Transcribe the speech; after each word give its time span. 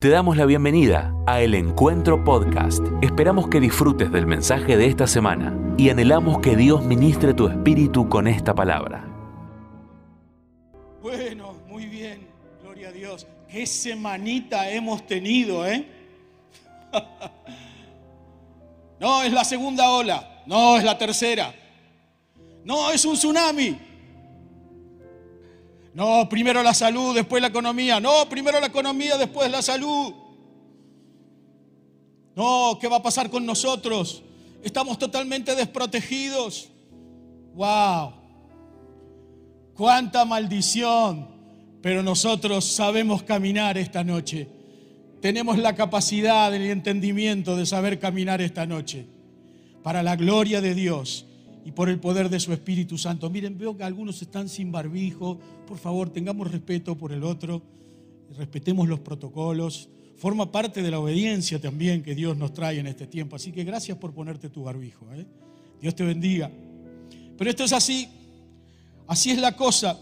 Te 0.00 0.10
damos 0.10 0.36
la 0.36 0.46
bienvenida 0.46 1.12
a 1.26 1.40
El 1.40 1.56
Encuentro 1.56 2.22
Podcast. 2.22 2.84
Esperamos 3.02 3.48
que 3.48 3.58
disfrutes 3.58 4.12
del 4.12 4.28
mensaje 4.28 4.76
de 4.76 4.86
esta 4.86 5.08
semana 5.08 5.58
y 5.76 5.90
anhelamos 5.90 6.38
que 6.38 6.54
Dios 6.54 6.84
ministre 6.84 7.34
tu 7.34 7.48
espíritu 7.48 8.08
con 8.08 8.28
esta 8.28 8.54
palabra. 8.54 9.04
Bueno, 11.02 11.52
muy 11.66 11.86
bien, 11.86 12.28
gloria 12.62 12.90
a 12.90 12.92
Dios. 12.92 13.26
Qué 13.50 13.66
semanita 13.66 14.70
hemos 14.70 15.04
tenido, 15.04 15.66
¿eh? 15.66 15.84
No, 19.00 19.24
es 19.24 19.32
la 19.32 19.42
segunda 19.42 19.90
ola, 19.90 20.44
no, 20.46 20.76
es 20.76 20.84
la 20.84 20.96
tercera. 20.96 21.52
No, 22.64 22.92
es 22.92 23.04
un 23.04 23.14
tsunami. 23.14 23.87
No, 25.98 26.28
primero 26.28 26.62
la 26.62 26.74
salud, 26.74 27.12
después 27.12 27.42
la 27.42 27.48
economía. 27.48 27.98
No, 27.98 28.28
primero 28.28 28.60
la 28.60 28.68
economía, 28.68 29.16
después 29.16 29.50
la 29.50 29.60
salud. 29.60 30.14
No, 32.36 32.78
¿qué 32.80 32.86
va 32.86 32.98
a 32.98 33.02
pasar 33.02 33.28
con 33.28 33.44
nosotros? 33.44 34.22
Estamos 34.62 34.96
totalmente 34.96 35.56
desprotegidos. 35.56 36.68
¡Wow! 37.52 38.12
¡Cuánta 39.74 40.24
maldición! 40.24 41.26
Pero 41.82 42.04
nosotros 42.04 42.64
sabemos 42.64 43.24
caminar 43.24 43.76
esta 43.76 44.04
noche. 44.04 44.48
Tenemos 45.20 45.58
la 45.58 45.74
capacidad 45.74 46.54
el 46.54 46.70
entendimiento 46.70 47.56
de 47.56 47.66
saber 47.66 47.98
caminar 47.98 48.40
esta 48.40 48.66
noche. 48.66 49.04
Para 49.82 50.04
la 50.04 50.14
gloria 50.14 50.60
de 50.60 50.76
Dios 50.76 51.26
y 51.64 51.72
por 51.72 51.88
el 51.88 51.98
poder 51.98 52.28
de 52.28 52.40
su 52.40 52.52
Espíritu 52.52 52.98
Santo. 52.98 53.30
Miren, 53.30 53.58
veo 53.58 53.76
que 53.76 53.84
algunos 53.84 54.20
están 54.22 54.48
sin 54.48 54.72
barbijo. 54.72 55.38
Por 55.66 55.78
favor, 55.78 56.10
tengamos 56.10 56.50
respeto 56.50 56.96
por 56.96 57.12
el 57.12 57.24
otro, 57.24 57.62
respetemos 58.36 58.88
los 58.88 59.00
protocolos. 59.00 59.88
Forma 60.16 60.50
parte 60.50 60.82
de 60.82 60.90
la 60.90 60.98
obediencia 60.98 61.60
también 61.60 62.02
que 62.02 62.14
Dios 62.14 62.36
nos 62.36 62.52
trae 62.52 62.78
en 62.78 62.86
este 62.86 63.06
tiempo. 63.06 63.36
Así 63.36 63.52
que 63.52 63.64
gracias 63.64 63.98
por 63.98 64.12
ponerte 64.12 64.48
tu 64.48 64.64
barbijo. 64.64 65.06
¿eh? 65.14 65.26
Dios 65.80 65.94
te 65.94 66.04
bendiga. 66.04 66.50
Pero 67.36 67.50
esto 67.50 67.64
es 67.64 67.72
así. 67.72 68.08
Así 69.06 69.30
es 69.30 69.38
la 69.38 69.54
cosa. 69.56 69.98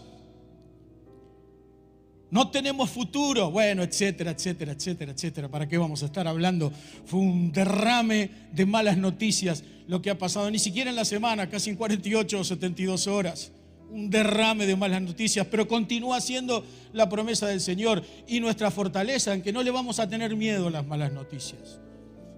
No 2.29 2.49
tenemos 2.49 2.89
futuro, 2.89 3.51
bueno, 3.51 3.83
etcétera, 3.83 4.31
etcétera, 4.31 4.73
etcétera, 4.73 5.11
etcétera. 5.13 5.47
¿Para 5.49 5.67
qué 5.67 5.77
vamos 5.77 6.03
a 6.03 6.07
estar 6.07 6.27
hablando? 6.27 6.73
Fue 7.05 7.19
un 7.19 7.51
derrame 7.53 8.29
de 8.51 8.65
malas 8.65 8.97
noticias 8.97 9.63
lo 9.87 10.01
que 10.01 10.09
ha 10.09 10.17
pasado, 10.17 10.51
ni 10.51 10.59
siquiera 10.59 10.89
en 10.89 10.95
la 10.95 11.05
semana, 11.05 11.49
casi 11.49 11.69
en 11.69 11.75
48 11.75 12.39
o 12.39 12.43
72 12.43 13.07
horas. 13.07 13.51
Un 13.89 14.09
derrame 14.09 14.65
de 14.65 14.75
malas 14.75 15.01
noticias, 15.01 15.47
pero 15.49 15.67
continúa 15.67 16.19
siendo 16.19 16.65
la 16.91 17.07
promesa 17.07 17.47
del 17.47 17.61
Señor 17.61 18.03
y 18.27 18.41
nuestra 18.41 18.69
fortaleza 18.69 19.33
en 19.33 19.41
que 19.41 19.53
no 19.53 19.63
le 19.63 19.71
vamos 19.71 19.99
a 19.99 20.09
tener 20.09 20.35
miedo 20.35 20.67
a 20.67 20.71
las 20.71 20.85
malas 20.85 21.13
noticias. 21.13 21.79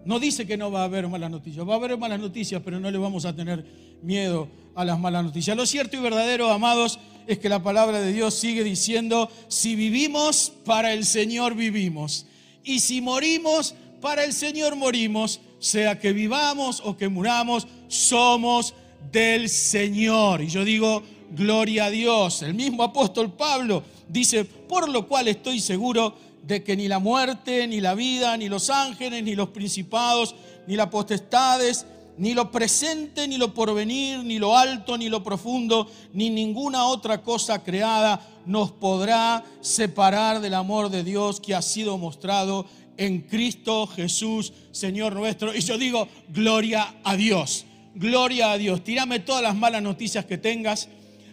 No 0.06 0.20
dice 0.20 0.46
que 0.46 0.58
no 0.58 0.72
va 0.72 0.82
a 0.82 0.86
haber 0.86 1.08
malas 1.08 1.32
noticias, 1.32 1.68
va 1.68 1.74
a 1.74 1.78
haber 1.78 1.98
malas 1.98 2.20
noticias, 2.20 2.62
pero 2.64 2.80
no 2.80 2.90
le 2.90 2.98
vamos 2.98 3.26
a 3.26 3.36
tener 3.36 3.66
miedo 4.02 4.48
a 4.76 4.86
las 4.86 5.00
malas 5.00 5.24
noticias. 5.24 5.58
Lo 5.58 5.66
cierto 5.66 5.98
y 5.98 6.00
verdadero, 6.00 6.50
amados, 6.52 7.00
es 7.28 7.40
que 7.40 7.50
la 7.50 7.62
palabra 7.62 8.00
de 8.00 8.14
Dios 8.14 8.34
sigue 8.36 8.64
diciendo, 8.64 9.30
si 9.48 9.76
vivimos, 9.76 10.54
para 10.66 10.94
el 10.94 11.06
Señor 11.06 11.56
vivimos. 11.56 12.28
Y 12.64 12.80
si 12.80 13.02
morimos, 13.02 13.76
para 14.02 14.24
el 14.24 14.34
Señor 14.34 14.76
morimos. 14.76 15.42
Sea 15.60 16.00
que 16.00 16.14
vivamos 16.14 16.82
o 16.84 16.98
que 16.98 17.10
muramos, 17.10 17.68
somos 17.88 18.74
del 19.12 19.50
Señor. 19.50 20.42
Y 20.42 20.48
yo 20.48 20.64
digo, 20.64 21.04
gloria 21.32 21.86
a 21.86 21.90
Dios. 21.90 22.42
El 22.42 22.54
mismo 22.54 22.84
apóstol 22.84 23.32
Pablo 23.32 23.84
dice, 24.08 24.46
por 24.46 24.90
lo 24.90 25.08
cual 25.08 25.28
estoy 25.28 25.60
seguro 25.60 26.16
de 26.44 26.64
que 26.64 26.76
ni 26.76 26.88
la 26.88 27.00
muerte, 27.00 27.68
ni 27.68 27.82
la 27.82 27.94
vida, 27.94 28.36
ni 28.38 28.50
los 28.50 28.70
ángeles, 28.70 29.24
ni 29.24 29.36
los 29.36 29.50
principados, 29.50 30.36
ni 30.68 30.76
las 30.76 30.88
potestades, 30.88 31.86
ni 32.18 32.34
lo 32.34 32.52
presente, 32.52 33.28
ni 33.28 33.38
lo 33.38 33.54
porvenir, 33.54 34.24
ni 34.24 34.40
lo 34.40 34.58
alto, 34.58 34.98
ni 34.98 35.08
lo 35.08 35.24
profundo, 35.24 35.88
ni 36.14 36.30
ninguna 36.30 36.86
otra 36.86 37.22
cosa 37.22 37.64
creada 37.64 38.20
nos 38.46 38.72
podrá 38.72 39.44
separar 39.62 40.42
del 40.42 40.56
amor 40.56 40.90
de 40.90 41.04
Dios 41.04 41.40
que 41.40 41.56
ha 41.56 41.62
sido 41.62 41.98
mostrado 41.98 42.66
en 43.00 43.22
Cristo 43.22 43.88
Jesús, 43.88 44.52
Señor 44.72 45.16
nuestro. 45.16 45.56
Y 45.56 45.62
yo 45.62 45.78
digo, 45.78 46.10
gloria 46.28 46.96
a 47.06 47.16
Dios, 47.16 47.66
gloria 47.96 48.52
a 48.52 48.58
Dios. 48.58 48.84
Tírame 48.84 49.22
todas 49.22 49.42
las 49.42 49.56
malas 49.56 49.82
noticias 49.82 50.26
que 50.26 50.38
tengas. 50.38 50.90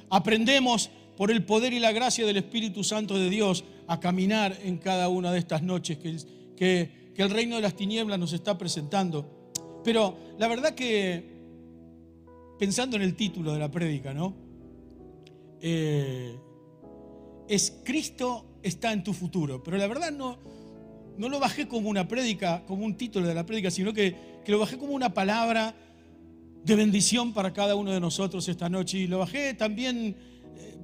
Aprendemos 0.08 0.90
por 1.16 1.32
el 1.32 1.44
poder 1.44 1.72
y 1.72 1.80
la 1.80 1.90
gracia 1.90 2.24
del 2.24 2.36
Espíritu 2.36 2.84
Santo 2.84 3.18
de 3.18 3.28
Dios 3.28 3.64
a 3.88 3.98
caminar 3.98 4.56
en 4.62 4.78
cada 4.78 5.08
una 5.08 5.32
de 5.32 5.40
estas 5.40 5.62
noches 5.62 5.98
que, 6.56 7.06
el 7.16 7.30
reino 7.30 7.56
de 7.56 7.62
las 7.62 7.74
tinieblas 7.74 8.18
nos 8.18 8.32
está 8.32 8.56
presentando. 8.56 9.50
Pero 9.82 10.16
la 10.38 10.46
verdad 10.46 10.74
que, 10.74 11.24
pensando 12.60 12.96
en 12.96 13.02
el 13.02 13.16
título 13.16 13.52
de 13.54 13.58
la 13.58 13.70
prédica, 13.70 14.14
¿no? 14.14 14.36
Eh, 15.60 16.36
es 17.48 17.80
Cristo 17.82 18.58
está 18.62 18.92
en 18.92 19.02
tu 19.02 19.12
futuro. 19.12 19.64
Pero 19.64 19.78
la 19.78 19.86
verdad 19.86 20.12
no, 20.12 20.38
no 21.18 21.28
lo 21.28 21.40
bajé 21.40 21.66
como 21.66 21.88
una 21.88 22.06
prédica, 22.08 22.62
como 22.66 22.84
un 22.84 22.96
título 22.96 23.26
de 23.26 23.34
la 23.34 23.46
prédica, 23.46 23.70
sino 23.70 23.92
que, 23.92 24.14
que 24.44 24.52
lo 24.52 24.58
bajé 24.58 24.78
como 24.78 24.92
una 24.92 25.12
palabra 25.14 25.74
de 26.64 26.74
bendición 26.74 27.32
para 27.32 27.52
cada 27.52 27.76
uno 27.76 27.92
de 27.92 28.00
nosotros 28.00 28.48
esta 28.48 28.68
noche. 28.68 28.98
Y 28.98 29.06
lo 29.06 29.18
bajé 29.18 29.54
también 29.54 30.16
eh, 30.56 30.76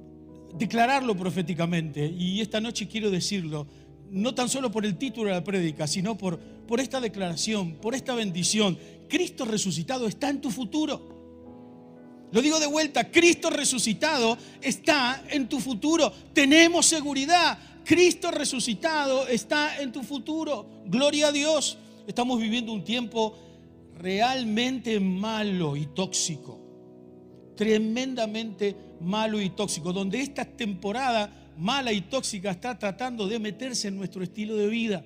declararlo 0.55 1.15
proféticamente. 1.15 2.05
Y 2.07 2.41
esta 2.41 2.61
noche 2.61 2.87
quiero 2.87 3.11
decirlo, 3.11 3.67
no 4.09 4.33
tan 4.33 4.47
solo 4.47 4.71
por 4.71 4.85
el 4.85 4.97
título 4.97 5.29
de 5.29 5.35
la 5.35 5.43
prédica, 5.43 5.87
sino 5.87 6.17
por, 6.17 6.39
por 6.39 6.79
esta 6.79 7.01
declaración, 7.01 7.73
por 7.75 7.95
esta 7.95 8.15
bendición. 8.15 8.77
Cristo 9.09 9.45
resucitado 9.45 10.07
está 10.07 10.29
en 10.29 10.39
tu 10.39 10.51
futuro. 10.51 11.13
Lo 12.31 12.41
digo 12.41 12.59
de 12.59 12.67
vuelta, 12.67 13.11
Cristo 13.11 13.49
resucitado 13.49 14.37
está 14.61 15.23
en 15.29 15.47
tu 15.47 15.59
futuro. 15.59 16.11
Tenemos 16.33 16.85
seguridad. 16.85 17.59
Cristo 17.85 18.31
resucitado 18.31 19.27
está 19.27 19.81
en 19.81 19.91
tu 19.91 20.03
futuro. 20.03 20.83
Gloria 20.85 21.27
a 21.27 21.31
Dios. 21.31 21.77
Estamos 22.07 22.39
viviendo 22.39 22.71
un 22.71 22.83
tiempo 22.83 23.37
realmente 23.97 24.99
malo 24.99 25.75
y 25.75 25.87
tóxico. 25.87 26.59
Tremendamente 27.55 28.75
malo 29.01 29.41
y 29.41 29.49
tóxico. 29.49 29.91
Donde 29.91 30.21
esta 30.21 30.45
temporada 30.45 31.51
mala 31.57 31.91
y 31.91 32.01
tóxica 32.01 32.51
está 32.51 32.77
tratando 32.79 33.27
de 33.27 33.39
meterse 33.39 33.89
en 33.89 33.97
nuestro 33.97 34.23
estilo 34.23 34.55
de 34.55 34.67
vida. 34.67 35.03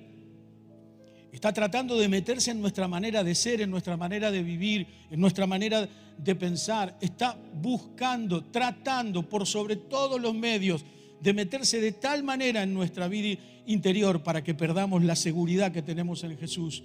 Está 1.32 1.52
tratando 1.52 1.96
de 1.96 2.08
meterse 2.08 2.52
en 2.52 2.60
nuestra 2.60 2.88
manera 2.88 3.22
de 3.22 3.34
ser, 3.34 3.60
en 3.60 3.70
nuestra 3.70 3.96
manera 3.96 4.30
de 4.30 4.42
vivir, 4.42 4.86
en 5.10 5.20
nuestra 5.20 5.46
manera 5.46 5.88
de 6.16 6.34
pensar. 6.34 6.96
Está 7.00 7.36
buscando, 7.60 8.44
tratando 8.44 9.28
por 9.28 9.46
sobre 9.46 9.76
todos 9.76 10.20
los 10.20 10.34
medios 10.34 10.84
de 11.20 11.32
meterse 11.32 11.80
de 11.80 11.92
tal 11.92 12.22
manera 12.22 12.62
en 12.62 12.74
nuestra 12.74 13.08
vida 13.08 13.40
interior 13.66 14.22
para 14.22 14.42
que 14.42 14.54
perdamos 14.54 15.04
la 15.04 15.16
seguridad 15.16 15.72
que 15.72 15.82
tenemos 15.82 16.24
en 16.24 16.36
Jesús, 16.38 16.82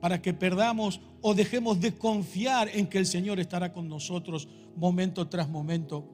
para 0.00 0.20
que 0.20 0.34
perdamos 0.34 1.00
o 1.20 1.34
dejemos 1.34 1.80
de 1.80 1.94
confiar 1.94 2.68
en 2.72 2.86
que 2.86 2.98
el 2.98 3.06
Señor 3.06 3.38
estará 3.40 3.72
con 3.72 3.88
nosotros 3.88 4.48
momento 4.76 5.28
tras 5.28 5.48
momento. 5.48 6.04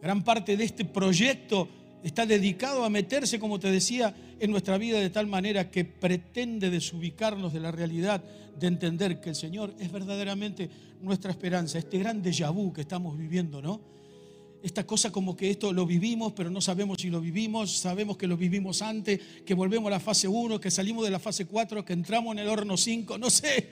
Gran 0.00 0.22
parte 0.22 0.56
de 0.56 0.64
este 0.64 0.84
proyecto 0.84 1.68
está 2.02 2.26
dedicado 2.26 2.84
a 2.84 2.90
meterse, 2.90 3.38
como 3.40 3.58
te 3.58 3.70
decía, 3.70 4.14
en 4.38 4.50
nuestra 4.50 4.76
vida 4.76 4.98
de 4.98 5.08
tal 5.08 5.26
manera 5.26 5.70
que 5.70 5.86
pretende 5.86 6.68
desubicarnos 6.68 7.52
de 7.52 7.60
la 7.60 7.72
realidad, 7.72 8.22
de 8.58 8.66
entender 8.66 9.20
que 9.20 9.30
el 9.30 9.34
Señor 9.34 9.74
es 9.78 9.90
verdaderamente 9.90 10.68
nuestra 11.00 11.30
esperanza, 11.30 11.78
este 11.78 11.98
gran 11.98 12.22
déjà 12.22 12.50
vu 12.50 12.72
que 12.72 12.82
estamos 12.82 13.16
viviendo, 13.16 13.62
¿no? 13.62 13.80
Esta 14.64 14.84
cosa 14.84 15.12
como 15.12 15.36
que 15.36 15.50
esto 15.50 15.72
lo 15.72 15.84
vivimos, 15.84 16.32
pero 16.32 16.50
no 16.50 16.60
sabemos 16.60 16.98
si 17.00 17.10
lo 17.10 17.20
vivimos, 17.20 17.70
sabemos 17.70 18.16
que 18.16 18.26
lo 18.26 18.36
vivimos 18.36 18.80
antes, 18.80 19.20
que 19.44 19.52
volvemos 19.52 19.88
a 19.88 19.90
la 19.90 20.00
fase 20.00 20.26
1, 20.26 20.58
que 20.58 20.70
salimos 20.70 21.04
de 21.04 21.10
la 21.10 21.18
fase 21.20 21.44
4, 21.44 21.84
que 21.84 21.92
entramos 21.92 22.32
en 22.32 22.38
el 22.38 22.48
horno 22.48 22.76
5, 22.76 23.18
no 23.18 23.28
sé. 23.28 23.68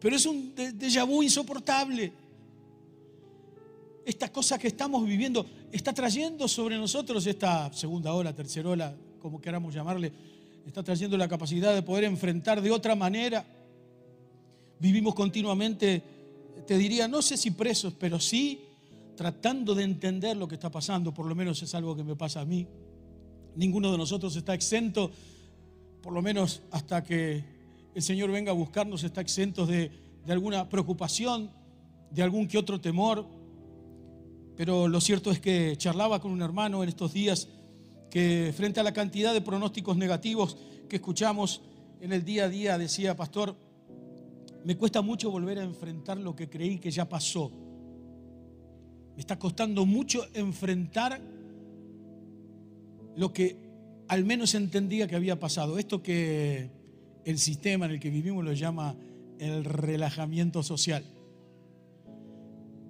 Pero 0.00 0.16
es 0.16 0.26
un 0.26 0.52
déjà 0.54 1.04
vu 1.06 1.22
insoportable 1.22 2.12
esta 4.06 4.30
cosa 4.30 4.56
que 4.56 4.68
estamos 4.68 5.04
viviendo 5.04 5.44
está 5.72 5.92
trayendo 5.92 6.46
sobre 6.46 6.76
nosotros 6.76 7.26
esta 7.26 7.72
segunda 7.72 8.14
ola, 8.14 8.32
tercera 8.32 8.70
ola, 8.70 8.94
como 9.20 9.40
queramos 9.40 9.74
llamarle, 9.74 10.12
está 10.64 10.84
trayendo 10.84 11.16
la 11.16 11.26
capacidad 11.26 11.74
de 11.74 11.82
poder 11.82 12.04
enfrentar 12.04 12.62
de 12.62 12.70
otra 12.70 12.94
manera. 12.94 13.44
Vivimos 14.78 15.12
continuamente, 15.12 16.04
te 16.68 16.78
diría, 16.78 17.08
no 17.08 17.20
sé 17.20 17.36
si 17.36 17.50
presos, 17.50 17.94
pero 17.98 18.20
sí 18.20 18.65
tratando 19.16 19.74
de 19.74 19.82
entender 19.82 20.36
lo 20.36 20.46
que 20.46 20.54
está 20.54 20.70
pasando, 20.70 21.12
por 21.12 21.26
lo 21.26 21.34
menos 21.34 21.62
es 21.62 21.74
algo 21.74 21.96
que 21.96 22.04
me 22.04 22.14
pasa 22.14 22.42
a 22.42 22.44
mí. 22.44 22.66
Ninguno 23.56 23.90
de 23.90 23.98
nosotros 23.98 24.36
está 24.36 24.54
exento, 24.54 25.10
por 26.02 26.12
lo 26.12 26.22
menos 26.22 26.62
hasta 26.70 27.02
que 27.02 27.42
el 27.94 28.02
Señor 28.02 28.30
venga 28.30 28.52
a 28.52 28.54
buscarnos, 28.54 29.02
está 29.02 29.22
exento 29.22 29.66
de, 29.66 29.90
de 30.24 30.32
alguna 30.32 30.68
preocupación, 30.68 31.50
de 32.10 32.22
algún 32.22 32.46
que 32.46 32.58
otro 32.58 32.80
temor. 32.80 33.26
Pero 34.56 34.86
lo 34.86 35.00
cierto 35.00 35.30
es 35.30 35.40
que 35.40 35.74
charlaba 35.76 36.20
con 36.20 36.30
un 36.30 36.42
hermano 36.42 36.82
en 36.82 36.88
estos 36.88 37.12
días 37.12 37.48
que 38.10 38.52
frente 38.56 38.80
a 38.80 38.82
la 38.82 38.92
cantidad 38.92 39.32
de 39.32 39.40
pronósticos 39.40 39.96
negativos 39.96 40.56
que 40.88 40.96
escuchamos 40.96 41.62
en 42.00 42.12
el 42.12 42.24
día 42.24 42.44
a 42.44 42.48
día, 42.48 42.78
decía, 42.78 43.16
pastor, 43.16 43.56
me 44.64 44.76
cuesta 44.76 45.00
mucho 45.00 45.30
volver 45.30 45.58
a 45.58 45.62
enfrentar 45.62 46.18
lo 46.18 46.36
que 46.36 46.48
creí 46.48 46.78
que 46.78 46.90
ya 46.90 47.08
pasó. 47.08 47.50
Me 49.16 49.20
está 49.20 49.38
costando 49.38 49.86
mucho 49.86 50.26
enfrentar 50.34 51.20
lo 53.16 53.32
que 53.32 53.56
al 54.08 54.24
menos 54.24 54.54
entendía 54.54 55.08
que 55.08 55.16
había 55.16 55.40
pasado. 55.40 55.78
Esto 55.78 56.02
que 56.02 56.70
el 57.24 57.38
sistema 57.38 57.86
en 57.86 57.92
el 57.92 58.00
que 58.00 58.10
vivimos 58.10 58.44
lo 58.44 58.52
llama 58.52 58.94
el 59.38 59.64
relajamiento 59.64 60.62
social. 60.62 61.02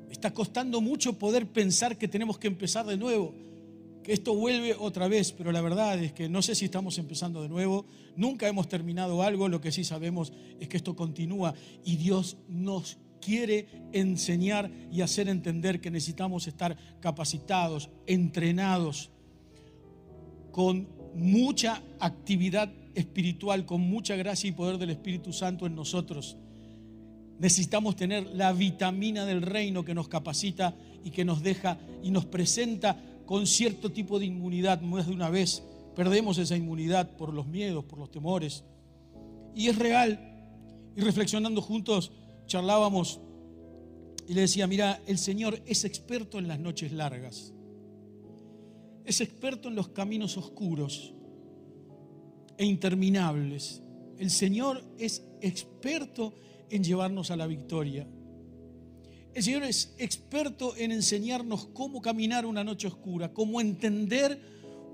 Me 0.07 0.13
está 0.13 0.35
costando 0.35 0.81
mucho 0.81 1.19
poder 1.19 1.47
pensar 1.47 1.97
que 1.97 2.09
tenemos 2.09 2.39
que 2.39 2.49
empezar 2.49 2.87
de 2.87 2.97
nuevo, 2.97 3.33
que 4.03 4.13
esto 4.13 4.35
vuelve 4.35 4.75
otra 4.79 5.09
vez, 5.09 5.33
pero 5.33 5.53
la 5.53 5.61
verdad 5.61 5.99
es 6.03 6.13
que 6.13 6.29
no 6.29 6.43
sé 6.43 6.55
si 6.55 6.67
estamos 6.67 6.99
empezando 6.99 7.43
de 7.43 7.49
nuevo, 7.49 7.87
nunca 8.15 8.47
hemos 8.47 8.69
terminado 8.69 9.23
algo, 9.23 9.49
lo 9.49 9.61
que 9.61 9.73
sí 9.73 9.85
sabemos 9.85 10.33
es 10.61 10.69
que 10.69 10.77
esto 10.77 10.95
continúa 10.95 11.55
y 11.85 11.97
Dios 11.97 12.37
nos 12.49 12.99
quiere 13.27 13.67
enseñar 13.93 14.71
y 14.93 15.01
hacer 15.01 15.29
entender 15.29 15.81
que 15.81 15.91
necesitamos 15.91 16.47
estar 16.47 16.77
capacitados, 17.01 17.91
entrenados, 18.07 19.11
con 20.53 20.89
mucha 21.17 21.83
actividad 21.99 22.73
espiritual, 22.95 23.67
con 23.67 23.81
mucha 23.81 24.15
gracia 24.15 24.49
y 24.49 24.53
poder 24.53 24.79
del 24.79 24.91
Espíritu 24.91 25.33
Santo 25.33 25.67
en 25.67 25.75
nosotros. 25.75 26.37
Necesitamos 27.41 27.97
tener 27.97 28.29
la 28.29 28.53
vitamina 28.53 29.27
del 29.27 29.43
reino 29.43 29.85
que 29.85 29.95
nos 29.95 30.07
capacita 30.07 30.77
y 31.05 31.11
que 31.11 31.25
nos 31.25 31.43
deja 31.43 31.79
y 32.05 32.13
nos 32.13 32.27
presenta 32.27 32.97
con 33.27 33.49
cierto 33.49 33.91
tipo 33.91 34.21
de 34.21 34.27
inmunidad. 34.27 34.81
Más 34.83 35.09
de 35.09 35.13
una 35.13 35.31
vez 35.31 35.65
perdemos 35.97 36.39
esa 36.39 36.57
inmunidad 36.57 37.17
por 37.17 37.35
los 37.35 37.49
miedos, 37.49 37.85
por 37.85 37.99
los 37.99 38.11
temores. 38.11 38.63
Y 39.55 39.67
es 39.67 39.77
real. 39.77 40.33
Y 40.95 41.01
reflexionando 41.03 41.61
juntos, 41.61 42.13
charlábamos 42.47 43.21
y 44.29 44.35
le 44.35 44.43
decía, 44.43 44.67
mira, 44.67 45.01
el 45.07 45.19
Señor 45.19 45.63
es 45.67 45.85
experto 45.85 46.39
en 46.39 46.49
las 46.49 46.59
noches 46.59 46.93
largas. 46.93 47.53
Es 49.05 49.21
experto 49.21 49.69
en 49.69 49.77
los 49.77 49.89
caminos 49.89 50.37
oscuros 50.37 51.15
e 52.59 52.65
interminables. 52.65 53.83
El 54.19 54.31
Señor 54.31 54.83
es 54.99 55.25
experto 55.41 56.35
en 56.71 56.83
llevarnos 56.83 57.31
a 57.31 57.37
la 57.37 57.47
victoria. 57.47 58.09
El 59.33 59.43
Señor 59.43 59.65
es 59.65 59.95
experto 59.99 60.75
en 60.77 60.91
enseñarnos 60.91 61.67
cómo 61.67 62.01
caminar 62.01 62.47
una 62.47 62.65
noche 62.65 62.89
oscura, 62.89 63.33
cómo 63.33 63.61
entender 63.61 64.41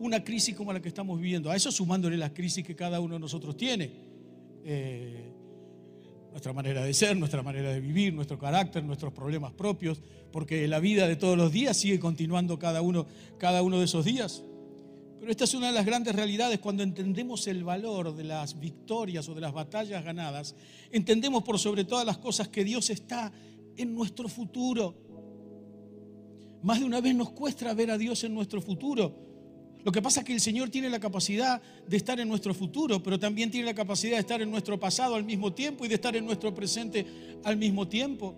una 0.01 0.25
crisis 0.25 0.55
como 0.57 0.73
la 0.73 0.83
que 0.83 0.89
estamos 0.89 1.19
viviendo. 1.21 1.51
A 1.51 1.57
eso 1.57 1.71
sumándole 1.71 2.17
las 2.17 2.33
crisis 2.33 2.67
que 2.67 2.75
cada 2.75 3.01
uno 3.01 3.15
de 3.15 3.21
nosotros 3.21 3.57
tiene. 3.57 3.91
Eh, 4.65 5.33
nuestra 6.33 6.53
manera 6.53 6.83
de 6.83 6.95
ser, 6.95 7.17
nuestra 7.17 7.43
manera 7.43 7.71
de 7.71 7.81
vivir, 7.81 8.13
nuestro 8.13 8.39
carácter, 8.39 8.83
nuestros 8.83 9.13
problemas 9.13 9.53
propios, 9.53 10.01
porque 10.33 10.67
la 10.67 10.81
vida 10.81 11.07
de 11.07 11.17
todos 11.17 11.37
los 11.37 11.53
días 11.53 11.77
sigue 11.77 12.01
continuando 12.01 12.59
cada 12.59 12.83
uno, 12.83 13.07
cada 13.39 13.63
uno 13.63 13.79
de 13.79 13.85
esos 13.85 14.05
días. 14.05 14.43
Pero 15.21 15.31
esta 15.31 15.45
es 15.45 15.55
una 15.55 15.69
de 15.69 15.75
las 15.75 15.87
grandes 15.87 16.17
realidades 16.17 16.59
cuando 16.59 16.83
entendemos 16.83 17.47
el 17.47 17.63
valor 17.63 18.17
de 18.17 18.25
las 18.25 18.59
victorias 18.59 19.29
o 19.29 19.35
de 19.35 19.41
las 19.41 19.53
batallas 19.53 20.03
ganadas. 20.05 20.57
Entendemos 20.91 21.45
por 21.45 21.61
sobre 21.61 21.85
todas 21.85 22.05
las 22.05 22.19
cosas 22.19 22.49
que 22.49 22.65
Dios 22.65 22.91
está 22.91 23.31
en 23.77 23.95
nuestro 23.95 24.29
futuro. 24.29 24.97
Más 26.63 26.81
de 26.81 26.87
una 26.87 27.01
vez 27.01 27.15
nos 27.15 27.31
cuesta 27.31 27.73
ver 27.75 27.91
a 27.91 27.99
Dios 27.99 28.25
en 28.25 28.35
nuestro 28.35 28.61
futuro. 28.61 29.32
Lo 29.85 29.91
que 29.91 30.01
pasa 30.01 30.21
es 30.21 30.27
que 30.27 30.33
el 30.33 30.41
Señor 30.41 30.71
tiene 30.71 30.89
la 30.89 31.01
capacidad 31.01 31.61
de 31.87 31.97
estar 31.97 32.21
en 32.21 32.29
nuestro 32.29 32.55
futuro, 32.55 33.03
pero 33.03 33.19
también 33.19 33.51
tiene 33.51 33.67
la 33.67 33.75
capacidad 33.75 34.13
de 34.13 34.21
estar 34.21 34.41
en 34.41 34.51
nuestro 34.51 34.79
pasado 34.79 35.17
al 35.17 35.25
mismo 35.25 35.53
tiempo 35.53 35.85
y 35.85 35.89
de 35.89 35.97
estar 35.97 36.15
en 36.15 36.25
nuestro 36.25 36.55
presente 36.55 37.05
al 37.45 37.57
mismo 37.57 37.89
tiempo. 37.89 38.35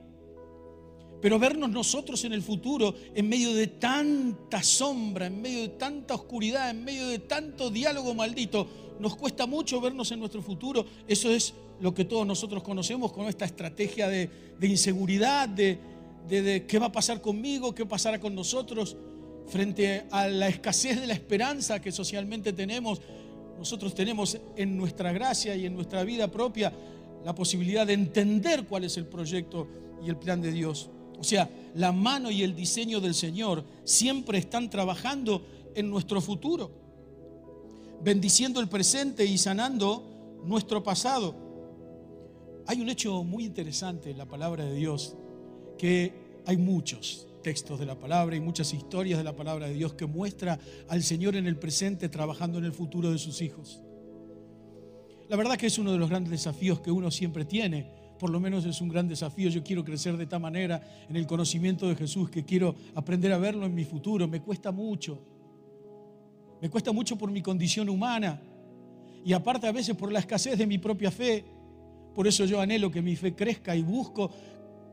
Pero 1.21 1.39
vernos 1.39 1.71
nosotros 1.71 2.25
en 2.25 2.33
el 2.33 2.43
futuro, 2.43 2.95
en 3.15 3.29
medio 3.29 3.53
de 3.55 3.67
tanta 3.67 4.63
sombra, 4.63 5.27
en 5.27 5.41
medio 5.41 5.63
de 5.63 5.69
tanta 5.71 6.15
oscuridad, 6.15 6.71
en 6.71 6.85
medio 6.85 7.09
de 7.09 7.19
tanto 7.19 7.71
diálogo 7.71 8.15
maldito, 8.15 8.67
nos 8.99 9.17
cuesta 9.17 9.47
mucho 9.47 9.81
vernos 9.81 10.11
en 10.13 10.21
nuestro 10.21 10.41
futuro. 10.43 10.87
Eso 11.07 11.31
es 11.31 11.55
lo 11.81 11.93
que 11.93 12.05
todos 12.05 12.27
nosotros 12.27 12.63
conocemos 12.63 13.13
con 13.13 13.27
esta 13.27 13.45
estrategia 13.45 14.09
de, 14.09 14.31
inseguridad, 14.63 15.49
de, 15.49 15.79
de 16.27 16.67
qué 16.67 16.79
va 16.79 16.87
a 16.87 16.93
pasar 16.93 17.21
conmigo, 17.21 17.75
qué 17.75 17.85
pasará 17.85 18.19
con 18.19 18.35
nosotros 18.35 18.97
frente 19.47 20.05
a 20.11 20.29
la 20.29 20.49
escasez 20.49 21.01
de 21.01 21.07
la 21.07 21.15
esperanza 21.15 21.81
que 21.81 21.93
socialmente 21.93 22.53
tenemos, 22.53 23.01
nosotros 23.59 23.95
tenemos 23.95 24.39
en 24.57 24.77
nuestra 24.77 25.13
gracia 25.13 25.55
y 25.55 25.67
en 25.67 25.75
nuestra 25.75 26.05
vida 26.05 26.29
propia 26.29 26.73
la 27.25 27.35
posibilidad 27.35 27.87
de 27.87 27.95
entender 27.95 28.67
cuál 28.67 28.85
es 28.85 28.97
el 28.97 29.07
proyecto 29.07 29.67
y 30.05 30.09
el 30.09 30.17
plan 30.17 30.41
de 30.41 30.53
Dios. 30.53 30.91
O 31.19 31.25
sea, 31.25 31.49
la 31.75 31.93
mano 31.93 32.31
y 32.31 32.43
el 32.43 32.55
diseño 32.55 33.01
del 33.01 33.15
Señor 33.15 33.65
siempre 33.85 34.39
están 34.39 34.69
trabajando 34.69 35.47
en 35.75 35.89
nuestro 35.89 36.21
futuro, 36.21 36.71
bendiciendo 38.03 38.61
el 38.61 38.69
presente 38.69 39.25
y 39.25 39.39
sanando 39.39 40.05
nuestro 40.45 40.83
pasado. 40.83 41.35
Hay 42.67 42.81
un 42.81 42.89
hecho 42.89 43.25
muy 43.25 43.45
interesante 43.45 44.11
en 44.11 44.19
la 44.19 44.27
palabra 44.27 44.65
de 44.65 44.75
Dios, 44.75 45.17
que 45.79 46.13
hay 46.47 46.57
muchos, 46.57 47.27
textos 47.45 47.79
de 47.79 47.87
la 47.87 47.97
palabra 47.97 48.35
y 48.35 48.41
muchas 48.41 48.75
historias 48.75 49.19
de 49.19 49.25
la 49.25 49.37
palabra 49.37 49.69
de 49.69 49.75
Dios 49.75 49.95
que 49.95 50.07
muestra 50.07 50.59
al 50.89 51.05
Señor 51.05 51.37
en 51.37 51.47
el 51.47 51.57
presente 51.57 52.09
trabajando 52.09 52.59
en 52.59 52.65
el 52.65 52.73
futuro 52.73 53.13
de 53.13 53.19
sus 53.19 53.41
hijos. 53.43 53.81
La 55.29 55.37
verdad 55.37 55.57
que 55.57 55.67
es 55.67 55.79
uno 55.79 55.93
de 55.93 55.99
los 55.99 56.11
grandes 56.11 56.33
desafíos 56.33 56.81
que 56.81 56.91
uno 56.91 57.11
siempre 57.11 57.45
tiene, 57.45 57.87
por 58.19 58.31
lo 58.31 58.41
menos 58.41 58.65
es 58.65 58.81
un 58.81 58.89
gran 58.89 59.07
desafío. 59.07 59.51
Yo 59.51 59.63
quiero 59.63 59.85
crecer 59.85 60.17
de 60.17 60.27
tal 60.27 60.41
manera 60.41 60.83
en 61.09 61.17
el 61.17 61.27
conocimiento 61.27 61.87
de 61.89 61.95
Jesús 61.95 62.31
que 62.31 62.45
quiero 62.45 62.75
aprender 62.95 63.33
a 63.33 63.39
verlo 63.39 63.67
en 63.67 63.75
mi 63.75 63.85
futuro. 63.85 64.27
Me 64.27 64.41
cuesta 64.41 64.73
mucho. 64.73 65.23
Me 66.63 66.71
cuesta 66.71 66.93
mucho 66.93 67.17
por 67.17 67.31
mi 67.31 67.43
condición 67.43 67.89
humana 67.89 68.41
y 69.25 69.33
aparte 69.33 69.67
a 69.67 69.73
veces 69.73 69.95
por 69.95 70.11
la 70.11 70.21
escasez 70.21 70.57
de 70.57 70.67
mi 70.67 70.79
propia 70.79 71.11
fe. 71.11 71.45
Por 72.15 72.27
eso 72.27 72.45
yo 72.45 72.61
anhelo 72.61 72.91
que 72.91 73.03
mi 73.03 73.17
fe 73.17 73.35
crezca 73.35 73.77
y 73.77 73.83
busco 73.83 74.31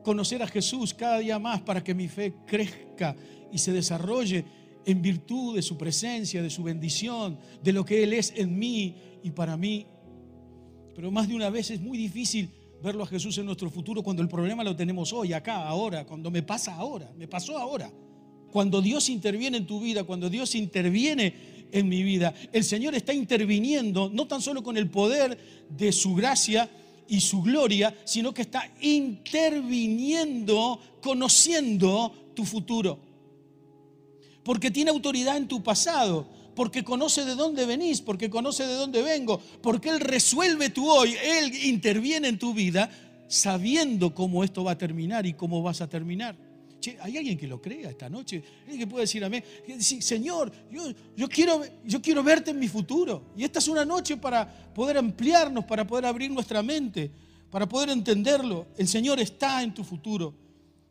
conocer 0.03 0.41
a 0.43 0.47
Jesús 0.47 0.93
cada 0.93 1.19
día 1.19 1.39
más 1.39 1.61
para 1.61 1.83
que 1.83 1.93
mi 1.93 2.07
fe 2.07 2.33
crezca 2.45 3.15
y 3.51 3.57
se 3.57 3.71
desarrolle 3.71 4.45
en 4.85 5.01
virtud 5.01 5.55
de 5.55 5.61
su 5.61 5.77
presencia, 5.77 6.41
de 6.41 6.49
su 6.49 6.63
bendición, 6.63 7.37
de 7.63 7.73
lo 7.73 7.85
que 7.85 8.03
Él 8.03 8.13
es 8.13 8.33
en 8.35 8.57
mí 8.57 8.95
y 9.23 9.31
para 9.31 9.57
mí. 9.57 9.85
Pero 10.95 11.11
más 11.11 11.27
de 11.27 11.35
una 11.35 11.49
vez 11.49 11.71
es 11.71 11.79
muy 11.79 11.97
difícil 11.97 12.49
verlo 12.81 13.03
a 13.03 13.07
Jesús 13.07 13.37
en 13.37 13.45
nuestro 13.45 13.69
futuro 13.69 14.01
cuando 14.01 14.21
el 14.21 14.27
problema 14.27 14.63
lo 14.63 14.75
tenemos 14.75 15.13
hoy, 15.13 15.33
acá, 15.33 15.67
ahora, 15.67 16.05
cuando 16.05 16.31
me 16.31 16.41
pasa 16.41 16.75
ahora, 16.75 17.11
me 17.15 17.27
pasó 17.27 17.57
ahora. 17.57 17.91
Cuando 18.51 18.81
Dios 18.81 19.07
interviene 19.09 19.57
en 19.57 19.65
tu 19.65 19.79
vida, 19.79 20.03
cuando 20.03 20.29
Dios 20.29 20.55
interviene 20.55 21.33
en 21.71 21.87
mi 21.87 22.03
vida, 22.03 22.33
el 22.51 22.63
Señor 22.63 22.95
está 22.95 23.13
interviniendo 23.13 24.09
no 24.11 24.27
tan 24.27 24.41
solo 24.41 24.61
con 24.61 24.75
el 24.77 24.89
poder 24.89 25.37
de 25.69 25.91
su 25.91 26.15
gracia, 26.15 26.69
y 27.11 27.19
su 27.19 27.41
gloria, 27.41 27.93
sino 28.05 28.33
que 28.33 28.43
está 28.43 28.71
interviniendo, 28.79 30.79
conociendo 31.01 32.31
tu 32.33 32.45
futuro. 32.45 32.97
Porque 34.45 34.71
tiene 34.71 34.91
autoridad 34.91 35.35
en 35.35 35.49
tu 35.49 35.61
pasado, 35.61 36.25
porque 36.55 36.85
conoce 36.85 37.25
de 37.25 37.35
dónde 37.35 37.65
venís, 37.65 37.99
porque 37.99 38.29
conoce 38.29 38.65
de 38.65 38.75
dónde 38.75 39.01
vengo, 39.01 39.41
porque 39.61 39.89
Él 39.89 39.99
resuelve 39.99 40.69
tu 40.69 40.89
hoy, 40.89 41.13
Él 41.21 41.53
interviene 41.65 42.29
en 42.29 42.39
tu 42.39 42.53
vida 42.53 42.89
sabiendo 43.27 44.15
cómo 44.15 44.45
esto 44.45 44.63
va 44.63 44.71
a 44.71 44.77
terminar 44.77 45.25
y 45.25 45.33
cómo 45.33 45.61
vas 45.61 45.81
a 45.81 45.89
terminar. 45.89 46.37
¿Hay 47.01 47.17
alguien 47.17 47.37
que 47.37 47.47
lo 47.47 47.61
crea 47.61 47.89
esta 47.89 48.09
noche? 48.09 48.43
¿Alguien 48.61 48.79
que 48.79 48.87
puede 48.87 49.03
decir 49.03 49.23
a 49.23 49.29
mí, 49.29 49.41
Señor, 49.79 50.51
yo, 51.15 51.29
quiero, 51.29 51.61
yo 51.85 52.01
quiero 52.01 52.23
verte 52.23 52.51
en 52.51 52.59
mi 52.59 52.67
futuro? 52.67 53.25
Y 53.37 53.43
esta 53.43 53.59
es 53.59 53.67
una 53.67 53.85
noche 53.85 54.17
para 54.17 54.47
poder 54.73 54.97
ampliarnos, 54.97 55.65
para 55.65 55.85
poder 55.85 56.05
abrir 56.05 56.31
nuestra 56.31 56.63
mente, 56.63 57.11
para 57.49 57.67
poder 57.67 57.89
entenderlo. 57.89 58.67
El 58.77 58.87
Señor 58.87 59.19
está 59.19 59.61
en 59.63 59.73
tu 59.73 59.83
futuro, 59.83 60.33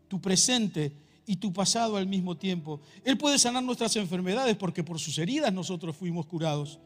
tu 0.08 0.20
presente 0.20 0.92
y 1.26 1.36
tu 1.36 1.52
pasado 1.52 1.96
al 1.96 2.06
mismo 2.06 2.36
tiempo. 2.36 2.80
Él 3.04 3.16
puede 3.18 3.38
sanar 3.38 3.62
nuestras 3.62 3.94
enfermedades 3.96 4.56
porque 4.56 4.84
por 4.84 4.98
sus 4.98 5.18
heridas 5.18 5.52
nosotros 5.52 5.96
fuimos 5.96 6.26
curados. 6.26 6.78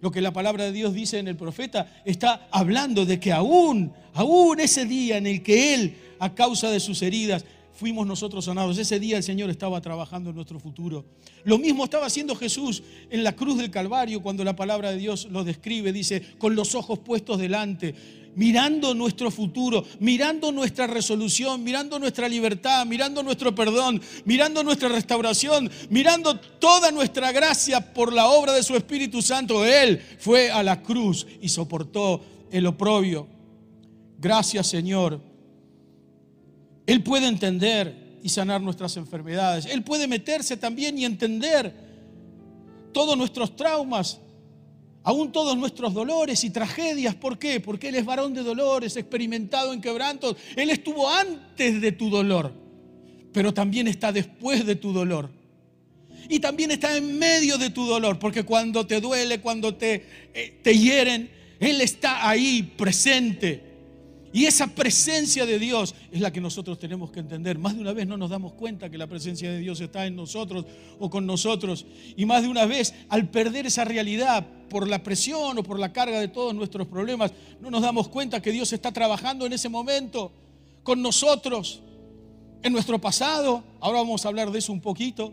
Lo 0.00 0.10
que 0.10 0.20
la 0.20 0.32
palabra 0.32 0.64
de 0.64 0.72
Dios 0.72 0.92
dice 0.92 1.18
en 1.18 1.28
el 1.28 1.36
profeta 1.36 2.02
está 2.04 2.46
hablando 2.50 3.06
de 3.06 3.18
que 3.18 3.32
aún, 3.32 3.92
aún 4.12 4.60
ese 4.60 4.84
día 4.84 5.16
en 5.16 5.26
el 5.26 5.42
que 5.42 5.74
Él, 5.74 5.96
a 6.18 6.34
causa 6.34 6.70
de 6.70 6.78
sus 6.78 7.00
heridas, 7.02 7.44
fuimos 7.74 8.06
nosotros 8.06 8.44
sanados. 8.44 8.78
Ese 8.78 8.98
día 8.98 9.16
el 9.16 9.22
Señor 9.22 9.50
estaba 9.50 9.80
trabajando 9.80 10.30
en 10.30 10.36
nuestro 10.36 10.58
futuro. 10.58 11.04
Lo 11.44 11.58
mismo 11.58 11.84
estaba 11.84 12.06
haciendo 12.06 12.34
Jesús 12.36 12.82
en 13.10 13.24
la 13.24 13.32
cruz 13.32 13.58
del 13.58 13.70
Calvario 13.70 14.22
cuando 14.22 14.44
la 14.44 14.56
palabra 14.56 14.92
de 14.92 14.98
Dios 14.98 15.28
lo 15.30 15.44
describe. 15.44 15.92
Dice, 15.92 16.22
con 16.38 16.54
los 16.54 16.74
ojos 16.74 17.00
puestos 17.00 17.38
delante. 17.38 17.94
mirando 18.36 18.94
nuestro 18.94 19.30
futuro, 19.30 19.84
mirando 20.00 20.50
nuestra 20.50 20.88
resolución, 20.88 21.62
mirando 21.62 22.00
nuestra 22.00 22.28
libertad, 22.28 22.84
mirando 22.84 23.22
nuestro 23.22 23.54
perdón, 23.54 24.02
mirando 24.24 24.64
nuestra 24.64 24.88
restauración, 24.88 25.70
mirando 25.88 26.40
toda 26.40 26.90
nuestra 26.90 27.30
gracia 27.30 27.94
por 27.94 28.12
la 28.12 28.26
obra 28.26 28.52
de 28.52 28.64
su 28.64 28.74
Espíritu 28.74 29.22
Santo. 29.22 29.64
Él 29.64 30.00
fue 30.18 30.50
a 30.50 30.64
la 30.64 30.82
cruz 30.82 31.26
y 31.40 31.48
soportó 31.48 32.24
el 32.50 32.66
oprobio. 32.66 33.28
Gracias 34.18 34.66
Señor. 34.66 35.33
Él 36.86 37.02
puede 37.02 37.26
entender 37.28 38.18
y 38.22 38.28
sanar 38.28 38.60
nuestras 38.60 38.96
enfermedades. 38.96 39.66
Él 39.66 39.82
puede 39.82 40.06
meterse 40.06 40.56
también 40.56 40.98
y 40.98 41.04
entender 41.04 41.74
todos 42.92 43.16
nuestros 43.16 43.56
traumas, 43.56 44.20
aún 45.02 45.32
todos 45.32 45.56
nuestros 45.56 45.92
dolores 45.92 46.44
y 46.44 46.50
tragedias. 46.50 47.14
¿Por 47.14 47.38
qué? 47.38 47.60
Porque 47.60 47.88
Él 47.88 47.96
es 47.96 48.04
varón 48.04 48.34
de 48.34 48.42
dolores, 48.42 48.96
experimentado 48.96 49.72
en 49.72 49.80
quebrantos. 49.80 50.36
Él 50.56 50.70
estuvo 50.70 51.10
antes 51.10 51.80
de 51.80 51.92
tu 51.92 52.10
dolor, 52.10 52.52
pero 53.32 53.52
también 53.52 53.88
está 53.88 54.12
después 54.12 54.64
de 54.64 54.76
tu 54.76 54.92
dolor. 54.92 55.30
Y 56.28 56.38
también 56.40 56.70
está 56.70 56.96
en 56.96 57.18
medio 57.18 57.58
de 57.58 57.70
tu 57.70 57.84
dolor, 57.84 58.18
porque 58.18 58.44
cuando 58.44 58.86
te 58.86 59.00
duele, 59.00 59.40
cuando 59.40 59.74
te, 59.74 60.06
eh, 60.32 60.60
te 60.62 60.78
hieren, 60.78 61.30
Él 61.60 61.82
está 61.82 62.26
ahí 62.26 62.62
presente. 62.62 63.73
Y 64.34 64.46
esa 64.46 64.66
presencia 64.66 65.46
de 65.46 65.60
Dios 65.60 65.94
es 66.10 66.20
la 66.20 66.32
que 66.32 66.40
nosotros 66.40 66.76
tenemos 66.76 67.12
que 67.12 67.20
entender. 67.20 67.56
Más 67.56 67.76
de 67.76 67.80
una 67.80 67.92
vez 67.92 68.04
no 68.08 68.16
nos 68.16 68.30
damos 68.30 68.54
cuenta 68.54 68.90
que 68.90 68.98
la 68.98 69.06
presencia 69.06 69.48
de 69.48 69.60
Dios 69.60 69.80
está 69.80 70.06
en 70.06 70.16
nosotros 70.16 70.66
o 70.98 71.08
con 71.08 71.24
nosotros. 71.24 71.86
Y 72.16 72.26
más 72.26 72.42
de 72.42 72.48
una 72.48 72.66
vez, 72.66 72.92
al 73.10 73.28
perder 73.28 73.66
esa 73.66 73.84
realidad 73.84 74.44
por 74.68 74.88
la 74.88 75.04
presión 75.04 75.56
o 75.56 75.62
por 75.62 75.78
la 75.78 75.92
carga 75.92 76.18
de 76.18 76.26
todos 76.26 76.52
nuestros 76.52 76.88
problemas, 76.88 77.32
no 77.60 77.70
nos 77.70 77.82
damos 77.82 78.08
cuenta 78.08 78.42
que 78.42 78.50
Dios 78.50 78.72
está 78.72 78.90
trabajando 78.90 79.46
en 79.46 79.52
ese 79.52 79.68
momento 79.68 80.32
con 80.82 81.00
nosotros, 81.00 81.80
en 82.64 82.72
nuestro 82.72 83.00
pasado. 83.00 83.62
Ahora 83.78 84.00
vamos 84.00 84.24
a 84.24 84.30
hablar 84.30 84.50
de 84.50 84.58
eso 84.58 84.72
un 84.72 84.80
poquito 84.80 85.32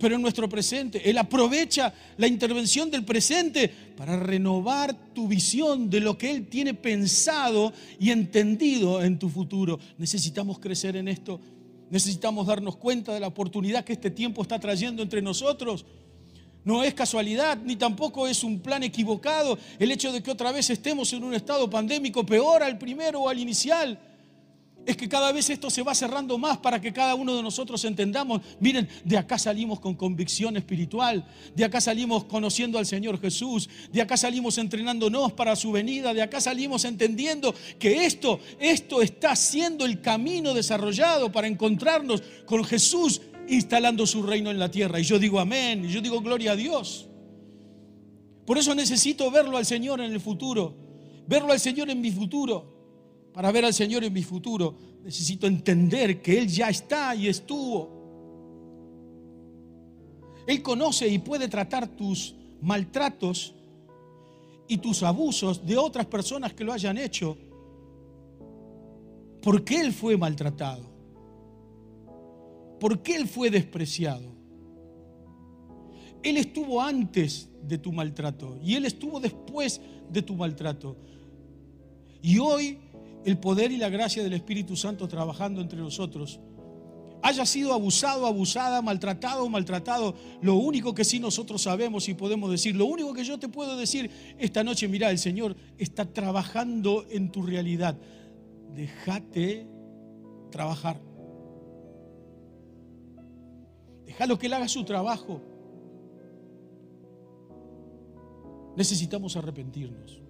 pero 0.00 0.16
en 0.16 0.22
nuestro 0.22 0.48
presente. 0.48 1.08
Él 1.08 1.18
aprovecha 1.18 1.92
la 2.16 2.26
intervención 2.26 2.90
del 2.90 3.04
presente 3.04 3.68
para 3.96 4.18
renovar 4.18 5.12
tu 5.12 5.28
visión 5.28 5.90
de 5.90 6.00
lo 6.00 6.16
que 6.16 6.30
Él 6.30 6.48
tiene 6.48 6.72
pensado 6.72 7.72
y 7.98 8.10
entendido 8.10 9.02
en 9.02 9.18
tu 9.18 9.28
futuro. 9.28 9.78
Necesitamos 9.98 10.58
crecer 10.58 10.96
en 10.96 11.06
esto. 11.06 11.38
Necesitamos 11.90 12.46
darnos 12.46 12.76
cuenta 12.76 13.12
de 13.12 13.20
la 13.20 13.26
oportunidad 13.26 13.84
que 13.84 13.92
este 13.92 14.10
tiempo 14.10 14.40
está 14.40 14.58
trayendo 14.58 15.02
entre 15.02 15.20
nosotros. 15.20 15.84
No 16.64 16.82
es 16.82 16.94
casualidad, 16.94 17.58
ni 17.62 17.76
tampoco 17.76 18.26
es 18.26 18.42
un 18.42 18.60
plan 18.60 18.82
equivocado 18.82 19.58
el 19.78 19.90
hecho 19.92 20.12
de 20.12 20.22
que 20.22 20.30
otra 20.30 20.50
vez 20.52 20.70
estemos 20.70 21.12
en 21.12 21.24
un 21.24 21.34
estado 21.34 21.68
pandémico 21.68 22.24
peor 22.24 22.62
al 22.62 22.78
primero 22.78 23.22
o 23.22 23.28
al 23.28 23.38
inicial 23.38 23.98
es 24.86 24.96
que 24.96 25.08
cada 25.08 25.30
vez 25.32 25.50
esto 25.50 25.70
se 25.70 25.82
va 25.82 25.94
cerrando 25.94 26.38
más 26.38 26.58
para 26.58 26.80
que 26.80 26.92
cada 26.92 27.14
uno 27.14 27.36
de 27.36 27.42
nosotros 27.42 27.84
entendamos, 27.84 28.40
miren, 28.60 28.88
de 29.04 29.18
acá 29.18 29.38
salimos 29.38 29.80
con 29.80 29.94
convicción 29.94 30.56
espiritual, 30.56 31.26
de 31.54 31.64
acá 31.64 31.80
salimos 31.80 32.24
conociendo 32.24 32.78
al 32.78 32.86
Señor 32.86 33.20
Jesús, 33.20 33.68
de 33.92 34.00
acá 34.00 34.16
salimos 34.16 34.58
entrenándonos 34.58 35.32
para 35.32 35.54
su 35.56 35.72
venida, 35.72 36.14
de 36.14 36.22
acá 36.22 36.40
salimos 36.40 36.84
entendiendo 36.84 37.54
que 37.78 38.04
esto, 38.04 38.40
esto 38.58 39.02
está 39.02 39.36
siendo 39.36 39.84
el 39.84 40.00
camino 40.00 40.54
desarrollado 40.54 41.30
para 41.30 41.46
encontrarnos 41.46 42.22
con 42.46 42.64
Jesús 42.64 43.20
instalando 43.48 44.06
su 44.06 44.22
reino 44.22 44.50
en 44.50 44.58
la 44.58 44.70
tierra. 44.70 45.00
Y 45.00 45.04
yo 45.04 45.18
digo 45.18 45.40
amén, 45.40 45.84
y 45.84 45.88
yo 45.88 46.00
digo 46.00 46.20
gloria 46.20 46.52
a 46.52 46.56
Dios. 46.56 47.06
Por 48.46 48.58
eso 48.58 48.74
necesito 48.74 49.30
verlo 49.30 49.56
al 49.56 49.66
Señor 49.66 50.00
en 50.00 50.12
el 50.12 50.20
futuro, 50.20 50.74
verlo 51.26 51.52
al 51.52 51.60
Señor 51.60 51.90
en 51.90 52.00
mi 52.00 52.10
futuro. 52.10 52.79
Para 53.32 53.52
ver 53.52 53.64
al 53.64 53.74
Señor 53.74 54.04
en 54.04 54.12
mi 54.12 54.22
futuro, 54.22 54.74
necesito 55.04 55.46
entender 55.46 56.20
que 56.20 56.38
Él 56.38 56.48
ya 56.48 56.68
está 56.68 57.14
y 57.14 57.28
estuvo. 57.28 58.00
Él 60.46 60.62
conoce 60.62 61.06
y 61.06 61.18
puede 61.18 61.48
tratar 61.48 61.86
tus 61.88 62.34
maltratos 62.60 63.54
y 64.66 64.78
tus 64.78 65.02
abusos 65.02 65.64
de 65.64 65.76
otras 65.76 66.06
personas 66.06 66.52
que 66.54 66.64
lo 66.64 66.72
hayan 66.72 66.98
hecho. 66.98 67.36
Porque 69.42 69.80
Él 69.80 69.92
fue 69.92 70.16
maltratado. 70.16 70.84
Porque 72.78 73.14
Él 73.14 73.28
fue 73.28 73.50
despreciado. 73.50 74.30
Él 76.22 76.36
estuvo 76.36 76.82
antes 76.82 77.48
de 77.62 77.78
tu 77.78 77.92
maltrato 77.92 78.58
y 78.62 78.74
Él 78.74 78.84
estuvo 78.84 79.20
después 79.20 79.80
de 80.10 80.22
tu 80.22 80.34
maltrato. 80.34 80.96
Y 82.22 82.38
hoy 82.38 82.78
el 83.24 83.38
poder 83.38 83.72
y 83.72 83.76
la 83.76 83.88
gracia 83.88 84.22
del 84.22 84.32
Espíritu 84.32 84.76
Santo 84.76 85.08
trabajando 85.08 85.60
entre 85.60 85.78
nosotros, 85.78 86.40
haya 87.22 87.44
sido 87.44 87.72
abusado, 87.72 88.26
abusada, 88.26 88.80
maltratado, 88.82 89.48
maltratado, 89.48 90.14
lo 90.40 90.54
único 90.56 90.94
que 90.94 91.04
sí 91.04 91.20
nosotros 91.20 91.62
sabemos 91.62 92.08
y 92.08 92.14
podemos 92.14 92.50
decir, 92.50 92.74
lo 92.74 92.86
único 92.86 93.12
que 93.12 93.24
yo 93.24 93.38
te 93.38 93.48
puedo 93.48 93.76
decir 93.76 94.10
esta 94.38 94.64
noche, 94.64 94.88
mira, 94.88 95.10
el 95.10 95.18
Señor 95.18 95.56
está 95.76 96.06
trabajando 96.06 97.04
en 97.10 97.30
tu 97.30 97.42
realidad. 97.42 97.98
Déjate 98.74 99.66
trabajar. 100.50 101.00
Déjalo 104.06 104.38
que 104.38 104.46
Él 104.46 104.54
haga 104.54 104.68
su 104.68 104.84
trabajo. 104.84 105.42
Necesitamos 108.76 109.36
arrepentirnos. 109.36 110.22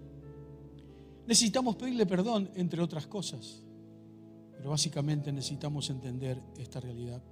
Necesitamos 1.31 1.77
pedirle 1.77 2.07
perdón, 2.07 2.51
entre 2.57 2.83
otras 2.83 3.07
cosas. 3.07 3.63
Pero 4.57 4.71
básicamente 4.71 5.31
necesitamos 5.33 5.89
entender 5.89 6.43
esta 6.59 6.81
realidad. 6.81 7.23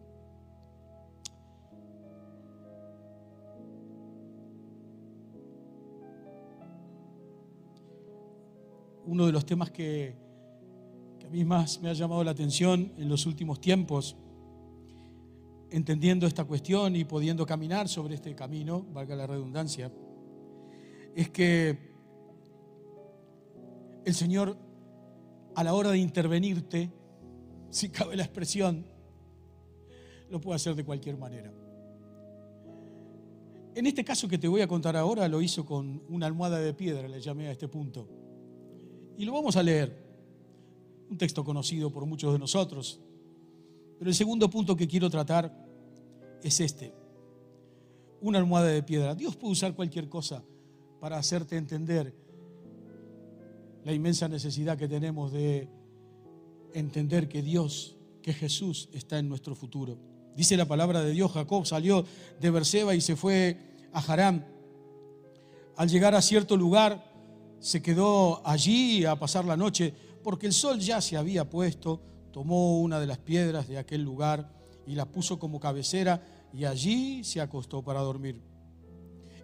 Uno 9.04 9.26
de 9.26 9.32
los 9.32 9.44
temas 9.44 9.72
que, 9.72 10.14
a 11.26 11.28
mí 11.30 11.44
más 11.44 11.82
me 11.82 11.90
ha 11.90 11.92
llamado 11.92 12.22
la 12.22 12.30
atención 12.30 12.92
en 12.98 13.08
los 13.08 13.26
últimos 13.26 13.60
tiempos, 13.60 14.14
entendiendo 15.70 16.24
esta 16.28 16.44
cuestión 16.44 16.94
y 16.94 17.02
pudiendo 17.04 17.44
caminar 17.44 17.88
sobre 17.88 18.14
este 18.14 18.32
camino, 18.36 18.86
valga 18.92 19.16
la 19.16 19.26
redundancia, 19.26 19.90
es 21.16 21.30
que 21.30 21.87
el 24.08 24.14
Señor 24.14 24.56
a 25.54 25.62
la 25.62 25.74
hora 25.74 25.90
de 25.90 25.98
intervenirte, 25.98 26.90
si 27.68 27.90
cabe 27.90 28.16
la 28.16 28.22
expresión, 28.24 28.86
lo 30.30 30.40
puede 30.40 30.56
hacer 30.56 30.74
de 30.74 30.82
cualquier 30.82 31.18
manera. 31.18 31.52
En 33.74 33.86
este 33.86 34.04
caso 34.04 34.26
que 34.26 34.38
te 34.38 34.48
voy 34.48 34.62
a 34.62 34.66
contar 34.66 34.96
ahora 34.96 35.28
lo 35.28 35.42
hizo 35.42 35.66
con 35.66 36.02
una 36.08 36.26
almohada 36.26 36.58
de 36.58 36.72
piedra, 36.72 37.06
le 37.06 37.20
llamé 37.20 37.48
a 37.48 37.52
este 37.52 37.68
punto. 37.68 38.08
Y 39.18 39.26
lo 39.26 39.32
vamos 39.32 39.56
a 39.56 39.62
leer. 39.62 39.94
Un 41.10 41.18
texto 41.18 41.44
conocido 41.44 41.90
por 41.90 42.06
muchos 42.06 42.32
de 42.32 42.38
nosotros. 42.38 43.00
Pero 43.98 44.10
el 44.10 44.14
segundo 44.14 44.48
punto 44.48 44.74
que 44.74 44.88
quiero 44.88 45.10
tratar 45.10 45.52
es 46.42 46.60
este. 46.60 46.94
Una 48.22 48.38
almohada 48.38 48.68
de 48.68 48.82
piedra. 48.82 49.14
Dios 49.14 49.36
puede 49.36 49.52
usar 49.52 49.74
cualquier 49.74 50.08
cosa 50.08 50.42
para 50.98 51.18
hacerte 51.18 51.56
entender 51.56 52.27
la 53.84 53.92
inmensa 53.92 54.28
necesidad 54.28 54.76
que 54.76 54.88
tenemos 54.88 55.32
de 55.32 55.68
entender 56.74 57.28
que 57.28 57.42
Dios, 57.42 57.96
que 58.22 58.32
Jesús 58.32 58.88
está 58.92 59.18
en 59.18 59.28
nuestro 59.28 59.54
futuro. 59.54 59.98
Dice 60.36 60.56
la 60.56 60.66
palabra 60.66 61.02
de 61.02 61.12
Dios, 61.12 61.32
Jacob 61.32 61.66
salió 61.66 62.04
de 62.40 62.50
Berseba 62.50 62.94
y 62.94 63.00
se 63.00 63.16
fue 63.16 63.56
a 63.92 64.00
Harán. 64.00 64.46
Al 65.76 65.88
llegar 65.88 66.14
a 66.14 66.22
cierto 66.22 66.56
lugar, 66.56 67.08
se 67.60 67.82
quedó 67.82 68.46
allí 68.46 69.04
a 69.04 69.16
pasar 69.16 69.44
la 69.44 69.56
noche, 69.56 69.92
porque 70.22 70.46
el 70.46 70.52
sol 70.52 70.78
ya 70.78 71.00
se 71.00 71.16
había 71.16 71.48
puesto, 71.48 72.00
tomó 72.32 72.80
una 72.80 73.00
de 73.00 73.06
las 73.06 73.18
piedras 73.18 73.68
de 73.68 73.78
aquel 73.78 74.02
lugar 74.02 74.52
y 74.86 74.94
la 74.94 75.06
puso 75.06 75.38
como 75.38 75.58
cabecera 75.60 76.22
y 76.52 76.64
allí 76.64 77.24
se 77.24 77.40
acostó 77.40 77.82
para 77.82 78.00
dormir. 78.00 78.40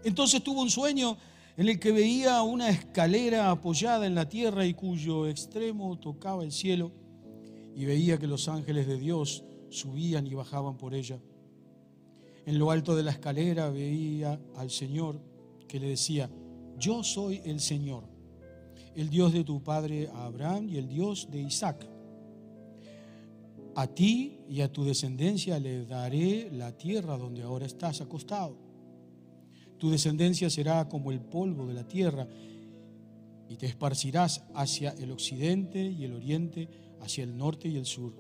Entonces 0.05 0.43
tuvo 0.43 0.63
un 0.63 0.71
sueño 0.71 1.17
en 1.57 1.69
el 1.69 1.79
que 1.79 1.93
veía 1.93 2.43
una 2.43 2.69
escalera 2.69 3.51
apoyada 3.51 4.07
en 4.07 4.15
la 4.15 4.29
tierra 4.29 4.67
y 4.67 4.75
cuyo 4.75 5.29
extremo 5.29 5.99
tocaba 5.99 6.43
el 6.43 6.51
cielo, 6.51 6.91
y 7.77 7.85
veía 7.85 8.19
que 8.19 8.27
los 8.27 8.49
ángeles 8.49 8.87
de 8.87 8.99
Dios 8.99 9.45
subían 9.69 10.27
y 10.27 10.35
bajaban 10.35 10.77
por 10.77 10.95
ella. 10.95 11.19
En 12.47 12.59
lo 12.59 12.71
alto 12.71 12.95
de 12.95 13.03
la 13.03 13.11
escalera 13.11 13.71
veía 13.71 14.41
al 14.57 14.71
Señor 14.71 15.21
que 15.67 15.81
le 15.81 15.89
decía, 15.89 16.31
yo 16.79 17.03
soy 17.03 17.41
el 17.45 17.61
Señor, 17.61 18.05
el 18.95 19.11
Dios 19.11 19.33
de 19.33 19.45
tu 19.45 19.63
padre 19.63 20.09
Abraham 20.15 20.69
y 20.69 20.77
el 20.77 20.89
Dios 20.89 21.29
de 21.31 21.41
Isaac. 21.41 21.87
A 23.77 23.87
ti 23.89 24.39
y 24.49 24.61
a 24.61 24.73
tu 24.73 24.85
descendencia 24.85 25.59
le 25.59 25.85
daré 25.85 26.49
la 26.53 26.77
tierra 26.77 27.17
donde 27.17 27.43
ahora 27.43 27.67
estás 27.67 28.01
acostado 28.01 28.64
tu 29.85 29.91
descendencia 29.91 30.49
será 30.49 30.89
como 30.89 31.13
el 31.13 31.21
polvo 31.21 31.67
de 31.67 31.75
la 31.75 31.87
tierra 31.87 32.27
y 33.51 33.57
te 33.57 33.67
esparcirás 33.67 34.43
hacia 34.55 34.93
el 34.93 35.11
occidente 35.11 35.79
y 35.79 36.05
el 36.05 36.15
oriente, 36.15 36.71
hacia 37.03 37.23
el 37.23 37.37
norte 37.37 37.69
y 37.69 37.77
el 37.77 37.85
sur. 37.85 38.15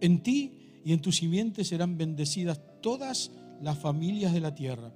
En 0.00 0.20
ti 0.20 0.80
y 0.84 0.92
en 0.92 1.00
tu 1.00 1.12
simiente 1.12 1.62
serán 1.62 1.96
bendecidas 1.96 2.60
todas 2.82 3.30
las 3.62 3.78
familias 3.78 4.32
de 4.32 4.40
la 4.40 4.52
tierra. 4.52 4.92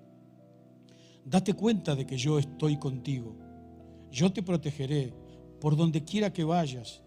Date 1.25 1.55
cuenta 1.55 1.95
de 1.95 2.05
que 2.05 2.19
yo 2.19 2.41
estoy 2.41 2.77
contigo. 2.77 3.37
Yo 4.11 4.33
te 4.33 4.43
protegeré 4.43 5.15
por 5.61 5.77
donde 5.77 6.03
quiera 6.03 6.33
que 6.33 6.43
vayas 6.43 7.03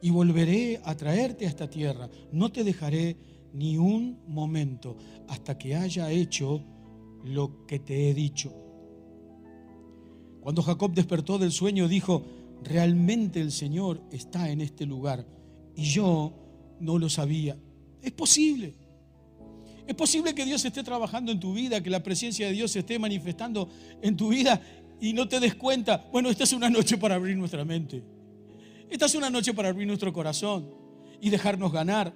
y 0.00 0.08
volveré 0.08 0.80
a 0.82 0.96
traerte 0.96 1.44
a 1.44 1.50
esta 1.50 1.68
tierra. 1.68 2.08
No 2.32 2.50
te 2.50 2.64
dejaré 2.64 3.18
ni 3.52 3.76
un 3.76 4.22
momento 4.26 4.96
hasta 5.28 5.58
que 5.58 5.76
haya 5.76 6.10
hecho 6.10 6.64
lo 7.24 7.66
que 7.66 7.78
te 7.78 8.08
he 8.08 8.14
dicho. 8.14 8.52
Cuando 10.40 10.62
Jacob 10.62 10.92
despertó 10.92 11.38
del 11.38 11.52
sueño, 11.52 11.88
dijo, 11.88 12.24
realmente 12.62 13.40
el 13.40 13.52
Señor 13.52 14.02
está 14.10 14.50
en 14.50 14.60
este 14.60 14.86
lugar 14.86 15.26
y 15.76 15.84
yo 15.84 16.32
no 16.80 16.98
lo 16.98 17.08
sabía. 17.08 17.56
Es 18.02 18.12
posible. 18.12 18.74
Es 19.86 19.94
posible 19.94 20.34
que 20.34 20.44
Dios 20.44 20.64
esté 20.64 20.82
trabajando 20.82 21.32
en 21.32 21.40
tu 21.40 21.52
vida, 21.52 21.82
que 21.82 21.90
la 21.90 22.02
presencia 22.02 22.46
de 22.46 22.52
Dios 22.52 22.70
se 22.70 22.78
esté 22.80 22.98
manifestando 22.98 23.68
en 24.00 24.16
tu 24.16 24.28
vida 24.28 24.60
y 25.00 25.12
no 25.12 25.28
te 25.28 25.40
des 25.40 25.54
cuenta. 25.54 26.06
Bueno, 26.12 26.30
esta 26.30 26.44
es 26.44 26.52
una 26.52 26.70
noche 26.70 26.96
para 26.96 27.16
abrir 27.16 27.36
nuestra 27.36 27.64
mente. 27.64 28.02
Esta 28.88 29.06
es 29.06 29.14
una 29.14 29.30
noche 29.30 29.52
para 29.52 29.68
abrir 29.68 29.86
nuestro 29.86 30.12
corazón 30.12 30.70
y 31.20 31.30
dejarnos 31.30 31.72
ganar. 31.72 32.12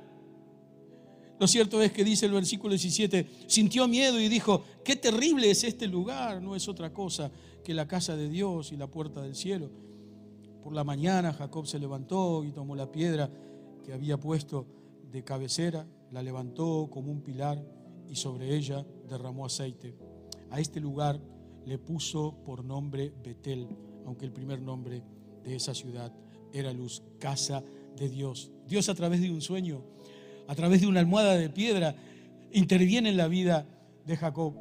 Lo 1.38 1.48
cierto 1.48 1.82
es 1.82 1.92
que 1.92 2.04
dice 2.04 2.26
el 2.26 2.32
versículo 2.32 2.70
17, 2.70 3.26
sintió 3.46 3.88
miedo 3.88 4.20
y 4.20 4.28
dijo, 4.28 4.62
qué 4.84 4.96
terrible 4.96 5.50
es 5.50 5.64
este 5.64 5.88
lugar, 5.88 6.40
no 6.40 6.54
es 6.54 6.68
otra 6.68 6.92
cosa 6.92 7.30
que 7.64 7.74
la 7.74 7.88
casa 7.88 8.14
de 8.16 8.28
Dios 8.28 8.70
y 8.70 8.76
la 8.76 8.86
puerta 8.86 9.20
del 9.20 9.34
cielo. 9.34 9.70
Por 10.62 10.74
la 10.74 10.84
mañana 10.84 11.32
Jacob 11.32 11.66
se 11.66 11.78
levantó 11.78 12.44
y 12.44 12.52
tomó 12.52 12.76
la 12.76 12.90
piedra 12.90 13.30
que 13.84 13.92
había 13.92 14.18
puesto 14.18 14.66
de 15.10 15.24
cabecera, 15.24 15.86
la 16.12 16.22
levantó 16.22 16.88
como 16.90 17.10
un 17.10 17.22
pilar 17.22 17.62
y 18.08 18.14
sobre 18.14 18.54
ella 18.54 18.86
derramó 19.08 19.46
aceite. 19.46 19.96
A 20.50 20.60
este 20.60 20.78
lugar 20.78 21.20
le 21.66 21.78
puso 21.78 22.42
por 22.44 22.64
nombre 22.64 23.12
Betel, 23.22 23.68
aunque 24.06 24.24
el 24.24 24.32
primer 24.32 24.60
nombre 24.60 25.02
de 25.42 25.56
esa 25.56 25.74
ciudad 25.74 26.12
era 26.52 26.72
Luz, 26.72 27.02
casa 27.18 27.64
de 27.96 28.08
Dios. 28.08 28.52
Dios 28.66 28.88
a 28.88 28.94
través 28.94 29.20
de 29.20 29.30
un 29.30 29.40
sueño 29.40 29.93
a 30.46 30.54
través 30.54 30.80
de 30.80 30.86
una 30.86 31.00
almohada 31.00 31.36
de 31.36 31.48
piedra, 31.50 31.94
interviene 32.52 33.10
en 33.10 33.16
la 33.16 33.28
vida 33.28 33.66
de 34.06 34.16
Jacob. 34.16 34.54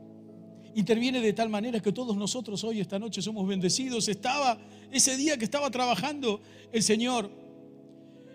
Interviene 0.75 1.21
de 1.21 1.33
tal 1.33 1.49
manera 1.49 1.79
que 1.79 1.91
todos 1.91 2.17
nosotros 2.17 2.63
hoy, 2.63 2.79
esta 2.79 2.97
noche, 2.97 3.21
somos 3.21 3.47
bendecidos. 3.47 4.07
Estaba 4.07 4.57
ese 4.91 5.15
día 5.17 5.37
que 5.37 5.45
estaba 5.45 5.69
trabajando 5.69 6.41
el 6.71 6.81
Señor, 6.81 7.29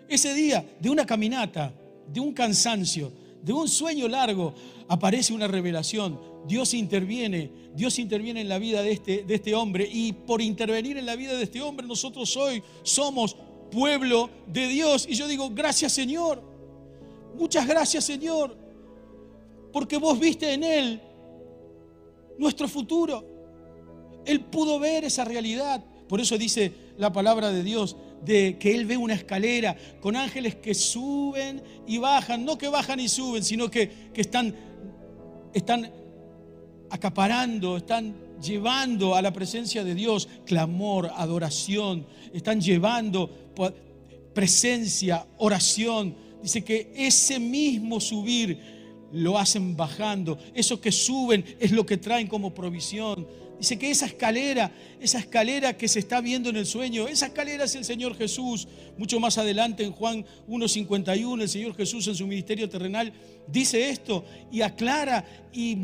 ese 0.07 0.33
día 0.33 0.65
de 0.79 0.89
una 0.89 1.05
caminata, 1.05 1.73
de 2.11 2.19
un 2.19 2.33
cansancio, 2.33 3.11
de 3.43 3.53
un 3.53 3.67
sueño 3.67 4.07
largo, 4.07 4.53
aparece 4.87 5.33
una 5.33 5.47
revelación. 5.47 6.19
Dios 6.47 6.73
interviene, 6.73 7.51
Dios 7.75 7.99
interviene 7.99 8.41
en 8.41 8.49
la 8.49 8.57
vida 8.59 8.81
de 8.81 8.91
este, 8.91 9.23
de 9.23 9.35
este 9.35 9.53
hombre 9.55 9.87
y 9.91 10.13
por 10.13 10.41
intervenir 10.41 10.97
en 10.97 11.05
la 11.05 11.15
vida 11.15 11.35
de 11.35 11.43
este 11.43 11.61
hombre 11.61 11.85
nosotros 11.85 12.35
hoy 12.37 12.63
somos 12.83 13.35
pueblo 13.71 14.29
de 14.47 14.67
Dios. 14.67 15.05
Y 15.09 15.15
yo 15.15 15.27
digo, 15.27 15.49
gracias 15.49 15.93
Señor. 15.93 16.48
Muchas 17.35 17.67
gracias 17.67 18.05
Señor, 18.05 18.55
porque 19.71 19.97
vos 19.97 20.19
viste 20.19 20.53
en 20.53 20.63
Él 20.63 21.01
nuestro 22.37 22.67
futuro. 22.67 23.23
Él 24.25 24.41
pudo 24.41 24.79
ver 24.79 25.03
esa 25.05 25.25
realidad. 25.25 25.83
Por 26.07 26.19
eso 26.19 26.37
dice 26.37 26.73
la 26.97 27.13
palabra 27.13 27.51
de 27.51 27.63
Dios, 27.63 27.95
de 28.23 28.57
que 28.57 28.75
Él 28.75 28.85
ve 28.85 28.97
una 28.97 29.13
escalera 29.13 29.77
con 30.01 30.15
ángeles 30.15 30.55
que 30.55 30.73
suben 30.73 31.61
y 31.87 31.97
bajan, 31.97 32.43
no 32.43 32.57
que 32.57 32.67
bajan 32.67 32.99
y 32.99 33.07
suben, 33.07 33.43
sino 33.43 33.69
que, 33.69 34.11
que 34.13 34.21
están, 34.21 34.55
están 35.53 35.91
acaparando, 36.89 37.77
están 37.77 38.15
llevando 38.41 39.15
a 39.15 39.21
la 39.21 39.31
presencia 39.31 39.83
de 39.83 39.93
Dios 39.95 40.27
clamor, 40.45 41.11
adoración, 41.15 42.07
están 42.33 42.59
llevando 42.61 43.29
presencia, 44.33 45.27
oración 45.37 46.15
Dice 46.41 46.63
que 46.63 46.91
ese 46.95 47.39
mismo 47.39 47.99
subir 47.99 48.59
lo 49.11 49.37
hacen 49.37 49.75
bajando. 49.75 50.37
Eso 50.53 50.79
que 50.79 50.91
suben 50.91 51.43
es 51.59 51.71
lo 51.71 51.85
que 51.85 51.97
traen 51.97 52.27
como 52.27 52.53
provisión. 52.53 53.27
Dice 53.59 53.77
que 53.77 53.91
esa 53.91 54.05
escalera, 54.05 54.71
esa 55.01 55.19
escalera 55.19 55.75
que 55.75 55.89
se 55.89 55.99
está 55.99 56.21
viendo 56.21 56.49
en 56.49 56.55
el 56.55 56.65
sueño, 56.65 57.09
esa 57.09 57.25
escalera 57.25 57.65
es 57.65 57.75
el 57.75 57.83
Señor 57.83 58.15
Jesús. 58.15 58.69
Mucho 58.97 59.19
más 59.19 59.37
adelante 59.37 59.83
en 59.83 59.91
Juan 59.91 60.25
1.51, 60.47 61.41
el 61.41 61.49
Señor 61.49 61.75
Jesús 61.75 62.07
en 62.07 62.15
su 62.15 62.25
ministerio 62.25 62.69
terrenal 62.69 63.11
dice 63.47 63.89
esto 63.89 64.23
y 64.49 64.61
aclara 64.61 65.25
y, 65.51 65.77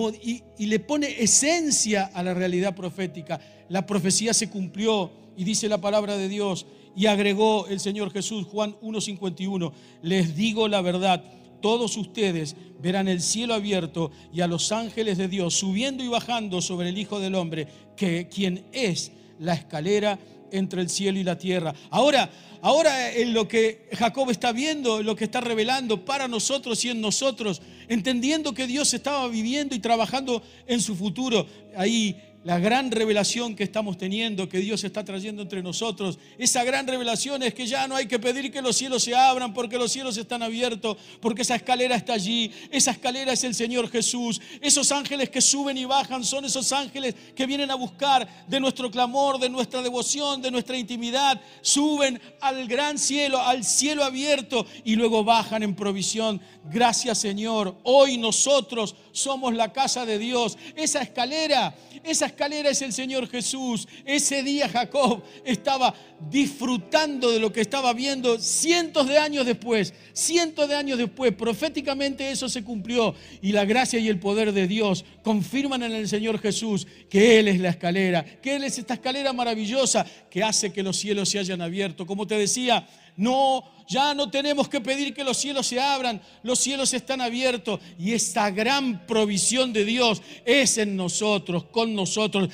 y 0.57 0.65
le 0.67 0.79
pone 0.79 1.21
esencia 1.21 2.05
a 2.13 2.23
la 2.23 2.33
realidad 2.33 2.75
profética. 2.75 3.41
La 3.67 3.85
profecía 3.85 4.33
se 4.33 4.49
cumplió 4.49 5.11
y 5.35 5.43
dice 5.43 5.67
la 5.67 5.81
palabra 5.81 6.15
de 6.15 6.29
Dios 6.29 6.65
y 6.95 7.07
agregó 7.07 7.67
el 7.67 7.79
Señor 7.79 8.11
Jesús, 8.11 8.45
Juan 8.45 8.75
1.51, 8.81 9.71
les 10.01 10.35
digo 10.35 10.67
la 10.67 10.81
verdad, 10.81 11.23
todos 11.61 11.97
ustedes 11.97 12.55
verán 12.81 13.07
el 13.07 13.21
cielo 13.21 13.53
abierto 13.53 14.11
y 14.31 14.41
a 14.41 14.47
los 14.47 14.71
ángeles 14.71 15.17
de 15.17 15.27
Dios 15.27 15.55
subiendo 15.55 16.03
y 16.03 16.07
bajando 16.07 16.61
sobre 16.61 16.89
el 16.89 16.97
Hijo 16.97 17.19
del 17.19 17.35
Hombre, 17.35 17.67
que 17.97 18.27
quien 18.27 18.65
es 18.71 19.11
la 19.39 19.53
escalera 19.53 20.19
entre 20.51 20.81
el 20.81 20.89
cielo 20.89 21.19
y 21.19 21.23
la 21.23 21.37
tierra. 21.37 21.73
Ahora, 21.89 22.29
ahora 22.61 23.11
en 23.11 23.33
lo 23.33 23.47
que 23.47 23.89
Jacob 23.93 24.29
está 24.29 24.51
viendo, 24.51 25.03
lo 25.03 25.15
que 25.15 25.25
está 25.25 25.41
revelando 25.41 26.05
para 26.05 26.27
nosotros 26.27 26.83
y 26.85 26.89
en 26.89 27.01
nosotros, 27.01 27.61
entendiendo 27.87 28.53
que 28.53 28.67
Dios 28.67 28.93
estaba 28.93 29.27
viviendo 29.27 29.75
y 29.75 29.79
trabajando 29.79 30.43
en 30.67 30.81
su 30.81 30.95
futuro, 30.95 31.45
ahí 31.75 32.15
la 32.45 32.59
gran 32.59 32.91
revelación 32.91 33.55
que 33.55 33.63
estamos 33.63 33.97
teniendo, 33.97 34.47
que 34.47 34.59
Dios 34.59 34.83
está 34.83 35.03
trayendo 35.03 35.41
entre 35.41 35.63
nosotros. 35.63 36.19
Esa 36.37 36.63
gran 36.63 36.85
revelación 36.85 37.41
es 37.41 37.55
que 37.55 37.65
ya 37.65 37.87
no 37.87 37.95
hay 37.95 38.05
que 38.05 38.19
pedir 38.19 38.51
que 38.51 38.61
los 38.61 38.75
cielos 38.77 39.01
se 39.01 39.15
abran 39.15 39.51
porque 39.51 39.79
los 39.79 39.91
cielos 39.91 40.15
están 40.15 40.43
abiertos, 40.43 40.95
porque 41.19 41.41
esa 41.41 41.55
escalera 41.55 41.95
está 41.95 42.13
allí. 42.13 42.51
Esa 42.69 42.91
escalera 42.91 43.33
es 43.33 43.43
el 43.43 43.55
Señor 43.55 43.89
Jesús. 43.89 44.39
Esos 44.61 44.91
ángeles 44.91 45.31
que 45.31 45.41
suben 45.41 45.75
y 45.75 45.85
bajan 45.85 46.23
son 46.23 46.45
esos 46.45 46.71
ángeles 46.71 47.15
que 47.35 47.47
vienen 47.47 47.71
a 47.71 47.75
buscar 47.75 48.45
de 48.47 48.59
nuestro 48.59 48.91
clamor, 48.91 49.39
de 49.39 49.49
nuestra 49.49 49.81
devoción, 49.81 50.39
de 50.39 50.51
nuestra 50.51 50.77
intimidad. 50.77 51.41
Suben 51.63 52.21
al 52.41 52.67
gran 52.67 52.99
cielo, 52.99 53.41
al 53.41 53.63
cielo 53.63 54.03
abierto 54.03 54.67
y 54.83 54.95
luego 54.95 55.23
bajan 55.23 55.63
en 55.63 55.75
provisión. 55.75 56.39
Gracias 56.65 57.17
Señor. 57.17 57.75
Hoy 57.81 58.19
nosotros 58.19 58.95
somos 59.15 59.53
la 59.55 59.71
casa 59.71 60.05
de 60.05 60.19
Dios. 60.19 60.57
Esa 60.75 61.01
escalera, 61.01 61.73
esa 62.03 62.25
escalera 62.25 62.69
es 62.69 62.81
el 62.81 62.91
Señor 62.91 63.27
Jesús. 63.29 63.87
Ese 64.05 64.43
día 64.43 64.67
Jacob 64.67 65.23
estaba 65.45 65.95
disfrutando 66.29 67.31
de 67.31 67.39
lo 67.39 67.51
que 67.51 67.61
estaba 67.61 67.93
viendo 67.93 68.37
cientos 68.39 69.07
de 69.07 69.17
años 69.17 69.45
después. 69.45 69.93
Cientos 70.13 70.67
de 70.67 70.75
años 70.75 70.97
después, 70.97 71.33
proféticamente 71.33 72.29
eso 72.29 72.49
se 72.49 72.63
cumplió. 72.63 73.15
Y 73.41 73.53
la 73.53 73.65
gracia 73.65 73.99
y 73.99 74.09
el 74.09 74.19
poder 74.19 74.51
de 74.51 74.67
Dios 74.67 75.05
confirman 75.23 75.83
en 75.83 75.93
el 75.93 76.07
Señor 76.09 76.39
Jesús 76.39 76.85
que 77.09 77.39
Él 77.39 77.47
es 77.47 77.59
la 77.59 77.69
escalera, 77.69 78.23
que 78.23 78.57
Él 78.57 78.65
es 78.65 78.77
esta 78.77 78.95
escalera 78.95 79.31
maravillosa 79.31 80.05
que 80.29 80.43
hace 80.43 80.73
que 80.73 80.83
los 80.83 80.97
cielos 80.97 81.29
se 81.29 81.39
hayan 81.39 81.61
abierto. 81.61 82.05
Como 82.05 82.27
te 82.27 82.37
decía, 82.37 82.85
no, 83.17 83.63
ya 83.87 84.13
no 84.13 84.29
tenemos 84.29 84.67
que 84.67 84.81
pedir 84.81 85.13
que 85.13 85.23
los 85.23 85.37
cielos 85.37 85.67
se 85.67 85.79
abran, 85.79 86.21
los 86.43 86.59
cielos 86.59 86.93
están 86.93 87.21
abiertos 87.21 87.79
y 87.97 88.13
esta 88.13 88.49
gran 88.51 89.05
provisión 89.05 89.73
de 89.73 89.85
Dios 89.85 90.21
es 90.45 90.77
en 90.77 90.95
nosotros, 90.95 91.65
con 91.65 91.95
nosotros. 91.95 92.49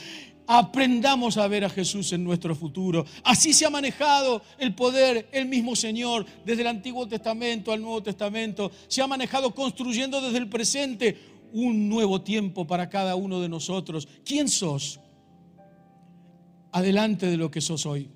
Aprendamos 0.47 1.37
a 1.37 1.47
ver 1.47 1.63
a 1.63 1.69
Jesús 1.69 2.11
en 2.11 2.23
nuestro 2.23 2.53
futuro. 2.55 3.05
Así 3.23 3.53
se 3.53 3.65
ha 3.65 3.69
manejado 3.69 4.41
el 4.57 4.75
poder, 4.75 5.29
el 5.31 5.47
mismo 5.47 5.75
Señor, 5.75 6.25
desde 6.45 6.61
el 6.61 6.67
Antiguo 6.67 7.07
Testamento 7.07 7.71
al 7.71 7.81
Nuevo 7.81 8.03
Testamento. 8.03 8.69
Se 8.87 9.01
ha 9.01 9.07
manejado 9.07 9.55
construyendo 9.55 10.19
desde 10.19 10.39
el 10.39 10.49
presente 10.49 11.17
un 11.53 11.87
nuevo 11.87 12.21
tiempo 12.21 12.67
para 12.67 12.89
cada 12.89 13.15
uno 13.15 13.39
de 13.39 13.49
nosotros. 13.49 14.07
¿Quién 14.25 14.49
sos? 14.49 14.99
Adelante 16.73 17.27
de 17.27 17.37
lo 17.37 17.49
que 17.49 17.61
sos 17.61 17.85
hoy. 17.85 18.09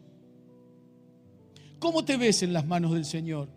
¿Cómo 1.79 2.05
te 2.05 2.17
ves 2.17 2.43
en 2.43 2.53
las 2.53 2.65
manos 2.65 2.93
del 2.93 3.05
Señor? 3.05 3.49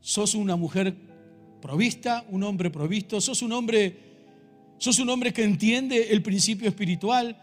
¿Sos 0.00 0.34
una 0.34 0.56
mujer 0.56 0.94
provista, 1.60 2.24
un 2.30 2.42
hombre 2.42 2.70
provisto? 2.70 3.20
¿Sos 3.20 3.42
un 3.42 3.52
hombre, 3.52 3.98
sos 4.78 4.98
un 4.98 5.10
hombre 5.10 5.32
que 5.32 5.44
entiende 5.44 6.10
el 6.10 6.22
principio 6.22 6.68
espiritual 6.68 7.36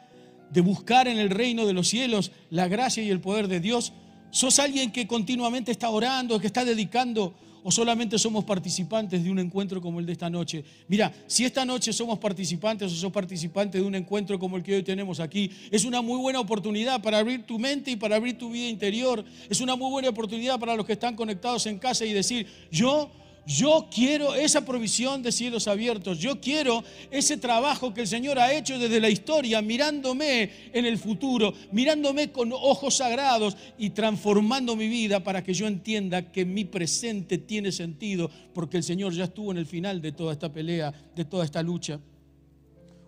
de 0.52 0.62
buscar 0.62 1.08
en 1.08 1.18
el 1.18 1.30
reino 1.30 1.66
de 1.66 1.74
los 1.74 1.88
cielos 1.88 2.32
la 2.50 2.68
gracia 2.68 3.04
y 3.04 3.10
el 3.10 3.22
poder 3.22 3.48
de 3.48 3.60
Dios? 3.60 3.94
¿Sos 4.32 4.60
alguien 4.60 4.92
que 4.92 5.08
continuamente 5.08 5.72
está 5.72 5.90
orando, 5.90 6.40
que 6.40 6.48
está 6.48 6.66
dedicando 6.66 7.36
¿O 7.64 7.72
solamente 7.72 8.18
somos 8.18 8.44
participantes 8.44 9.24
de 9.24 9.30
un 9.32 9.40
encuentro 9.40 9.82
como 9.82 10.00
el 10.00 10.06
de 10.06 10.14
esta 10.14 10.30
noche? 10.30 10.64
Mira, 10.88 11.14
si 11.28 11.46
esta 11.46 11.66
noche 11.66 11.92
somos 11.92 12.20
participantes 12.20 12.92
o 12.92 12.96
sos 12.96 13.12
participantes 13.12 13.82
de 13.82 13.88
un 13.88 13.96
encuentro 13.96 14.40
como 14.40 14.58
el 14.58 14.64
que 14.64 14.76
hoy 14.76 14.84
tenemos 14.84 15.20
aquí, 15.20 15.52
es 15.72 15.86
una 15.86 16.02
muy 16.02 16.20
buena 16.20 16.40
oportunidad 16.40 17.02
para 17.02 17.20
abrir 17.20 17.44
tu 17.44 17.60
mente 17.60 17.92
y 17.92 17.96
para 17.96 18.16
abrir 18.16 18.38
tu 18.38 18.52
vida 18.52 18.68
interior. 18.68 19.24
Es 19.50 19.62
una 19.62 19.76
muy 19.76 19.90
buena 19.90 20.10
oportunidad 20.10 20.60
para 20.60 20.76
los 20.76 20.86
que 20.86 20.94
están 20.94 21.16
conectados 21.16 21.66
en 21.66 21.80
casa 21.80 22.06
y 22.06 22.14
decir, 22.14 22.48
yo 22.72 23.10
yo 23.48 23.88
quiero 23.90 24.36
esa 24.36 24.66
provisión 24.66 25.24
de 25.24 25.32
cielos 25.32 25.70
abiertos. 25.70 26.20
Yo 26.20 26.42
quiero 26.42 26.84
ese 27.10 27.38
trabajo 27.38 27.94
que 27.94 28.02
el 28.02 28.08
Señor 28.08 28.38
ha 28.38 28.52
hecho 28.52 28.78
desde 28.78 29.00
la 29.00 29.10
historia, 29.10 29.62
mirándome 29.62 30.52
en 30.74 30.86
el 30.86 30.98
futuro, 30.98 31.54
mirándome 31.72 32.34
con 32.34 32.52
ojos 32.52 32.98
sagrados 32.98 33.56
y 33.78 33.92
transformando 33.92 34.76
mi 34.76 34.90
vida 34.90 35.24
para 35.24 35.46
que 35.46 35.54
yo 35.54 35.66
entienda 35.66 36.30
que 36.30 36.44
mi 36.44 36.66
presente 36.66 37.38
tiene 37.38 37.72
sentido, 37.72 38.30
porque 38.54 38.76
el 38.76 38.84
Señor 38.84 39.14
ya 39.14 39.24
estuvo 39.24 39.52
en 39.52 39.60
el 39.60 39.66
final 39.66 40.02
de 40.02 40.12
toda 40.12 40.34
esta 40.34 40.52
pelea, 40.52 40.94
de 41.16 41.24
toda 41.24 41.46
esta 41.46 41.64
lucha. 41.64 42.02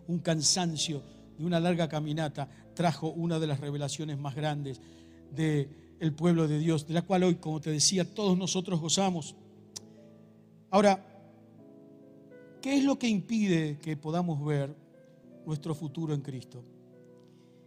Un 0.08 0.20
cansancio 0.20 1.04
de 1.38 1.46
una 1.46 1.60
larga 1.60 1.90
caminata 1.90 2.48
trajo 2.74 3.10
una 3.10 3.40
de 3.40 3.48
las 3.48 3.60
revelaciones 3.60 4.18
más 4.18 4.36
grandes 4.36 4.80
del 5.36 6.14
pueblo 6.16 6.48
de 6.48 6.60
Dios, 6.60 6.88
de 6.88 6.94
la 6.94 7.02
cual 7.02 7.24
hoy, 7.24 7.36
como 7.36 7.60
te 7.60 7.72
decía, 7.72 8.06
todos 8.06 8.38
nosotros 8.38 8.80
gozamos. 8.80 9.36
Ahora, 10.72 11.04
¿qué 12.62 12.78
es 12.78 12.84
lo 12.84 13.00
que 13.00 13.08
impide 13.08 13.80
que 13.80 13.98
podamos 13.98 14.44
ver 14.46 14.76
nuestro 15.46 15.74
futuro 15.74 16.14
en 16.14 16.22
Cristo? 16.22 16.64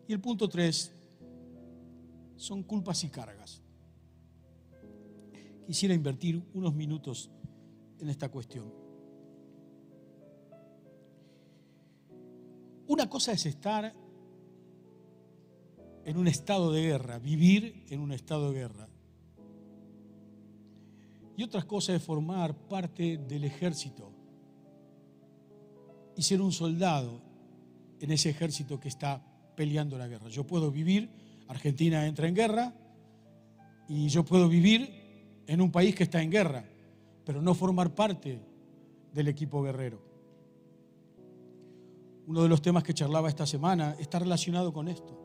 Y 0.06 0.12
el 0.12 0.20
punto 0.20 0.48
tres 0.48 0.92
son 2.36 2.62
culpas 2.62 3.02
y 3.04 3.08
cargas. 3.08 3.60
Quisiera 5.66 5.94
invertir 5.94 6.42
unos 6.54 6.74
minutos 6.74 7.30
en 7.98 8.08
esta 8.08 8.28
cuestión. 8.28 8.72
Una 12.86 13.08
cosa 13.08 13.32
es 13.32 13.46
estar 13.46 13.92
en 16.04 16.16
un 16.16 16.28
estado 16.28 16.72
de 16.72 16.82
guerra, 16.82 17.18
vivir 17.18 17.84
en 17.88 18.00
un 18.00 18.12
estado 18.12 18.50
de 18.50 18.58
guerra. 18.58 18.91
Y 21.36 21.42
otra 21.42 21.62
cosa 21.62 21.94
es 21.94 22.02
formar 22.02 22.54
parte 22.54 23.18
del 23.18 23.44
ejército 23.44 24.12
y 26.16 26.22
ser 26.22 26.42
un 26.42 26.52
soldado 26.52 27.20
en 28.00 28.10
ese 28.10 28.30
ejército 28.30 28.78
que 28.78 28.88
está 28.88 29.24
peleando 29.56 29.96
la 29.96 30.08
guerra. 30.08 30.28
Yo 30.28 30.46
puedo 30.46 30.70
vivir, 30.70 31.08
Argentina 31.48 32.06
entra 32.06 32.28
en 32.28 32.34
guerra, 32.34 32.74
y 33.88 34.08
yo 34.08 34.24
puedo 34.24 34.48
vivir 34.48 35.42
en 35.46 35.60
un 35.60 35.70
país 35.70 35.94
que 35.94 36.04
está 36.04 36.22
en 36.22 36.30
guerra, 36.30 36.64
pero 37.24 37.42
no 37.42 37.54
formar 37.54 37.94
parte 37.94 38.40
del 39.12 39.28
equipo 39.28 39.62
guerrero. 39.62 40.02
Uno 42.26 42.42
de 42.42 42.48
los 42.48 42.62
temas 42.62 42.82
que 42.84 42.94
charlaba 42.94 43.28
esta 43.28 43.46
semana 43.46 43.96
está 43.98 44.18
relacionado 44.18 44.72
con 44.72 44.88
esto. 44.88 45.18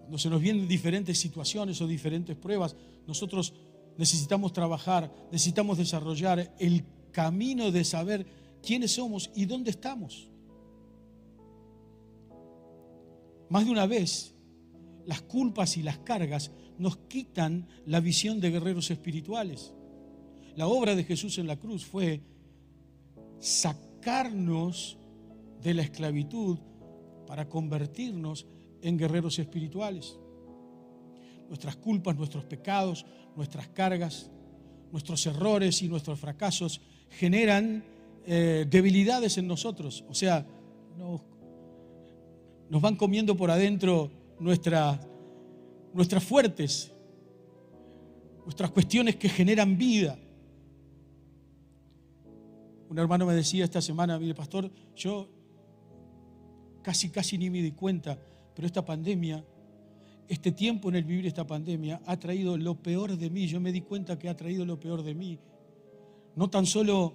Cuando 0.00 0.18
se 0.18 0.30
nos 0.30 0.40
vienen 0.40 0.66
diferentes 0.66 1.18
situaciones 1.18 1.80
o 1.80 1.86
diferentes 1.86 2.36
pruebas, 2.36 2.74
nosotros 3.06 3.54
necesitamos 3.98 4.52
trabajar, 4.52 5.12
necesitamos 5.30 5.78
desarrollar 5.78 6.54
el 6.58 6.84
camino 7.12 7.70
de 7.70 7.84
saber 7.84 8.26
quiénes 8.62 8.92
somos 8.92 9.30
y 9.34 9.44
dónde 9.44 9.70
estamos. 9.70 10.30
Más 13.48 13.64
de 13.66 13.70
una 13.70 13.86
vez, 13.86 14.34
las 15.04 15.22
culpas 15.22 15.76
y 15.76 15.82
las 15.82 15.98
cargas 15.98 16.52
nos 16.78 16.96
quitan 16.96 17.68
la 17.86 18.00
visión 18.00 18.40
de 18.40 18.50
guerreros 18.50 18.90
espirituales. 18.90 19.74
La 20.56 20.66
obra 20.68 20.94
de 20.94 21.04
Jesús 21.04 21.38
en 21.38 21.46
la 21.46 21.58
cruz 21.58 21.84
fue 21.84 22.22
sacarnos 23.38 24.98
de 25.60 25.74
la 25.74 25.82
esclavitud 25.82 26.58
para 27.26 27.48
convertirnos 27.48 28.46
en 28.80 28.98
guerreros 28.98 29.38
espirituales. 29.38 30.18
Nuestras 31.48 31.76
culpas, 31.76 32.16
nuestros 32.16 32.44
pecados, 32.44 33.04
nuestras 33.36 33.68
cargas, 33.68 34.30
nuestros 34.90 35.24
errores 35.26 35.82
y 35.82 35.88
nuestros 35.88 36.18
fracasos 36.18 36.80
generan 37.10 37.84
eh, 38.26 38.66
debilidades 38.68 39.38
en 39.38 39.46
nosotros. 39.46 40.04
O 40.08 40.14
sea, 40.14 40.46
nos, 40.98 41.20
van 42.80 42.96
comiendo 42.96 43.36
por 43.36 43.50
adentro 43.50 44.10
nuestras 44.38 44.98
fuertes, 46.20 46.92
nuestras 48.44 48.70
cuestiones 48.70 49.16
que 49.16 49.28
generan 49.28 49.76
vida. 49.76 50.18
Un 52.88 52.98
hermano 52.98 53.26
me 53.26 53.34
decía 53.34 53.64
esta 53.64 53.80
semana, 53.80 54.18
mire 54.18 54.34
pastor, 54.34 54.70
yo 54.94 55.28
casi, 56.82 57.08
casi 57.08 57.38
ni 57.38 57.48
me 57.48 57.62
di 57.62 57.72
cuenta, 57.72 58.18
pero 58.54 58.66
esta 58.66 58.84
pandemia 58.84 59.42
este 60.32 60.50
tiempo 60.50 60.88
en 60.88 60.96
el 60.96 61.04
vivir 61.04 61.26
esta 61.26 61.46
pandemia 61.46 62.00
ha 62.06 62.16
traído 62.16 62.56
lo 62.56 62.74
peor 62.74 63.18
de 63.18 63.28
mí. 63.28 63.46
Yo 63.46 63.60
me 63.60 63.70
di 63.70 63.82
cuenta 63.82 64.18
que 64.18 64.30
ha 64.30 64.34
traído 64.34 64.64
lo 64.64 64.80
peor 64.80 65.02
de 65.02 65.14
mí. 65.14 65.38
No 66.36 66.48
tan 66.48 66.64
solo 66.64 67.12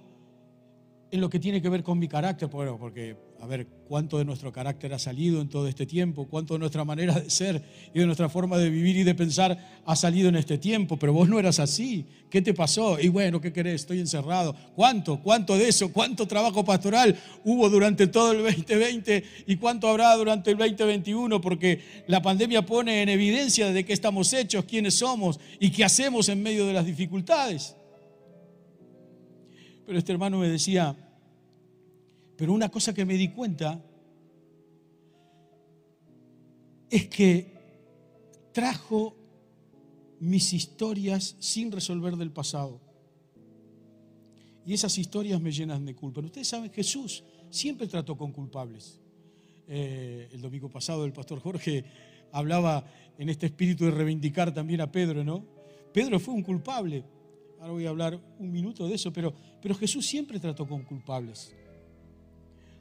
en 1.10 1.20
lo 1.20 1.28
que 1.28 1.40
tiene 1.40 1.60
que 1.60 1.68
ver 1.68 1.82
con 1.82 1.98
mi 1.98 2.06
carácter, 2.06 2.48
porque 2.48 3.16
a 3.40 3.46
ver 3.46 3.66
cuánto 3.86 4.18
de 4.18 4.24
nuestro 4.24 4.52
carácter 4.52 4.92
ha 4.92 4.98
salido 4.98 5.40
en 5.40 5.48
todo 5.48 5.68
este 5.68 5.86
tiempo, 5.86 6.26
cuánto 6.28 6.54
de 6.54 6.60
nuestra 6.60 6.84
manera 6.84 7.14
de 7.14 7.30
ser 7.30 7.62
y 7.94 7.98
de 8.00 8.06
nuestra 8.06 8.28
forma 8.28 8.58
de 8.58 8.68
vivir 8.68 8.96
y 8.96 9.04
de 9.04 9.14
pensar 9.14 9.80
ha 9.86 9.96
salido 9.96 10.28
en 10.28 10.36
este 10.36 10.58
tiempo, 10.58 10.96
pero 10.96 11.12
vos 11.12 11.28
no 11.28 11.38
eras 11.38 11.60
así. 11.60 12.04
¿Qué 12.30 12.42
te 12.42 12.52
pasó? 12.52 12.98
Y 13.00 13.08
bueno, 13.08 13.40
¿qué 13.40 13.52
querés? 13.52 13.82
Estoy 13.82 14.00
encerrado. 14.00 14.54
¿Cuánto? 14.74 15.20
¿Cuánto 15.20 15.56
de 15.56 15.68
eso? 15.68 15.92
¿Cuánto 15.92 16.26
trabajo 16.26 16.64
pastoral 16.64 17.16
hubo 17.44 17.70
durante 17.70 18.08
todo 18.08 18.32
el 18.32 18.42
2020 18.42 19.24
y 19.46 19.56
cuánto 19.56 19.88
habrá 19.88 20.14
durante 20.16 20.50
el 20.50 20.58
2021? 20.58 21.40
Porque 21.40 22.04
la 22.08 22.20
pandemia 22.20 22.66
pone 22.66 23.02
en 23.02 23.08
evidencia 23.08 23.70
de 23.72 23.84
qué 23.84 23.92
estamos 23.92 24.32
hechos, 24.32 24.64
quiénes 24.64 24.94
somos 24.94 25.38
y 25.60 25.70
qué 25.70 25.84
hacemos 25.84 26.28
en 26.28 26.42
medio 26.42 26.66
de 26.66 26.72
las 26.72 26.84
dificultades. 26.84 27.76
Pero 29.86 29.98
este 29.98 30.12
hermano 30.12 30.38
me 30.38 30.48
decía, 30.48 30.94
pero 32.38 32.52
una 32.52 32.68
cosa 32.68 32.94
que 32.94 33.04
me 33.04 33.14
di 33.14 33.30
cuenta 33.30 33.84
es 36.88 37.08
que 37.08 37.52
trajo 38.52 39.16
mis 40.20 40.52
historias 40.52 41.34
sin 41.40 41.72
resolver 41.72 42.14
del 42.16 42.30
pasado. 42.30 42.80
Y 44.64 44.72
esas 44.72 44.96
historias 44.98 45.40
me 45.40 45.50
llenan 45.50 45.84
de 45.84 45.96
culpa. 45.96 46.20
Ustedes 46.20 46.46
saben, 46.46 46.70
Jesús 46.70 47.24
siempre 47.50 47.88
trató 47.88 48.16
con 48.16 48.30
culpables. 48.30 49.00
Eh, 49.66 50.28
el 50.30 50.40
domingo 50.40 50.70
pasado 50.70 51.04
el 51.04 51.12
pastor 51.12 51.40
Jorge 51.40 51.84
hablaba 52.30 52.88
en 53.18 53.30
este 53.30 53.46
espíritu 53.46 53.84
de 53.84 53.90
reivindicar 53.90 54.54
también 54.54 54.80
a 54.80 54.92
Pedro, 54.92 55.24
¿no? 55.24 55.44
Pedro 55.92 56.20
fue 56.20 56.34
un 56.34 56.44
culpable. 56.44 57.02
Ahora 57.58 57.72
voy 57.72 57.86
a 57.86 57.88
hablar 57.88 58.20
un 58.38 58.52
minuto 58.52 58.86
de 58.86 58.94
eso, 58.94 59.12
pero, 59.12 59.34
pero 59.60 59.74
Jesús 59.74 60.06
siempre 60.06 60.38
trató 60.38 60.68
con 60.68 60.84
culpables. 60.84 61.52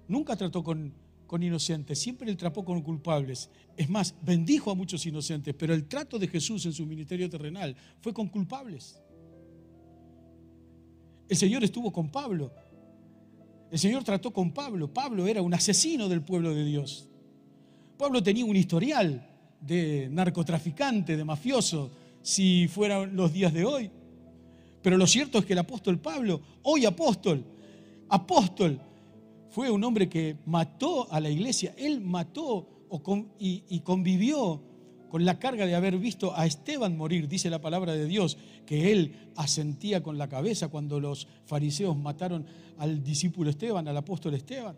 Nunca 0.07 0.35
trató 0.35 0.63
con, 0.63 0.93
con 1.25 1.43
inocentes, 1.43 1.99
siempre 1.99 2.29
él 2.29 2.37
trató 2.37 2.63
con 2.63 2.81
culpables. 2.81 3.49
Es 3.75 3.89
más, 3.89 4.15
bendijo 4.21 4.71
a 4.71 4.75
muchos 4.75 5.05
inocentes, 5.05 5.53
pero 5.53 5.73
el 5.73 5.87
trato 5.87 6.17
de 6.17 6.27
Jesús 6.27 6.65
en 6.65 6.73
su 6.73 6.85
ministerio 6.85 7.29
terrenal 7.29 7.75
fue 8.01 8.13
con 8.13 8.27
culpables. 8.27 8.99
El 11.27 11.35
Señor 11.35 11.63
estuvo 11.63 11.91
con 11.91 12.09
Pablo. 12.09 12.51
El 13.69 13.77
Señor 13.77 14.03
trató 14.03 14.31
con 14.31 14.51
Pablo. 14.51 14.93
Pablo 14.93 15.27
era 15.27 15.41
un 15.41 15.53
asesino 15.53 16.07
del 16.07 16.21
pueblo 16.21 16.53
de 16.55 16.63
Dios. 16.63 17.09
Pablo 17.97 18.23
tenía 18.23 18.45
un 18.45 18.55
historial 18.55 19.27
de 19.59 20.07
narcotraficante, 20.11 21.17
de 21.17 21.25
mafioso, 21.25 21.91
si 22.21 22.67
fueran 22.67 23.15
los 23.15 23.33
días 23.33 23.53
de 23.53 23.65
hoy. 23.65 23.91
Pero 24.81 24.97
lo 24.97 25.07
cierto 25.07 25.39
es 25.39 25.45
que 25.45 25.53
el 25.53 25.59
apóstol 25.59 25.99
Pablo, 25.99 26.41
hoy 26.63 26.85
apóstol, 26.85 27.43
apóstol, 28.07 28.79
fue 29.57 29.71
un 29.71 29.83
hombre 29.83 30.07
que 30.07 30.37
mató 30.45 31.11
a 31.11 31.19
la 31.19 31.31
iglesia. 31.31 31.73
Él 31.79 31.99
mató 31.99 32.85
y, 33.39 33.79
convivió 33.79 34.61
con 35.09 35.25
la 35.25 35.39
carga 35.39 35.65
de 35.65 35.73
haber 35.73 35.97
visto 35.97 36.31
a 36.37 36.45
Esteban 36.45 36.95
morir, 36.95 37.27
dice 37.27 37.49
la 37.49 37.59
palabra 37.59 37.93
de 37.93 38.05
Dios, 38.05 38.37
que 38.67 38.91
él 38.91 39.31
asentía 39.35 40.03
con 40.03 40.19
la 40.19 40.29
cabeza 40.29 40.67
cuando 40.67 40.99
los 40.99 41.27
fariseos 41.47 41.97
mataron 41.97 42.45
al 42.77 43.03
discípulo 43.03 43.49
Esteban, 43.49 43.87
al 43.87 43.97
apóstol 43.97 44.35
Esteban. 44.35 44.77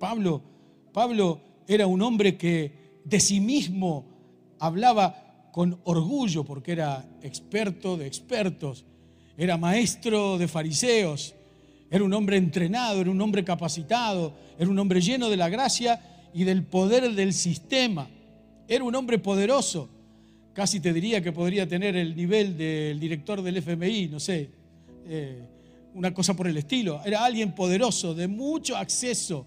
Pablo, 0.00 0.42
Pablo 0.92 1.40
era 1.68 1.86
un 1.86 2.02
hombre 2.02 2.36
que 2.36 2.72
de 3.04 3.20
sí 3.20 3.38
mismo 3.38 4.04
hablaba 4.58 5.50
con 5.52 5.78
orgullo 5.84 6.42
porque 6.42 6.72
era 6.72 7.08
experto 7.22 7.96
de 7.96 8.08
expertos, 8.08 8.84
era 9.36 9.56
maestro 9.56 10.38
de 10.38 10.48
fariseos, 10.48 11.36
era 11.90 12.04
un 12.04 12.12
hombre 12.12 12.36
entrenado, 12.36 13.00
era 13.00 13.10
un 13.10 13.20
hombre 13.20 13.44
capacitado, 13.44 14.34
era 14.58 14.70
un 14.70 14.78
hombre 14.78 15.00
lleno 15.00 15.28
de 15.28 15.36
la 15.36 15.48
gracia 15.48 16.00
y 16.32 16.44
del 16.44 16.64
poder 16.64 17.14
del 17.14 17.32
sistema. 17.32 18.08
Era 18.66 18.84
un 18.84 18.94
hombre 18.94 19.18
poderoso. 19.18 19.88
Casi 20.52 20.80
te 20.80 20.92
diría 20.92 21.20
que 21.20 21.32
podría 21.32 21.68
tener 21.68 21.96
el 21.96 22.14
nivel 22.14 22.56
del 22.56 22.98
director 22.98 23.42
del 23.42 23.56
FMI, 23.56 24.08
no 24.08 24.20
sé, 24.20 24.50
eh, 25.06 25.42
una 25.94 26.12
cosa 26.14 26.34
por 26.34 26.46
el 26.46 26.56
estilo. 26.56 27.00
Era 27.04 27.24
alguien 27.24 27.54
poderoso, 27.54 28.14
de 28.14 28.28
mucho 28.28 28.76
acceso, 28.76 29.46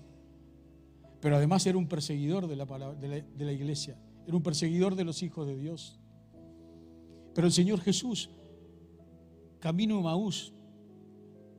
pero 1.21 1.36
además 1.38 1.65
era 1.65 1.78
un 1.78 1.88
perseguidor 1.88 2.47
de 2.47 2.56
la, 2.56 3.52
iglesia, 3.52 3.97
era 4.26 4.36
un 4.36 4.43
perseguidor 4.43 4.95
de 4.95 5.04
los 5.04 5.23
hijos 5.23 5.47
de 5.47 5.58
Dios. 5.58 6.00
Pero 7.34 7.47
el 7.47 7.54
Señor 7.54 7.82
Jesús, 7.82 8.30
camino 9.60 10.00
a 10.00 10.02
Maús, 10.02 10.54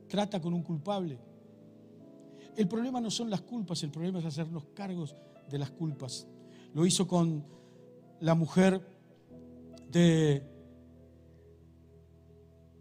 trata 0.09 0.41
con 0.41 0.53
un 0.53 0.63
culpable. 0.63 1.17
El 2.57 2.67
problema 2.67 2.99
no 2.99 3.09
son 3.09 3.29
las 3.29 3.41
culpas, 3.41 3.81
el 3.83 3.91
problema 3.91 4.19
es 4.19 4.25
hacernos 4.25 4.65
cargos 4.73 5.15
de 5.49 5.57
las 5.57 5.71
culpas. 5.71 6.27
Lo 6.73 6.85
hizo 6.85 7.07
con 7.07 7.45
la 8.19 8.35
mujer 8.35 8.85
de... 9.89 10.43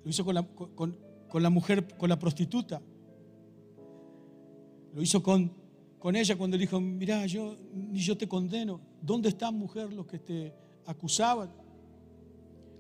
Lo 0.03 0.11
hizo 0.11 0.25
con 0.25 0.35
la, 0.35 1.51
mujer, 1.51 1.97
con 1.97 2.09
la 2.09 2.19
prostituta. 2.19 2.81
Lo 4.95 5.03
hizo 5.03 5.23
con, 5.23 5.53
ella 6.15 6.37
cuando 6.37 6.57
dijo, 6.57 6.81
mirá, 6.81 7.27
yo, 7.27 7.57
ni 7.73 8.01
yo 8.01 8.17
te 8.17 8.27
condeno. 8.27 8.81
¿Dónde 9.03 9.29
están, 9.29 9.55
mujer, 9.55 9.93
los 9.93 10.07
que 10.07 10.19
te 10.19 10.55
acusaban? 10.87 11.53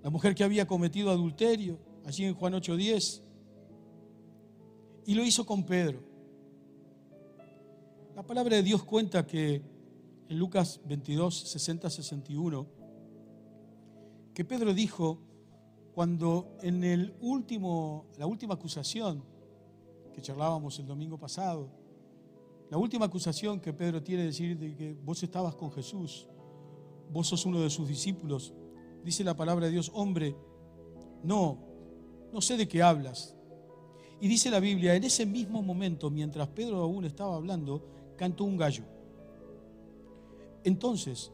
La 0.02 0.10
mujer 0.10 0.34
que 0.34 0.42
había 0.42 0.66
cometido 0.66 1.10
adulterio, 1.10 1.78
allí 2.06 2.24
en 2.24 2.34
Juan 2.34 2.54
8:10. 2.54 3.27
Y 5.08 5.14
lo 5.14 5.24
hizo 5.24 5.46
con 5.46 5.64
Pedro. 5.64 6.00
La 8.14 8.22
palabra 8.22 8.56
de 8.56 8.62
Dios 8.62 8.84
cuenta 8.84 9.26
que 9.26 9.62
en 10.28 10.38
Lucas 10.38 10.82
22, 10.84 11.34
60, 11.48 11.88
61, 11.88 12.66
que 14.34 14.44
Pedro 14.44 14.74
dijo 14.74 15.18
cuando 15.94 16.58
en 16.60 17.06
la 18.18 18.26
última 18.26 18.52
acusación 18.52 19.24
que 20.12 20.20
charlábamos 20.20 20.78
el 20.78 20.86
domingo 20.86 21.18
pasado, 21.18 21.70
la 22.68 22.76
última 22.76 23.06
acusación 23.06 23.60
que 23.60 23.72
Pedro 23.72 24.02
tiene 24.02 24.24
de 24.24 24.28
decir 24.28 24.58
de 24.58 24.76
que 24.76 24.92
vos 24.92 25.22
estabas 25.22 25.54
con 25.54 25.72
Jesús, 25.72 26.28
vos 27.10 27.28
sos 27.28 27.46
uno 27.46 27.62
de 27.62 27.70
sus 27.70 27.88
discípulos, 27.88 28.52
dice 29.02 29.24
la 29.24 29.34
palabra 29.34 29.64
de 29.64 29.72
Dios, 29.72 29.90
hombre, 29.94 30.36
no, 31.22 31.64
no 32.30 32.42
sé 32.42 32.58
de 32.58 32.68
qué 32.68 32.82
hablas. 32.82 33.37
Y 34.20 34.28
dice 34.28 34.50
la 34.50 34.60
Biblia, 34.60 34.94
en 34.94 35.04
ese 35.04 35.24
mismo 35.26 35.62
momento, 35.62 36.10
mientras 36.10 36.48
Pedro 36.48 36.78
aún 36.78 37.04
estaba 37.04 37.36
hablando, 37.36 37.82
cantó 38.16 38.44
un 38.44 38.56
gallo. 38.56 38.84
Entonces 40.64 41.30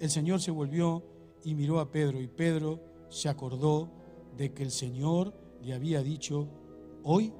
el 0.00 0.08
Señor 0.08 0.40
se 0.40 0.50
volvió 0.50 1.02
y 1.44 1.54
miró 1.54 1.80
a 1.80 1.90
Pedro 1.90 2.20
y 2.20 2.28
Pedro 2.28 2.80
se 3.08 3.28
acordó 3.28 3.88
de 4.36 4.52
que 4.52 4.62
el 4.62 4.70
Señor 4.70 5.34
le 5.62 5.74
había 5.74 6.02
dicho, 6.02 6.46
hoy, 7.02 7.32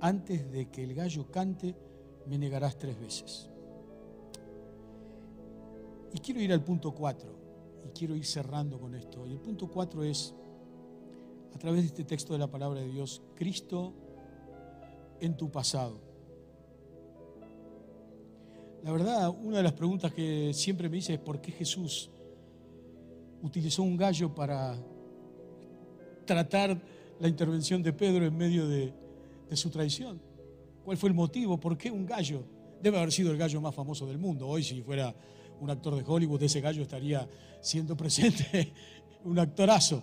antes 0.00 0.50
de 0.50 0.70
que 0.70 0.84
el 0.84 0.94
gallo 0.94 1.30
cante, 1.30 1.76
me 2.26 2.38
negarás 2.38 2.78
tres 2.78 2.98
veces. 2.98 3.50
Y 6.14 6.18
quiero 6.20 6.40
ir 6.40 6.52
al 6.52 6.64
punto 6.64 6.94
cuatro, 6.94 7.34
y 7.84 7.90
quiero 7.90 8.14
ir 8.14 8.24
cerrando 8.24 8.78
con 8.78 8.94
esto. 8.94 9.26
Y 9.26 9.32
el 9.32 9.40
punto 9.40 9.68
cuatro 9.68 10.02
es, 10.02 10.34
a 11.54 11.58
través 11.58 11.82
de 11.82 11.88
este 11.88 12.04
texto 12.04 12.32
de 12.32 12.38
la 12.38 12.50
palabra 12.50 12.80
de 12.80 12.88
Dios, 12.88 13.20
Cristo 13.34 13.92
en 15.20 15.36
tu 15.36 15.50
pasado. 15.50 16.00
La 18.84 18.92
verdad, 18.92 19.30
una 19.30 19.56
de 19.56 19.62
las 19.62 19.72
preguntas 19.72 20.12
que 20.12 20.52
siempre 20.52 20.90
me 20.90 20.96
dice 20.96 21.14
es 21.14 21.18
por 21.18 21.40
qué 21.40 21.52
Jesús 21.52 22.10
utilizó 23.42 23.82
un 23.82 23.96
gallo 23.96 24.34
para 24.34 24.76
tratar 26.26 26.78
la 27.18 27.28
intervención 27.28 27.82
de 27.82 27.92
Pedro 27.92 28.26
en 28.26 28.36
medio 28.36 28.68
de, 28.68 28.92
su 29.52 29.70
traición. 29.70 30.20
¿Cuál 30.84 30.96
fue 30.96 31.08
el 31.08 31.14
motivo? 31.14 31.58
¿Por 31.60 31.78
qué 31.78 31.90
un 31.90 32.04
gallo? 32.04 32.44
Debe 32.82 32.98
haber 32.98 33.12
sido 33.12 33.30
el 33.30 33.38
gallo 33.38 33.60
más 33.60 33.74
famoso 33.74 34.04
del 34.04 34.18
mundo. 34.18 34.48
Hoy 34.48 34.64
si 34.64 34.82
fuera 34.82 35.14
un 35.60 35.70
actor 35.70 35.94
de 35.94 36.02
Hollywood, 36.04 36.42
ese 36.42 36.60
gallo 36.60 36.82
estaría 36.82 37.28
siendo 37.60 37.96
presente 37.96 38.72
un 39.24 39.38
actorazo. 39.38 40.02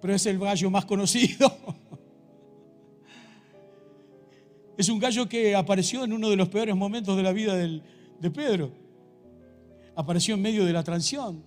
Pero 0.00 0.14
es 0.14 0.24
el 0.26 0.38
gallo 0.38 0.70
más 0.70 0.84
conocido. 0.84 1.52
Es 4.76 4.88
un 4.88 4.98
gallo 4.98 5.28
que 5.28 5.54
apareció 5.54 6.04
en 6.04 6.12
uno 6.12 6.30
de 6.30 6.36
los 6.36 6.48
peores 6.48 6.74
momentos 6.74 7.16
de 7.16 7.22
la 7.22 7.32
vida 7.32 7.54
de 7.56 8.30
Pedro. 8.30 8.72
Apareció 9.94 10.34
en 10.34 10.42
medio 10.42 10.64
de 10.64 10.72
la 10.72 10.82
transición. 10.82 11.42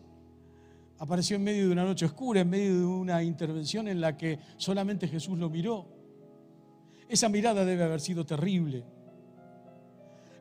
Apareció 1.00 1.36
en 1.36 1.44
medio 1.44 1.66
de 1.66 1.72
una 1.72 1.84
noche 1.84 2.06
oscura, 2.06 2.42
en 2.42 2.50
medio 2.50 2.80
de 2.80 2.86
una 2.86 3.24
intervención 3.24 3.88
en 3.88 4.00
la 4.00 4.16
que 4.16 4.40
solamente 4.58 5.08
Jesús 5.08 5.38
lo 5.38 5.50
miró. 5.50 5.88
Esa 7.10 7.28
mirada 7.28 7.66
debe 7.66 7.84
haber 7.84 8.00
sido 8.00 8.26
terrible. 8.26 8.84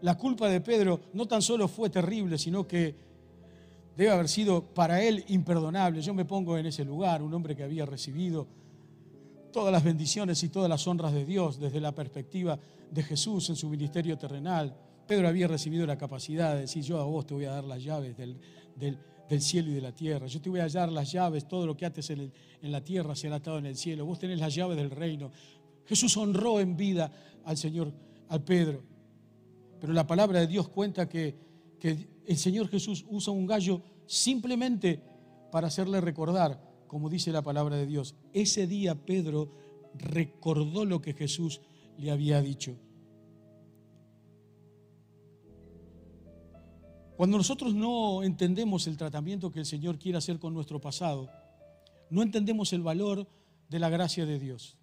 La 0.03 0.17
culpa 0.17 0.49
de 0.49 0.61
Pedro 0.61 1.01
no 1.15 1.27
tan 1.27 1.41
solo 1.41 1.67
fue 1.67 1.89
terrible, 1.89 2.37
sino 2.37 2.67
que 2.69 2.95
debe 3.97 4.11
haber 4.11 4.29
sido 4.29 4.63
para 4.63 5.03
él 5.03 5.25
imperdonable. 5.29 6.03
Yo 6.03 6.13
me 6.13 6.27
pongo 6.27 6.59
en 6.59 6.67
ese 6.67 6.85
lugar, 6.85 7.23
un 7.23 7.33
hombre 7.33 7.57
que 7.57 7.65
había 7.65 7.87
recibido 7.87 8.47
todas 9.55 9.73
las 9.73 9.85
bendiciones 9.85 10.43
y 10.43 10.49
todas 10.49 10.69
las 10.69 10.85
honras 10.89 11.13
de 11.13 11.25
Dios 11.25 11.61
desde 11.61 11.81
la 11.81 11.95
perspectiva 11.95 12.59
de 12.91 13.03
Jesús 13.05 13.49
en 13.51 13.57
su 13.57 13.69
ministerio 13.69 14.19
terrenal. 14.19 14.77
Pedro 15.07 15.29
había 15.29 15.47
recibido 15.47 15.87
la 15.87 15.97
capacidad 15.97 16.55
de 16.55 16.63
decir, 16.63 16.83
yo 16.83 16.99
a 16.99 17.05
vos 17.05 17.25
te 17.25 17.35
voy 17.35 17.45
a 17.45 17.53
dar 17.53 17.63
las 17.63 17.81
llaves 17.81 18.17
del, 18.17 18.37
cielo 19.41 19.71
y 19.71 19.75
de 19.75 19.81
la 19.81 19.93
tierra. 19.93 20.27
Yo 20.27 20.41
te 20.41 20.51
voy 20.51 20.59
a 20.59 20.67
dar 20.67 20.91
las 20.91 21.13
llaves, 21.13 21.47
todo 21.47 21.69
lo 21.69 21.77
que 21.77 21.87
ates 21.87 22.11
en, 22.11 22.33
en 22.63 22.73
la 22.73 22.83
tierra 22.83 23.15
será 23.15 23.37
atado 23.37 23.59
en 23.59 23.67
el 23.67 23.77
cielo. 23.77 24.05
Vos 24.05 24.19
tenés 24.19 24.41
las 24.41 24.53
llaves 24.53 24.77
del 24.77 24.91
reino. 24.91 25.31
Jesús 25.87 26.17
honró 26.17 26.59
en 26.59 26.77
vida 26.77 27.13
al 27.45 27.57
Señor, 27.57 27.93
al 28.31 28.43
Pedro. 28.43 28.83
Pero 29.81 29.93
la 29.93 30.05
palabra 30.05 30.41
de 30.41 30.49
Dios 30.49 30.69
cuenta 30.69 31.09
que, 31.09 31.37
que 31.79 32.09
el 32.27 32.37
Señor 32.37 32.69
Jesús 32.69 33.05
usa 33.09 33.33
un 33.33 33.47
gallo 33.47 33.81
simplemente 34.05 35.01
para 35.53 35.69
hacerle 35.69 36.01
recordar 36.01 36.74
como 36.95 37.11
dice 37.11 37.33
la 37.33 37.43
palabra 37.43 37.75
de 37.75 37.87
Dios. 37.87 38.15
Ese 38.33 38.69
día 38.69 38.95
Pedro 38.95 39.51
recordó 39.95 40.85
lo 40.85 41.03
que 41.03 41.13
Jesús 41.13 41.61
le 41.99 42.13
había 42.13 42.41
dicho. 42.41 42.77
Cuando 47.17 47.37
nosotros 47.37 47.75
no 47.75 48.23
entendemos 48.23 48.87
el 48.87 48.97
tratamiento 48.97 49.51
que 49.51 49.59
el 49.59 49.67
Señor 49.67 49.99
quiere 49.99 50.19
hacer 50.19 50.39
con 50.39 50.55
nuestro 50.55 50.81
pasado, 50.81 51.29
no 52.11 52.23
entendemos 52.23 52.73
el 52.73 52.83
valor 52.83 53.27
de 53.69 53.79
la 53.81 53.89
gracia 53.89 54.25
de 54.25 54.39
Dios. 54.39 54.79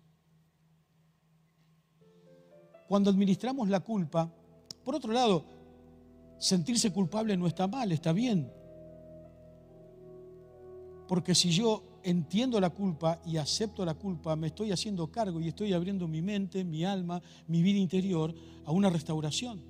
Cuando 2.90 3.10
administramos 3.10 3.70
la 3.70 3.80
culpa, 3.80 4.30
por 4.84 4.96
otro 4.96 5.14
lado, 5.14 5.46
sentirse 6.40 6.92
culpable 6.92 7.38
no 7.38 7.48
está 7.48 7.70
mal, 7.70 7.90
está 7.94 8.12
bien. 8.12 8.52
Porque 11.08 11.34
si 11.34 11.52
yo 11.52 11.88
entiendo 12.04 12.60
la 12.60 12.70
culpa 12.70 13.22
y 13.26 13.38
acepto 13.38 13.86
la 13.86 13.94
culpa, 13.94 14.36
me 14.36 14.48
estoy 14.48 14.72
haciendo 14.72 15.12
cargo 15.12 15.40
y 15.40 15.48
estoy 15.48 15.74
abriendo 15.74 16.08
mi 16.08 16.22
mente, 16.22 16.64
mi 16.64 16.84
alma, 16.84 17.22
mi 17.48 17.62
vida 17.62 17.80
interior 17.80 18.34
a 18.66 18.72
una 18.72 18.90
restauración, 18.90 19.62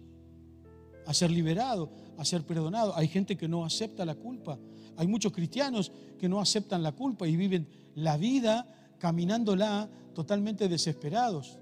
a 1.05 1.13
ser 1.13 1.31
liberado, 1.31 1.91
a 2.17 2.25
ser 2.25 2.43
perdonado. 2.43 2.95
Hay 2.95 3.07
gente 3.07 3.37
que 3.37 3.47
no 3.47 3.65
acepta 3.65 4.05
la 4.05 4.15
culpa. 4.15 4.59
Hay 4.97 5.07
muchos 5.07 5.31
cristianos 5.31 5.91
que 6.19 6.29
no 6.29 6.39
aceptan 6.39 6.83
la 6.83 6.91
culpa 6.91 7.27
y 7.27 7.35
viven 7.35 7.67
la 7.95 8.17
vida 8.17 8.95
caminándola 8.99 9.89
totalmente 10.13 10.67
desesperados. 10.67 11.57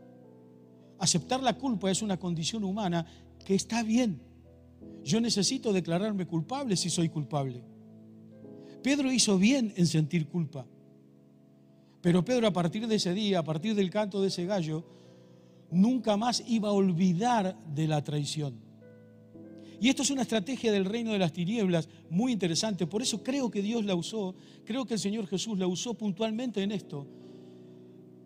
Aceptar 0.99 1.41
la 1.41 1.57
culpa 1.57 1.89
es 1.89 2.01
una 2.01 2.17
condición 2.17 2.63
humana 2.63 3.05
que 3.45 3.55
está 3.55 3.83
bien. 3.83 4.21
Yo 5.03 5.21
necesito 5.21 5.71
declararme 5.71 6.27
culpable 6.27 6.75
si 6.75 6.89
soy 6.89 7.09
culpable. 7.09 7.63
Pedro 8.81 9.11
hizo 9.11 9.37
bien 9.37 9.73
en 9.75 9.87
sentir 9.87 10.27
culpa. 10.27 10.65
Pero 12.01 12.23
Pedro 12.23 12.47
a 12.47 12.53
partir 12.53 12.87
de 12.87 12.95
ese 12.95 13.13
día, 13.13 13.39
a 13.39 13.43
partir 13.43 13.75
del 13.75 13.89
canto 13.89 14.21
de 14.21 14.29
ese 14.29 14.45
gallo, 14.45 14.85
nunca 15.71 16.15
más 16.17 16.43
iba 16.47 16.69
a 16.69 16.73
olvidar 16.73 17.57
de 17.73 17.87
la 17.87 18.03
traición. 18.03 18.69
Y 19.81 19.87
esto 19.87 20.03
es 20.03 20.09
una 20.09 20.23
estrategia 20.23 20.71
del 20.71 20.85
reino 20.85 21.13
de 21.13 21.19
las 21.19 21.31
tinieblas 21.31 21.87
muy 22.09 22.33
interesante. 22.33 22.85
Por 22.85 23.01
eso 23.01 23.23
creo 23.23 23.49
que 23.49 23.61
Dios 23.61 23.85
la 23.85 23.95
usó, 23.95 24.35
creo 24.65 24.85
que 24.85 24.95
el 24.95 24.99
Señor 24.99 25.27
Jesús 25.27 25.57
la 25.57 25.67
usó 25.67 25.93
puntualmente 25.93 26.61
en 26.61 26.71
esto, 26.71 27.07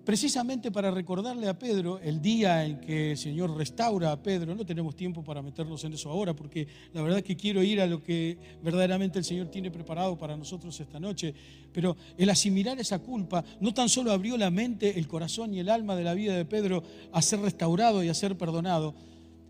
precisamente 0.06 0.72
para 0.72 0.92
recordarle 0.92 1.48
a 1.48 1.58
Pedro 1.58 2.00
el 2.00 2.22
día 2.22 2.66
en 2.66 2.80
que 2.80 3.12
el 3.12 3.18
Señor 3.18 3.56
restaura 3.56 4.12
a 4.12 4.22
Pedro. 4.22 4.54
No 4.54 4.66
tenemos 4.66 4.96
tiempo 4.96 5.24
para 5.24 5.42
meternos 5.42 5.84
en 5.84 5.94
eso 5.94 6.10
ahora, 6.10 6.36
porque 6.36 6.68
la 6.94 7.02
verdad 7.02 7.20
es 7.20 7.24
que 7.24 7.38
quiero 7.38 7.64
ir 7.64 7.80
a 7.80 7.88
lo 7.88 8.04
que 8.04 8.38
verdaderamente 8.62 9.20
el 9.20 9.26
Señor 9.26 9.48
tiene 9.48 9.72
preparado 9.72 10.18
para 10.18 10.36
nosotros 10.36 10.78
esta 10.80 11.00
noche. 11.00 11.34
Pero 11.72 11.96
el 12.18 12.30
asimilar 12.30 12.80
esa 12.80 13.00
culpa 13.00 13.44
no 13.62 13.74
tan 13.74 13.90
solo 13.90 14.12
abrió 14.12 14.38
la 14.38 14.50
mente, 14.50 15.00
el 15.00 15.08
corazón 15.08 15.54
y 15.54 15.60
el 15.60 15.70
alma 15.70 15.96
de 15.96 16.04
la 16.04 16.14
vida 16.14 16.36
de 16.36 16.46
Pedro 16.46 16.84
a 17.12 17.22
ser 17.22 17.40
restaurado 17.40 18.04
y 18.04 18.10
a 18.10 18.14
ser 18.14 18.38
perdonado, 18.38 18.94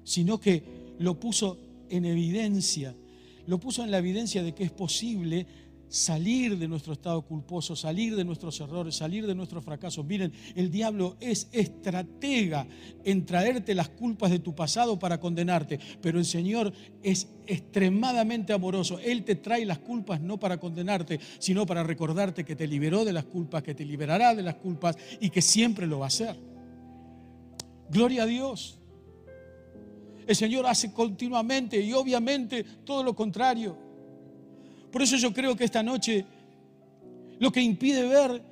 sino 0.03 0.39
que 0.39 0.63
lo 0.99 1.19
puso 1.19 1.57
en 1.89 2.05
evidencia, 2.05 2.95
lo 3.47 3.59
puso 3.59 3.83
en 3.83 3.91
la 3.91 3.97
evidencia 3.97 4.43
de 4.43 4.53
que 4.53 4.63
es 4.63 4.71
posible 4.71 5.45
salir 5.93 6.57
de 6.57 6.67
nuestro 6.67 6.93
estado 6.93 7.21
culposo, 7.21 7.75
salir 7.75 8.15
de 8.15 8.25
nuestros 8.25 8.59
errores, 8.59 8.95
salir 8.95 9.27
de 9.27 9.35
nuestros 9.35 9.63
fracasos. 9.63 10.03
Miren, 10.03 10.33
el 10.55 10.71
diablo 10.71 11.17
es 11.19 11.47
estratega 11.51 12.65
en 13.03 13.27
traerte 13.27 13.75
las 13.75 13.89
culpas 13.89 14.31
de 14.31 14.39
tu 14.39 14.55
pasado 14.55 14.97
para 14.97 15.19
condenarte, 15.19 15.79
pero 16.01 16.17
el 16.17 16.25
Señor 16.25 16.73
es 17.03 17.27
extremadamente 17.45 18.53
amoroso. 18.53 18.97
Él 18.97 19.23
te 19.23 19.35
trae 19.35 19.67
las 19.67 19.77
culpas 19.77 20.19
no 20.19 20.39
para 20.39 20.59
condenarte, 20.59 21.19
sino 21.37 21.67
para 21.67 21.83
recordarte 21.83 22.43
que 22.43 22.55
te 22.55 22.65
liberó 22.65 23.05
de 23.05 23.13
las 23.13 23.25
culpas, 23.25 23.61
que 23.61 23.75
te 23.75 23.85
liberará 23.85 24.33
de 24.33 24.41
las 24.41 24.55
culpas 24.55 24.97
y 25.21 25.29
que 25.29 25.43
siempre 25.43 25.85
lo 25.85 25.99
va 25.99 26.05
a 26.05 26.07
hacer. 26.07 26.35
Gloria 27.91 28.23
a 28.23 28.25
Dios. 28.25 28.79
El 30.25 30.35
Señor 30.35 30.65
hace 30.65 30.91
continuamente 30.91 31.79
y 31.79 31.93
obviamente 31.93 32.63
todo 32.83 33.03
lo 33.03 33.15
contrario. 33.15 33.82
Por 34.93 35.01
eso 35.01 35.17
yo 35.17 35.33
creo 35.33 35.55
que 35.55 35.63
esta 35.63 35.81
noche 35.81 36.23
lo 37.39 37.51
que 37.51 37.61
impide 37.61 38.07
ver 38.07 38.43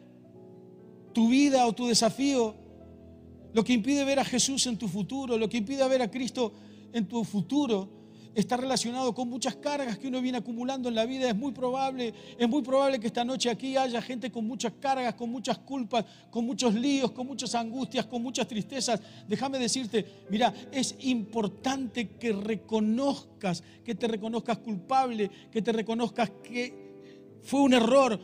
tu 1.13 1.29
vida 1.29 1.67
o 1.67 1.73
tu 1.73 1.85
desafío, 1.85 2.55
lo 3.53 3.63
que 3.63 3.73
impide 3.73 4.03
ver 4.03 4.17
a 4.19 4.25
Jesús 4.25 4.65
en 4.65 4.75
tu 4.75 4.87
futuro, 4.87 5.37
lo 5.37 5.47
que 5.47 5.57
impide 5.57 5.87
ver 5.87 6.01
a 6.01 6.09
Cristo 6.09 6.51
en 6.93 7.07
tu 7.07 7.23
futuro, 7.23 8.00
está 8.33 8.57
relacionado 8.57 9.13
con 9.13 9.29
muchas 9.29 9.55
cargas 9.55 9.97
que 9.97 10.07
uno 10.07 10.21
viene 10.21 10.37
acumulando 10.37 10.89
en 10.89 10.95
la 10.95 11.05
vida. 11.05 11.29
Es 11.29 11.35
muy 11.35 11.51
probable, 11.51 12.13
es 12.37 12.47
muy 12.47 12.61
probable 12.61 12.99
que 12.99 13.07
esta 13.07 13.25
noche 13.25 13.49
aquí 13.49 13.75
haya 13.75 14.01
gente 14.01 14.31
con 14.31 14.45
muchas 14.47 14.73
cargas, 14.79 15.15
con 15.15 15.29
muchas 15.29 15.57
culpas, 15.59 16.05
con 16.29 16.45
muchos 16.45 16.73
líos, 16.73 17.11
con 17.11 17.27
muchas 17.27 17.53
angustias, 17.55 18.05
con 18.05 18.21
muchas 18.21 18.47
tristezas. 18.47 19.01
Déjame 19.27 19.59
decirte, 19.59 20.05
mira, 20.29 20.53
es 20.71 20.95
importante 21.01 22.09
que 22.17 22.31
reconozcas, 22.33 23.63
que 23.83 23.95
te 23.95 24.07
reconozcas 24.07 24.59
culpable, 24.59 25.29
que 25.51 25.61
te 25.61 25.71
reconozcas 25.71 26.31
que 26.43 26.91
fue 27.41 27.61
un 27.61 27.73
error, 27.73 28.19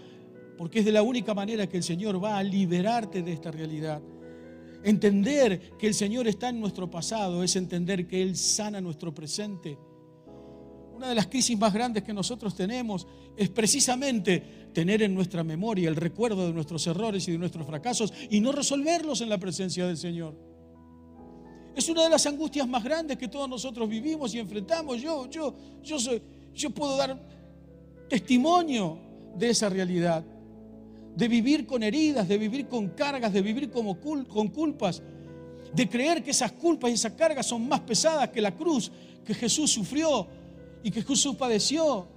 porque 0.58 0.80
es 0.80 0.86
de 0.86 0.92
la 0.92 1.04
única 1.04 1.34
manera 1.34 1.68
que 1.68 1.78
el 1.78 1.84
Señor 1.84 2.24
va 2.24 2.38
a 2.38 2.44
liberarte 2.44 3.22
de 3.22 3.34
esta 3.34 3.52
realidad. 3.52 4.02
Entender 4.84 5.72
que 5.78 5.88
el 5.88 5.94
Señor 5.94 6.28
está 6.28 6.50
en 6.50 6.60
nuestro 6.62 6.90
pasado 6.90 7.44
es 7.44 7.56
entender 7.56 8.08
que 8.08 8.22
Él 8.22 8.38
sana 8.38 8.80
nuestro 8.80 9.14
presente 9.14 9.78
una 10.98 11.10
de 11.10 11.16
las 11.16 11.28
crisis 11.28 11.58
más 11.58 11.72
grandes 11.72 12.04
que 12.04 12.12
nosotros 12.12 12.56
tenemos 12.56 13.06
es 13.36 13.50
precisamente 13.50 14.70
tener 14.74 15.04
en 15.04 15.14
nuestra 15.14 15.44
memoria 15.44 15.90
el 15.90 15.96
recuerdo 15.96 16.48
de 16.48 16.54
nuestros 16.54 16.88
errores 16.88 17.28
y 17.28 17.34
de 17.34 17.38
nuestros 17.38 17.68
fracasos 17.68 18.12
y 18.32 18.40
no 18.40 18.52
resolverlos 18.52 19.22
en 19.22 19.30
la 19.30 19.38
presencia 19.38 19.86
del 19.86 19.98
Señor. 19.98 20.36
Es 21.76 21.88
una 21.88 22.04
de 22.04 22.10
las 22.10 22.26
angustias 22.26 22.68
más 22.68 22.84
grandes 22.84 23.16
que 23.16 23.28
todos 23.28 23.48
nosotros 23.48 23.88
vivimos 23.88 24.34
y 24.34 24.40
enfrentamos. 24.40 25.00
Yo, 25.00 25.30
yo, 25.30 25.54
yo, 25.84 26.00
soy, 26.00 26.20
yo 26.56 26.72
puedo 26.72 26.98
dar 26.98 27.22
testimonio 28.10 28.98
de 29.38 29.52
esa 29.52 29.70
realidad, 29.70 30.26
de 31.16 31.28
vivir 31.28 31.68
con 31.68 31.84
heridas, 31.84 32.28
de 32.28 32.40
vivir 32.40 32.68
con 32.68 32.90
cargas, 32.90 33.32
de 33.32 33.44
vivir 33.44 33.70
como 33.70 34.00
con 34.00 34.48
culpas, 34.48 35.04
de 35.76 35.88
creer 35.88 36.24
que 36.24 36.32
esas 36.32 36.54
culpas 36.54 36.90
y 36.90 36.96
esas 36.96 37.12
cargas 37.12 37.46
son 37.46 37.68
más 37.68 37.82
pesadas 37.82 38.30
que 38.30 38.42
la 38.42 38.56
cruz 38.56 38.92
que 39.24 39.36
Jesús 39.36 39.70
sufrió 39.70 40.28
y 40.84 40.92
que 40.92 41.02
Jesús 41.02 41.36
padeció. 41.36 42.08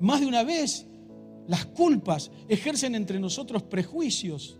Más 0.00 0.20
de 0.20 0.26
una 0.26 0.42
vez, 0.42 0.86
las 1.48 1.66
culpas 1.66 2.30
ejercen 2.48 2.94
entre 2.94 3.18
nosotros 3.18 3.62
prejuicios 3.62 4.58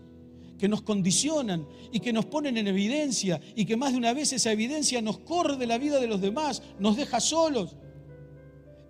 que 0.57 0.67
nos 0.67 0.81
condicionan 0.81 1.67
y 1.91 1.99
que 1.99 2.11
nos 2.11 2.25
ponen 2.25 2.57
en 2.57 2.67
evidencia 2.67 3.39
y 3.55 3.65
que 3.65 3.77
más 3.77 3.91
de 3.91 3.97
una 3.99 4.13
vez 4.13 4.33
esa 4.33 4.51
evidencia 4.51 5.01
nos 5.01 5.19
corre 5.19 5.57
de 5.57 5.67
la 5.67 5.77
vida 5.77 5.99
de 5.99 6.07
los 6.07 6.19
demás, 6.19 6.63
nos 6.79 6.97
deja 6.97 7.19
solos. 7.19 7.75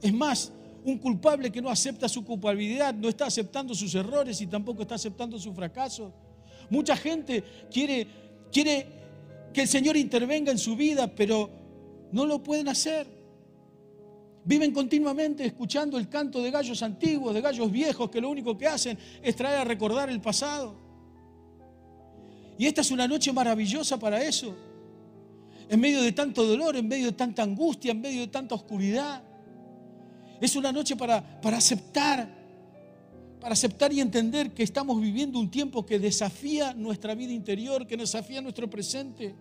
Es 0.01 0.13
más, 0.13 0.53
un 0.85 0.97
culpable 0.99 1.51
que 1.51 1.61
no 1.61 1.69
acepta 1.69 2.07
su 2.07 2.23
culpabilidad 2.23 2.93
no 2.93 3.09
está 3.09 3.25
aceptando 3.25 3.75
sus 3.75 3.93
errores 3.95 4.39
y 4.39 4.47
tampoco 4.47 4.83
está 4.83 4.95
aceptando 4.95 5.37
su 5.37 5.53
fracaso. 5.53 6.13
Mucha 6.69 6.95
gente 6.95 7.43
quiere, 7.69 8.07
quiere 8.51 8.87
que 9.53 9.61
el 9.63 9.67
Señor 9.67 9.97
intervenga 9.97 10.51
en 10.51 10.57
su 10.57 10.77
vida, 10.77 11.07
pero 11.13 11.49
no 12.11 12.25
lo 12.25 12.41
pueden 12.41 12.69
hacer. 12.69 13.16
Viven 14.47 14.71
continuamente 14.71 15.45
escuchando 15.45 15.97
el 15.97 16.07
canto 16.07 16.41
de 16.41 16.49
gallos 16.49 16.81
antiguos, 16.81 17.33
de 17.33 17.41
gallos 17.41 17.69
viejos, 17.69 18.09
que 18.09 18.21
lo 18.21 18.29
único 18.29 18.57
que 18.57 18.65
hacen 18.65 18.97
es 19.21 19.35
traer 19.35 19.59
a 19.59 19.65
recordar 19.65 20.09
el 20.09 20.21
pasado. 20.21 20.73
Y 22.57 22.65
esta 22.65 22.79
es 22.79 22.89
una 22.89 23.09
noche 23.09 23.33
maravillosa 23.33 23.99
para 23.99 24.23
eso. 24.23 24.55
En 25.67 25.81
medio 25.81 26.01
de 26.01 26.13
tanto 26.13 26.45
dolor, 26.45 26.77
en 26.77 26.87
medio 26.87 27.07
de 27.07 27.11
tanta 27.11 27.43
angustia, 27.43 27.91
en 27.91 27.99
medio 27.99 28.21
de 28.21 28.27
tanta 28.27 28.55
oscuridad. 28.55 29.21
Es 30.39 30.55
una 30.55 30.71
noche 30.71 30.95
para, 30.95 31.41
para 31.41 31.57
aceptar, 31.57 32.33
para 33.41 33.51
aceptar 33.51 33.91
y 33.91 33.99
entender 33.99 34.53
que 34.53 34.63
estamos 34.63 35.01
viviendo 35.01 35.39
un 35.39 35.51
tiempo 35.51 35.85
que 35.85 35.99
desafía 35.99 36.73
nuestra 36.73 37.15
vida 37.15 37.33
interior, 37.33 37.85
que 37.85 37.97
desafía 37.97 38.41
nuestro 38.41 38.69
presente 38.69 39.35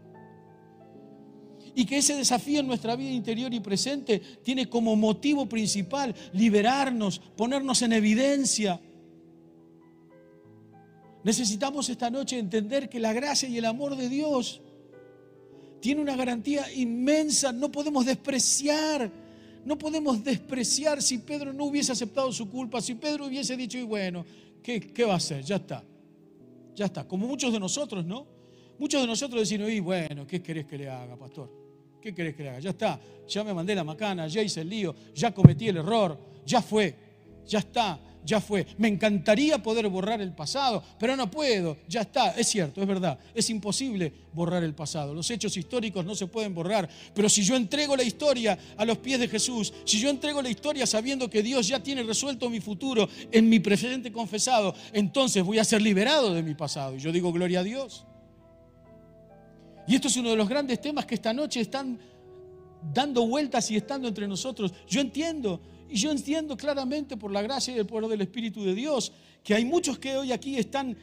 y 1.79 1.85
que 1.85 1.99
ese 1.99 2.17
desafío 2.17 2.61
en 2.61 2.67
nuestra 2.67 2.97
vida 2.97 3.11
interior 3.11 3.53
y 3.53 3.61
presente 3.61 4.19
tiene 4.43 4.67
como 4.67 4.97
motivo 4.97 5.47
principal 5.47 6.15
liberarnos, 6.33 7.19
ponernos 7.37 7.83
en 7.83 7.93
evidencia. 7.93 8.81
Necesitamos 11.23 11.91
esta 11.91 12.09
noche 12.09 12.39
entender 12.39 12.89
que 12.89 12.99
la 12.99 13.13
gracia 13.13 13.47
y 13.47 13.59
el 13.59 13.67
amor 13.67 13.95
de 13.95 14.09
Dios 14.09 14.63
tiene 15.81 16.01
una 16.01 16.17
garantía 16.17 16.73
inmensa, 16.73 17.53
no 17.53 17.71
podemos 17.71 18.07
despreciar. 18.07 19.13
No 19.67 19.77
podemos 19.77 20.23
despreciar 20.23 21.03
si 21.03 21.19
Pedro 21.19 21.53
no 21.53 21.65
hubiese 21.65 21.91
aceptado 21.91 22.33
su 22.33 22.49
culpa, 22.49 22.81
si 22.81 22.95
Pedro 22.95 23.27
hubiese 23.27 23.57
dicho, 23.57 23.77
y 23.77 23.83
bueno, 23.83 24.25
¿qué, 24.63 24.81
¿qué, 24.81 25.05
va 25.05 25.15
a 25.15 25.17
hacer? 25.17 25.43
Ya 25.43 25.57
está, 25.57 25.83
ya 26.77 26.85
está. 26.85 27.07
Como 27.07 27.27
muchos 27.27 27.53
de 27.53 27.59
nosotros, 27.59 28.07
¿no? 28.07 28.29
Muchos 28.79 29.01
de 29.01 29.09
nosotros 29.09 29.41
decimos, 29.41 29.69
y 29.71 29.81
bueno, 29.81 30.25
¿qué 30.25 30.41
querés 30.41 30.67
que 30.67 30.79
le 30.79 30.89
haga, 30.89 31.17
pastor? 31.17 31.66
¿Qué 32.01 32.15
querés 32.15 32.35
que 32.35 32.43
le 32.43 32.51
haga? 32.51 32.61
Ya 32.61 32.71
está, 32.71 33.01
ya 33.27 33.45
me 33.45 33.53
mandé 33.53 33.75
la 33.75 33.85
macana, 33.85 34.29
ya 34.29 34.43
hice 34.43 34.61
el 34.61 34.69
lío, 34.69 34.95
ya 35.15 35.33
cometí 35.33 35.69
el 35.69 35.79
error, 35.79 36.19
ya 36.45 36.63
fue, 36.63 36.95
ya 37.47 37.59
está, 37.59 38.01
ya 38.27 38.41
fue. 38.41 38.67
Me 38.77 38.89
encantaría 38.89 39.63
poder 39.63 39.89
borrar 39.89 40.21
el 40.21 40.35
pasado, 40.35 40.83
pero 40.99 41.17
no 41.17 41.31
puedo, 41.31 41.79
ya 41.89 42.03
está. 42.03 42.33
Es 42.33 42.49
cierto, 42.49 42.83
es 42.83 42.87
verdad, 42.87 43.19
es 43.35 43.49
imposible 43.49 44.13
borrar 44.33 44.65
el 44.65 44.75
pasado. 44.75 45.15
Los 45.15 45.31
hechos 45.31 45.57
históricos 45.57 46.05
no 46.05 46.15
se 46.15 46.27
pueden 46.27 46.53
borrar, 46.53 46.89
pero 47.15 47.29
si 47.29 47.43
yo 47.43 47.57
entrego 47.57 47.97
la 47.97 48.03
historia 48.03 48.59
a 48.77 48.85
los 48.85 48.99
pies 48.99 49.21
de 49.21 49.29
Jesús, 49.29 49.73
si 49.85 49.99
yo 50.01 50.11
entrego 50.11 50.43
la 50.43 50.51
historia 50.51 50.87
sabiendo 50.87 51.31
que 51.31 51.43
Dios 51.43 51.69
ya 51.69 51.83
tiene 51.83 52.03
resuelto 52.03 52.51
mi 52.51 52.61
futuro 52.61 53.09
en 53.31 53.49
mi 53.49 53.61
presente 53.61 54.13
confesado, 54.13 54.75
entonces 54.93 55.43
voy 55.45 55.59
a 55.59 55.65
ser 55.65 55.81
liberado 55.81 56.35
de 56.35 56.43
mi 56.43 56.55
pasado. 56.55 56.97
Y 56.97 56.99
yo 56.99 57.13
digo, 57.13 57.33
gloria 57.33 57.61
a 57.61 57.65
Dios. 57.65 58.05
Y 59.87 59.95
esto 59.95 60.09
es 60.09 60.17
uno 60.17 60.31
de 60.31 60.37
los 60.37 60.49
grandes 60.49 60.81
temas 60.81 61.07
que 61.07 61.15
esta 61.15 61.33
noche 61.33 61.61
están 61.61 61.99
dando 62.93 63.27
vueltas 63.27 63.71
y 63.71 63.77
estando 63.77 64.09
entre 64.09 64.27
nosotros. 64.27 64.73
Yo 64.89 65.01
entiendo, 65.01 65.61
y 65.89 65.97
yo 65.97 66.11
entiendo 66.11 66.57
claramente 66.57 67.17
por 67.17 67.31
la 67.31 67.43
gracia 67.43 67.75
y 67.75 67.79
el 67.79 67.87
poder 67.87 68.11
del 68.11 68.21
Espíritu 68.23 68.65
de 68.65 68.75
Dios, 68.75 69.13
que 69.43 69.55
hay 69.55 69.65
muchos 69.65 69.99
que 69.99 70.17
hoy 70.17 70.33
aquí 70.33 70.57
están 70.57 70.97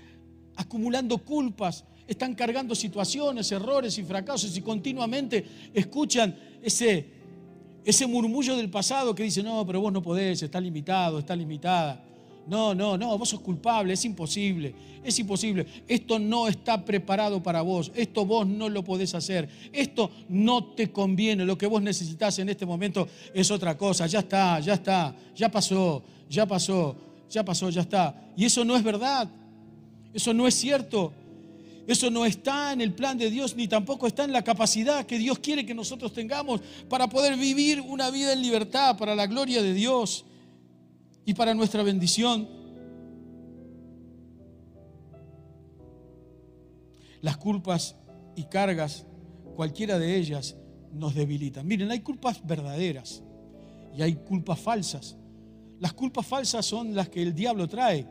acumulando 0.56 1.18
culpas, 1.18 1.86
están 2.08 2.36
cargando 2.36 2.76
situaciones, 2.76 3.52
errores 3.52 3.98
y 3.98 4.04
fracasos 4.04 4.56
y 4.58 4.62
continuamente 4.62 5.46
escuchan 5.74 6.36
ese, 6.62 7.08
ese 7.86 8.06
murmullo 8.06 8.58
del 8.58 8.70
pasado 8.70 9.16
que 9.16 9.24
dice, 9.24 9.42
no, 9.42 9.66
pero 9.66 9.80
vos 9.82 9.94
no 9.94 10.02
podés, 10.02 10.44
está 10.44 10.60
limitado, 10.60 11.20
está 11.20 11.36
limitada. 11.36 12.04
No, 12.46 12.76
no, 12.76 12.98
no, 12.98 13.18
vos 13.18 13.30
sos 13.30 13.40
culpable, 13.40 13.94
es 13.94 14.04
imposible, 14.04 14.76
es 15.04 15.18
imposible. 15.18 15.66
Esto 15.88 16.20
no 16.20 16.48
está 16.48 16.84
preparado 16.84 17.42
para 17.42 17.62
vos, 17.62 17.92
esto 17.96 18.26
vos 18.26 18.46
no 18.46 18.68
lo 18.68 18.84
podés 18.84 19.16
hacer, 19.16 19.48
esto 19.72 20.12
no 20.28 20.66
te 20.74 20.92
conviene, 20.92 21.46
lo 21.46 21.58
que 21.58 21.68
vos 21.68 21.82
necesitas 21.82 22.38
en 22.40 22.50
este 22.50 22.66
momento 22.66 23.08
es 23.34 23.50
otra 23.50 23.78
cosa, 23.78 24.08
ya 24.08 24.20
está, 24.20 24.60
ya 24.60 24.74
está, 24.74 25.16
ya 25.36 25.50
pasó, 25.50 26.04
ya 26.30 26.46
pasó, 26.46 26.96
ya 27.30 27.46
pasó, 27.46 27.70
ya 27.70 27.82
está. 27.82 28.32
Y 28.36 28.46
eso 28.46 28.66
no 28.66 28.76
es 28.76 28.84
verdad, 28.84 29.30
eso 30.14 30.34
no 30.34 30.46
es 30.46 30.54
cierto, 30.54 31.14
eso 31.88 32.12
no 32.12 32.26
está 32.26 32.74
en 32.74 32.82
el 32.82 32.94
plan 32.94 33.18
de 33.18 33.30
Dios, 33.30 33.56
ni 33.56 33.70
tampoco 33.70 34.06
está 34.06 34.26
en 34.26 34.34
la 34.34 34.44
capacidad 34.44 35.06
que 35.06 35.18
Dios 35.18 35.40
quiere 35.40 35.66
que 35.66 35.74
nosotros 35.74 36.12
tengamos 36.12 36.60
para 36.90 37.08
poder 37.08 37.38
vivir 37.38 37.80
una 37.80 38.10
vida 38.10 38.34
en 38.34 38.42
libertad, 38.42 38.98
para 38.98 39.16
la 39.16 39.28
gloria 39.28 39.62
de 39.62 39.74
Dios 39.74 40.26
y 41.26 41.34
para 41.34 41.54
nuestra 41.54 41.84
bendición. 41.84 42.48
Las 47.22 47.38
culpas 47.38 47.96
y 48.36 48.44
cargas, 48.46 49.06
cualquiera 49.56 49.98
de 49.98 50.18
ellas, 50.18 50.58
nos 50.92 51.16
debilitan. 51.16 51.66
Miren, 51.66 51.92
hay 51.92 52.02
culpas 52.02 52.46
verdaderas 52.46 53.24
y 53.96 54.02
hay 54.02 54.16
culpas 54.16 54.60
falsas. 54.60 55.18
Las 55.80 55.94
culpas 55.94 56.26
falsas 56.26 56.66
son 56.66 56.96
las 56.96 57.10
que 57.10 57.22
el 57.22 57.34
diablo 57.34 57.68
trae. 57.68 58.08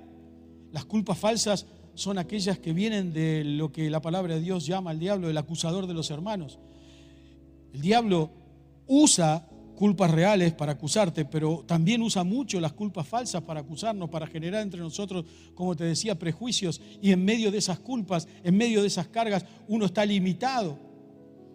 Las 0.72 0.84
culpas 0.84 1.18
falsas 1.18 1.66
son 1.94 2.18
aquellas 2.18 2.58
que 2.58 2.72
vienen 2.72 3.12
de 3.12 3.44
lo 3.44 3.70
que 3.70 3.90
la 3.90 4.00
palabra 4.00 4.34
de 4.34 4.40
Dios 4.40 4.66
llama 4.66 4.92
el 4.92 4.98
diablo 4.98 5.28
el 5.28 5.36
acusador 5.36 5.86
de 5.86 5.94
los 5.94 6.10
hermanos. 6.10 6.58
El 7.72 7.80
diablo 7.80 8.30
usa 8.86 9.48
culpas 9.82 10.12
reales 10.12 10.52
para 10.52 10.70
acusarte, 10.70 11.24
pero 11.24 11.64
también 11.66 12.00
usa 12.02 12.22
mucho 12.22 12.60
las 12.60 12.72
culpas 12.72 13.04
falsas 13.04 13.42
para 13.42 13.58
acusarnos, 13.58 14.08
para 14.10 14.28
generar 14.28 14.62
entre 14.62 14.78
nosotros, 14.78 15.24
como 15.56 15.74
te 15.74 15.82
decía, 15.82 16.16
prejuicios. 16.16 16.80
Y 17.00 17.10
en 17.10 17.24
medio 17.24 17.50
de 17.50 17.58
esas 17.58 17.80
culpas, 17.80 18.28
en 18.44 18.56
medio 18.56 18.80
de 18.80 18.86
esas 18.86 19.08
cargas, 19.08 19.44
uno 19.66 19.86
está 19.86 20.06
limitado. 20.06 20.78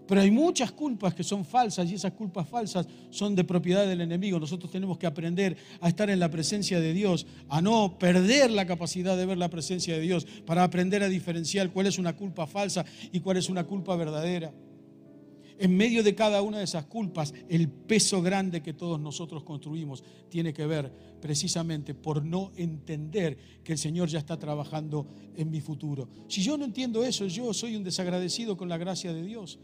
Pero 0.09 0.19
hay 0.19 0.29
muchas 0.29 0.73
culpas 0.73 1.13
que 1.13 1.23
son 1.23 1.45
falsas 1.45 1.89
y 1.89 1.93
esas 1.93 2.11
culpas 2.11 2.49
falsas 2.49 2.85
son 3.11 3.33
de 3.33 3.45
propiedad 3.45 3.87
del 3.87 4.01
enemigo. 4.01 4.41
Nosotros 4.41 4.69
tenemos 4.69 4.97
que 4.97 5.07
aprender 5.07 5.55
a 5.79 5.87
estar 5.87 6.09
en 6.09 6.19
la 6.19 6.29
presencia 6.29 6.81
de 6.81 6.91
Dios, 6.91 7.25
a 7.47 7.61
no 7.61 7.97
perder 7.97 8.51
la 8.51 8.67
capacidad 8.67 9.15
de 9.15 9.25
ver 9.25 9.37
la 9.37 9.49
presencia 9.49 9.93
de 9.93 10.01
Dios, 10.01 10.27
para 10.45 10.65
aprender 10.65 11.01
a 11.01 11.07
diferenciar 11.07 11.71
cuál 11.71 11.87
es 11.87 11.97
una 11.97 12.17
culpa 12.17 12.45
falsa 12.45 12.83
y 13.09 13.21
cuál 13.21 13.37
es 13.37 13.47
una 13.47 13.63
culpa 13.63 13.95
verdadera 13.95 14.51
en 15.59 15.75
medio 15.75 16.03
de 16.03 16.13
cada 16.13 16.41
una 16.41 16.59
de 16.59 16.63
esas 16.63 16.85
culpas, 16.85 17.33
el 17.49 17.69
peso 17.69 18.21
grande 18.21 18.61
que 18.61 18.73
todos 18.73 18.99
nosotros 18.99 19.43
construimos 19.43 20.03
tiene 20.29 20.53
que 20.53 20.65
ver 20.65 20.91
precisamente 21.19 21.93
por 21.93 22.23
no 22.23 22.51
entender 22.55 23.37
que 23.63 23.73
el 23.73 23.77
Señor 23.77 24.07
ya 24.09 24.19
está 24.19 24.37
trabajando 24.37 25.07
en 25.35 25.49
mi 25.49 25.61
futuro. 25.61 26.09
Si 26.27 26.41
yo 26.41 26.57
no 26.57 26.65
entiendo 26.65 27.03
eso, 27.03 27.25
yo 27.25 27.53
soy 27.53 27.75
un 27.75 27.83
desagradecido 27.83 28.55
con 28.55 28.69
la 28.69 28.77
gracia 28.77 29.13
de 29.13 29.23
Dios. 29.23 29.59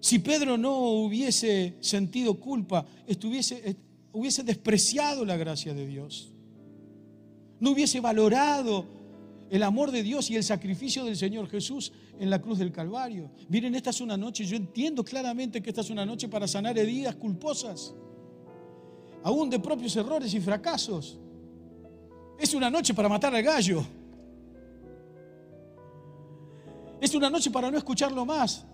Si 0.00 0.20
Pedro 0.20 0.56
no 0.56 0.78
hubiese 0.78 1.76
sentido 1.80 2.38
culpa, 2.38 2.86
estuviese, 3.06 3.76
hubiese 4.12 4.44
despreciado 4.44 5.24
la 5.24 5.36
gracia 5.36 5.74
de 5.74 5.86
Dios. 5.86 6.32
No 7.58 7.72
hubiese 7.72 8.00
valorado 8.00 8.86
el 9.50 9.62
amor 9.62 9.90
de 9.90 10.02
Dios 10.02 10.30
y 10.30 10.36
el 10.36 10.44
sacrificio 10.44 11.04
del 11.04 11.16
Señor 11.16 11.48
Jesús 11.48 11.92
en 12.18 12.30
la 12.30 12.40
cruz 12.40 12.58
del 12.58 12.72
Calvario. 12.72 13.30
Miren, 13.48 13.74
esta 13.74 13.90
es 13.90 14.00
una 14.00 14.16
noche, 14.16 14.44
yo 14.44 14.56
entiendo 14.56 15.04
claramente 15.04 15.62
que 15.62 15.70
esta 15.70 15.80
es 15.82 15.90
una 15.90 16.04
noche 16.04 16.28
para 16.28 16.48
sanar 16.48 16.76
heridas 16.78 17.14
culposas, 17.16 17.94
aún 19.22 19.48
de 19.50 19.58
propios 19.58 19.94
errores 19.96 20.32
y 20.34 20.40
fracasos. 20.40 21.18
Es 22.38 22.54
una 22.54 22.70
noche 22.70 22.94
para 22.94 23.08
matar 23.08 23.34
al 23.34 23.42
gallo. 23.42 23.84
Es 27.00 27.14
una 27.14 27.30
noche 27.30 27.50
para 27.50 27.70
no 27.70 27.78
escucharlo 27.78 28.24
más. 28.24 28.64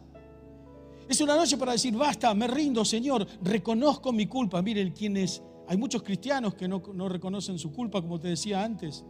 Es 1.09 1.20
una 1.20 1.36
noche 1.36 1.59
para 1.59 1.72
decir, 1.72 1.95
basta, 1.95 2.32
me 2.34 2.47
rindo, 2.47 2.84
Señor, 2.84 3.26
reconozco 3.42 4.12
mi 4.12 4.26
culpa. 4.26 4.62
Miren, 4.62 4.92
quienes, 4.92 5.42
hay 5.68 5.76
muchos 5.76 6.03
cristianos 6.03 6.55
que 6.55 6.66
no, 6.66 6.82
no 6.95 7.09
reconocen 7.09 7.59
su 7.59 7.72
culpa, 7.72 8.01
como 8.01 8.18
te 8.18 8.28
decía 8.28 8.64
antes. 8.64 9.05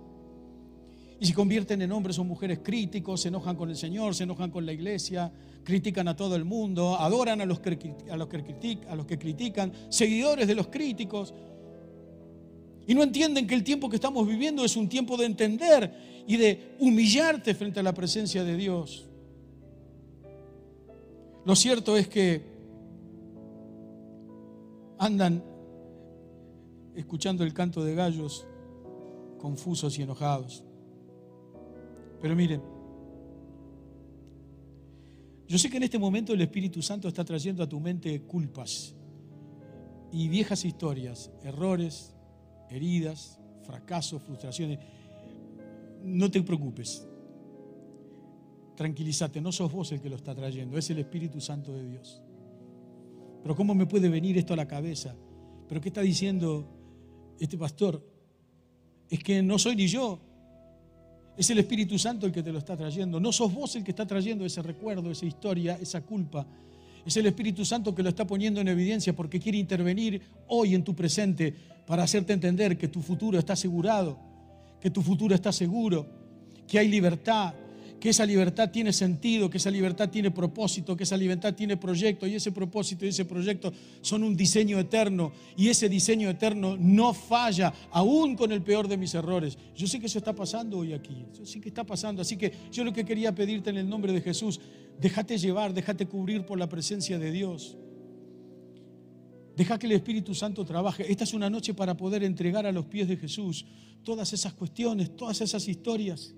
Y 1.20 1.26
se 1.26 1.34
convierten 1.34 1.80
en 1.82 1.92
hombres 1.92 2.18
o 2.18 2.24
mujeres 2.24 2.60
críticos, 2.62 3.22
se 3.22 3.28
enojan 3.28 3.56
con 3.56 3.70
el 3.70 3.76
Señor, 3.76 4.14
se 4.14 4.24
enojan 4.24 4.50
con 4.50 4.66
la 4.66 4.72
iglesia, 4.72 5.32
critican 5.62 6.08
a 6.08 6.16
todo 6.16 6.36
el 6.36 6.44
mundo, 6.44 6.96
adoran 6.98 7.40
a 7.40 7.46
los 7.46 7.60
que, 7.60 7.94
a 8.10 8.16
los 8.16 8.28
que, 8.28 8.42
critican, 8.42 8.88
a 8.88 8.96
los 8.96 9.06
que 9.06 9.18
critican, 9.18 9.72
seguidores 9.88 10.46
de 10.46 10.54
los 10.54 10.68
críticos. 10.68 11.32
Y 12.86 12.94
no 12.94 13.02
entienden 13.02 13.46
que 13.46 13.54
el 13.54 13.64
tiempo 13.64 13.88
que 13.88 13.96
estamos 13.96 14.26
viviendo 14.26 14.64
es 14.64 14.76
un 14.76 14.88
tiempo 14.88 15.16
de 15.16 15.26
entender 15.26 16.24
y 16.26 16.36
de 16.36 16.76
humillarte 16.80 17.54
frente 17.54 17.80
a 17.80 17.82
la 17.82 17.94
presencia 17.94 18.44
de 18.44 18.56
Dios. 18.56 19.06
Lo 21.44 21.54
cierto 21.54 21.96
es 21.96 22.08
que 22.08 22.42
andan 24.98 25.42
escuchando 26.94 27.44
el 27.44 27.52
canto 27.52 27.84
de 27.84 27.94
gallos 27.94 28.46
confusos 29.38 29.98
y 29.98 30.02
enojados. 30.02 30.64
Pero 32.24 32.36
miren, 32.36 32.62
yo 35.46 35.58
sé 35.58 35.68
que 35.68 35.76
en 35.76 35.82
este 35.82 35.98
momento 35.98 36.32
el 36.32 36.40
Espíritu 36.40 36.80
Santo 36.80 37.06
está 37.06 37.22
trayendo 37.22 37.62
a 37.62 37.68
tu 37.68 37.78
mente 37.78 38.22
culpas 38.22 38.94
y 40.10 40.28
viejas 40.28 40.64
historias, 40.64 41.30
errores, 41.42 42.14
heridas, 42.70 43.38
fracasos, 43.66 44.22
frustraciones. 44.22 44.78
No 46.02 46.30
te 46.30 46.42
preocupes. 46.42 47.06
Tranquilízate, 48.74 49.42
no 49.42 49.52
sos 49.52 49.70
vos 49.70 49.92
el 49.92 50.00
que 50.00 50.08
lo 50.08 50.16
está 50.16 50.34
trayendo, 50.34 50.78
es 50.78 50.88
el 50.88 51.00
Espíritu 51.00 51.42
Santo 51.42 51.74
de 51.74 51.86
Dios. 51.90 52.22
Pero 53.42 53.54
¿cómo 53.54 53.74
me 53.74 53.84
puede 53.84 54.08
venir 54.08 54.38
esto 54.38 54.54
a 54.54 54.56
la 54.56 54.66
cabeza? 54.66 55.14
¿Pero 55.68 55.78
qué 55.78 55.90
está 55.90 56.00
diciendo 56.00 56.66
este 57.38 57.58
pastor? 57.58 58.02
Es 59.10 59.22
que 59.22 59.42
no 59.42 59.58
soy 59.58 59.76
ni 59.76 59.88
yo, 59.88 60.20
es 61.36 61.50
el 61.50 61.58
Espíritu 61.58 61.98
Santo 61.98 62.26
el 62.26 62.32
que 62.32 62.42
te 62.42 62.52
lo 62.52 62.58
está 62.58 62.76
trayendo. 62.76 63.18
No 63.18 63.32
sos 63.32 63.52
vos 63.52 63.74
el 63.76 63.84
que 63.84 63.90
está 63.90 64.06
trayendo 64.06 64.44
ese 64.44 64.62
recuerdo, 64.62 65.10
esa 65.10 65.26
historia, 65.26 65.78
esa 65.80 66.00
culpa. 66.00 66.46
Es 67.04 67.16
el 67.16 67.26
Espíritu 67.26 67.64
Santo 67.64 67.94
que 67.94 68.02
lo 68.02 68.08
está 68.08 68.26
poniendo 68.26 68.60
en 68.60 68.68
evidencia 68.68 69.14
porque 69.14 69.40
quiere 69.40 69.58
intervenir 69.58 70.22
hoy 70.48 70.74
en 70.74 70.84
tu 70.84 70.94
presente 70.94 71.54
para 71.86 72.04
hacerte 72.04 72.32
entender 72.32 72.78
que 72.78 72.88
tu 72.88 73.02
futuro 73.02 73.38
está 73.38 73.52
asegurado, 73.54 74.18
que 74.80 74.90
tu 74.90 75.02
futuro 75.02 75.34
está 75.34 75.52
seguro, 75.52 76.06
que 76.66 76.78
hay 76.78 76.88
libertad, 76.88 77.52
que 78.00 78.10
esa 78.10 78.26
libertad 78.26 78.70
tiene 78.70 78.92
sentido, 78.92 79.48
que 79.48 79.56
esa 79.56 79.70
libertad 79.70 80.10
tiene 80.10 80.30
propósito, 80.30 80.96
que 80.96 81.04
esa 81.04 81.16
libertad 81.16 81.54
tiene 81.54 81.76
proyecto 81.76 82.26
y 82.26 82.34
ese 82.34 82.52
propósito 82.52 83.06
y 83.06 83.08
ese 83.08 83.24
proyecto 83.24 83.72
son 84.02 84.22
un 84.24 84.36
diseño 84.36 84.78
eterno 84.78 85.32
y 85.56 85.68
ese 85.68 85.88
diseño 85.88 86.28
eterno 86.28 86.76
no 86.78 87.14
falla, 87.14 87.72
aún 87.90 88.36
con 88.36 88.52
el 88.52 88.62
peor 88.62 88.88
de 88.88 88.96
mis 88.96 89.14
errores. 89.14 89.56
Yo 89.74 89.86
sé 89.86 90.00
que 90.00 90.06
eso 90.06 90.18
está 90.18 90.34
pasando 90.34 90.78
hoy 90.78 90.92
aquí, 90.92 91.24
yo 91.36 91.46
sé 91.46 91.60
que 91.60 91.68
está 91.68 91.84
pasando, 91.84 92.20
así 92.20 92.36
que 92.36 92.52
yo 92.70 92.84
lo 92.84 92.92
que 92.92 93.04
quería 93.04 93.34
pedirte 93.34 93.70
en 93.70 93.78
el 93.78 93.88
nombre 93.88 94.12
de 94.12 94.20
Jesús, 94.20 94.60
déjate 95.00 95.38
llevar, 95.38 95.72
déjate 95.72 96.06
cubrir 96.06 96.44
por 96.44 96.58
la 96.58 96.68
presencia 96.68 97.18
de 97.18 97.32
Dios. 97.32 97.76
Deja 99.56 99.78
que 99.78 99.86
el 99.86 99.92
Espíritu 99.92 100.34
Santo 100.34 100.64
trabaje. 100.64 101.10
Esta 101.10 101.24
es 101.24 101.32
una 101.32 101.48
noche 101.48 101.74
para 101.74 101.96
poder 101.96 102.24
entregar 102.24 102.66
a 102.66 102.72
los 102.72 102.86
pies 102.86 103.06
de 103.06 103.16
Jesús 103.16 103.64
todas 104.02 104.32
esas 104.32 104.52
cuestiones, 104.52 105.16
todas 105.16 105.40
esas 105.40 105.66
historias. 105.68 106.34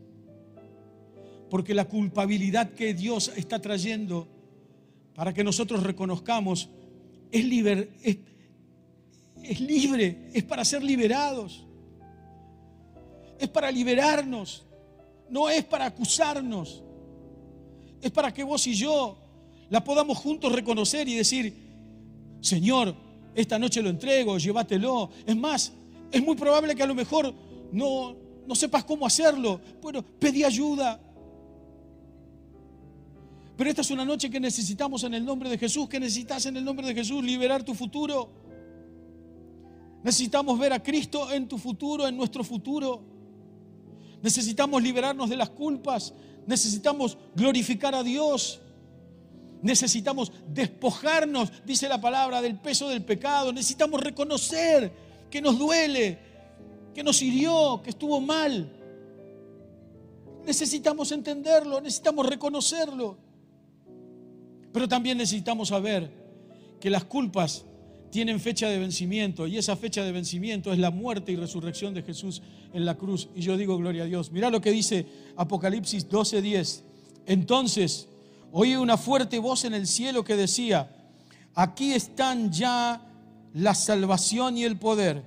Porque 1.50 1.74
la 1.74 1.84
culpabilidad 1.84 2.70
que 2.70 2.94
Dios 2.94 3.32
está 3.36 3.60
trayendo 3.60 4.28
para 5.14 5.32
que 5.32 5.42
nosotros 5.42 5.82
reconozcamos 5.82 6.68
es, 7.30 7.44
libre, 7.44 7.88
es, 10.32 10.44
para 10.44 10.64
ser 10.64 10.82
liberados. 10.82 11.64
Es 13.38 13.48
para 13.48 13.70
liberarnos, 13.70 14.64
no 15.30 15.48
es 15.48 15.64
para 15.64 15.86
acusarnos. 15.86 16.82
Es 18.00 18.10
para 18.10 18.32
que 18.32 18.44
vos 18.44 18.66
y 18.66 18.74
yo 18.74 19.18
la 19.68 19.82
podamos 19.82 20.18
juntos 20.18 20.52
reconocer 20.52 21.08
y 21.08 21.14
decir, 21.14 21.54
Señor, 22.40 22.94
esta 23.34 23.58
noche 23.58 23.82
lo 23.82 23.90
entrego, 23.90 24.38
llévatelo. 24.38 25.10
Es 25.26 25.36
más, 25.36 25.72
es 26.10 26.22
muy 26.22 26.36
probable 26.36 26.74
que 26.74 26.82
a 26.82 26.86
lo 26.86 26.94
mejor 26.94 27.34
no, 27.72 28.16
no 28.46 28.54
sepas 28.54 28.84
cómo 28.84 29.06
hacerlo. 29.06 29.60
Bueno, 29.82 30.02
pedí 30.02 30.44
ayuda, 30.44 31.00
pero 33.56 33.70
esta 33.70 33.80
es 33.80 33.90
una 33.90 34.04
noche 34.04 34.28
que 34.28 34.38
necesitamos 34.38 35.02
en 35.04 35.14
el 35.14 35.24
nombre 35.24 35.48
de 35.48 35.56
Jesús, 35.56 35.88
que 35.88 35.98
necesitas 35.98 36.44
en 36.46 36.58
el 36.58 36.64
nombre 36.64 36.86
de 36.86 36.94
Jesús 36.94 37.24
liberar 37.24 37.62
tu 37.62 37.74
futuro. 37.74 38.28
Necesitamos 40.02 40.58
ver 40.58 40.74
a 40.74 40.82
Cristo 40.82 41.32
en 41.32 41.48
tu 41.48 41.56
futuro, 41.56 42.06
en 42.06 42.16
nuestro 42.16 42.44
futuro. 42.44 43.02
Necesitamos 44.22 44.82
liberarnos 44.82 45.30
de 45.30 45.36
las 45.36 45.50
culpas. 45.50 46.12
Necesitamos 46.46 47.16
glorificar 47.34 47.94
a 47.94 48.02
Dios. 48.02 48.60
Necesitamos 49.62 50.32
despojarnos, 50.48 51.50
dice 51.64 51.88
la 51.88 52.00
palabra, 52.00 52.42
del 52.42 52.58
peso 52.58 52.90
del 52.90 53.04
pecado. 53.04 53.54
Necesitamos 53.54 54.02
reconocer 54.02 54.92
que 55.30 55.40
nos 55.40 55.58
duele, 55.58 56.18
que 56.94 57.02
nos 57.02 57.22
hirió, 57.22 57.80
que 57.82 57.90
estuvo 57.90 58.20
mal. 58.20 58.70
Necesitamos 60.44 61.10
entenderlo, 61.10 61.80
necesitamos 61.80 62.26
reconocerlo. 62.26 63.25
Pero 64.76 64.88
también 64.88 65.16
necesitamos 65.16 65.68
saber 65.68 66.10
que 66.78 66.90
las 66.90 67.04
culpas 67.04 67.64
tienen 68.10 68.38
fecha 68.38 68.68
de 68.68 68.78
vencimiento 68.78 69.46
y 69.46 69.56
esa 69.56 69.74
fecha 69.74 70.04
de 70.04 70.12
vencimiento 70.12 70.70
es 70.70 70.78
la 70.78 70.90
muerte 70.90 71.32
y 71.32 71.36
resurrección 71.36 71.94
de 71.94 72.02
Jesús 72.02 72.42
en 72.74 72.84
la 72.84 72.94
cruz. 72.94 73.30
Y 73.34 73.40
yo 73.40 73.56
digo 73.56 73.78
gloria 73.78 74.02
a 74.02 74.06
Dios. 74.06 74.30
Mira 74.32 74.50
lo 74.50 74.60
que 74.60 74.70
dice 74.70 75.06
Apocalipsis 75.34 76.10
12:10. 76.10 76.82
Entonces 77.24 78.06
oí 78.52 78.76
una 78.76 78.98
fuerte 78.98 79.38
voz 79.38 79.64
en 79.64 79.72
el 79.72 79.86
cielo 79.86 80.22
que 80.24 80.36
decía, 80.36 80.94
aquí 81.54 81.94
están 81.94 82.52
ya 82.52 83.00
la 83.54 83.74
salvación 83.74 84.58
y 84.58 84.64
el 84.64 84.76
poder 84.76 85.22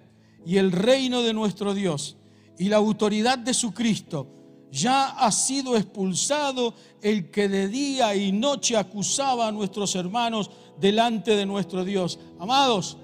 y 0.46 0.58
el 0.58 0.72
reino 0.72 1.24
de 1.24 1.34
nuestro 1.34 1.74
Dios 1.74 2.18
y 2.60 2.70
la 2.70 2.78
autoridad 2.78 3.40
de 3.40 3.56
su 3.56 3.74
Cristo 3.74 4.28
ya 4.72 5.10
ha 5.10 5.32
sido 5.32 5.76
expulsado 5.76 6.74
el 7.02 7.32
que 7.32 7.48
de 7.48 7.68
día 7.68 8.16
y 8.16 8.32
noche 8.32 8.78
acusaba 8.78 9.48
a 9.48 9.52
nuestros 9.52 9.96
hermanos 9.96 10.50
delante 10.80 11.36
de 11.36 11.46
nuestro 11.46 11.84
Dios. 11.84 12.20
Amados, 12.40 12.98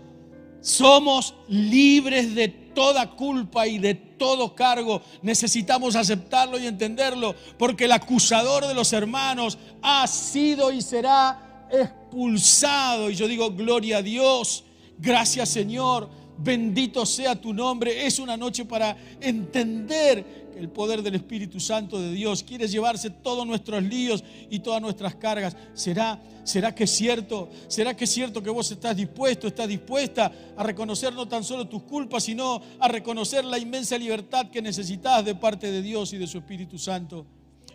somos 0.62 1.34
libres 1.48 2.36
de 2.36 2.48
toda 2.48 3.12
culpa 3.16 3.68
y 3.68 3.78
de 3.78 3.96
todo 3.96 4.56
cargo. 4.56 5.02
Necesitamos 5.22 5.96
aceptarlo 5.96 6.60
y 6.60 6.68
entenderlo, 6.68 7.36
porque 7.58 7.86
el 7.86 7.92
acusador 7.92 8.68
de 8.68 8.74
los 8.74 8.94
hermanos 8.94 9.58
ha 9.82 10.06
sido 10.08 10.72
y 10.72 10.82
será 10.82 11.68
expulsado. 11.72 13.10
Y 13.10 13.16
yo 13.16 13.28
digo, 13.28 13.52
gloria 13.52 13.98
a 13.98 14.02
Dios 14.02 14.66
Gracias 14.98 15.50
Señor, 15.50 16.10
bendito 16.38 17.06
sea 17.06 17.40
tu 17.40 17.54
nombre. 17.54 18.06
Es 18.06 18.20
una 18.20 18.38
noche 18.38 18.66
para 18.66 18.96
entender 19.20 20.45
el 20.58 20.70
poder 20.70 21.02
del 21.02 21.16
Espíritu 21.16 21.60
Santo 21.60 22.00
de 22.00 22.12
Dios 22.12 22.44
quiere 22.44 22.68
llevarse 22.68 23.10
todos 23.10 23.46
nuestros 23.46 23.84
líos 23.84 24.24
y 24.50 24.60
todas 24.60 24.82
nuestras 24.82 25.16
cargas. 25.16 25.56
¿Será, 25.74 26.22
será 26.44 26.74
que 26.74 26.86
es 26.86 26.92
cierto? 26.92 27.50
¿Será 27.68 27.96
que 27.96 28.06
es 28.06 28.10
cierto 28.12 28.42
que 28.42 28.50
vos 28.50 28.72
estás 28.72 28.96
dispuesto, 28.96 29.48
estás 29.48 29.68
dispuesta 29.68 30.32
a 30.56 30.64
reconocer 30.64 31.14
no 31.14 31.28
tan 31.28 31.44
solo 31.44 31.68
tus 31.68 31.84
culpas, 31.84 32.24
sino 32.24 32.62
a 32.80 32.88
reconocer 32.88 33.46
la 33.46 33.60
inmensa 33.60 33.98
libertad 33.98 34.50
que 34.50 34.62
necesitas 34.62 35.24
de 35.26 35.36
parte 35.36 35.72
de 35.72 35.82
Dios 35.82 36.14
y 36.14 36.18
de 36.18 36.28
su 36.28 36.38
Espíritu 36.38 36.78
Santo? 36.78 37.26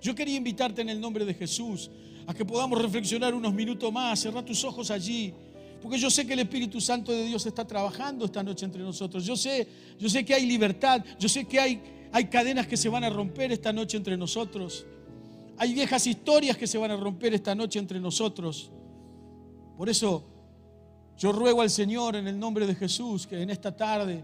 Yo 0.01 0.15
quería 0.15 0.37
invitarte 0.37 0.83
en 0.83 0.89
el 0.89 1.01
nombre 1.01 1.25
de 1.25 1.35
Jesús 1.35 1.91
a 2.27 2.35
que 2.35 2.45
podamos 2.45 2.81
reflexionar 2.81 3.35
unos 3.35 3.53
minutos 3.53 3.93
más, 3.93 4.21
cerrar 4.21 4.45
tus 4.45 4.65
ojos 4.65 4.91
allí. 4.91 5.35
Porque 5.83 5.99
yo 5.99 6.11
sé 6.11 6.27
que 6.27 6.35
el 6.35 6.41
Espíritu 6.41 6.81
Santo 6.81 7.11
de 7.11 7.25
Dios 7.25 7.45
está 7.47 7.67
trabajando 7.67 8.27
esta 8.27 8.43
noche 8.43 8.67
entre 8.67 8.83
nosotros. 8.83 9.25
Yo 9.25 9.35
sé, 9.37 9.67
yo 9.99 10.09
sé 10.09 10.25
que 10.25 10.35
hay 10.35 10.45
libertad, 10.45 11.03
yo 11.19 11.29
sé 11.29 11.47
que 11.47 11.59
hay, 11.59 11.81
hay 12.13 12.25
cadenas 12.27 12.67
que 12.67 12.77
se 12.77 12.89
van 12.89 13.05
a 13.05 13.11
romper 13.11 13.53
esta 13.53 13.73
noche 13.73 13.97
entre 13.97 14.17
nosotros. 14.17 14.87
Hay 15.57 15.73
viejas 15.75 16.07
historias 16.07 16.57
que 16.57 16.67
se 16.67 16.79
van 16.79 16.91
a 16.91 16.97
romper 16.97 17.35
esta 17.35 17.55
noche 17.55 17.79
entre 17.79 18.01
nosotros. 18.01 18.71
Por 19.77 19.89
eso 19.89 20.25
yo 21.19 21.33
ruego 21.33 21.63
al 21.63 21.71
Señor 21.71 22.17
en 22.17 22.27
el 22.27 22.39
nombre 22.39 22.67
de 22.67 22.75
Jesús 22.75 23.27
que 23.27 23.41
en 23.41 23.51
esta 23.51 23.77
tarde 23.77 24.23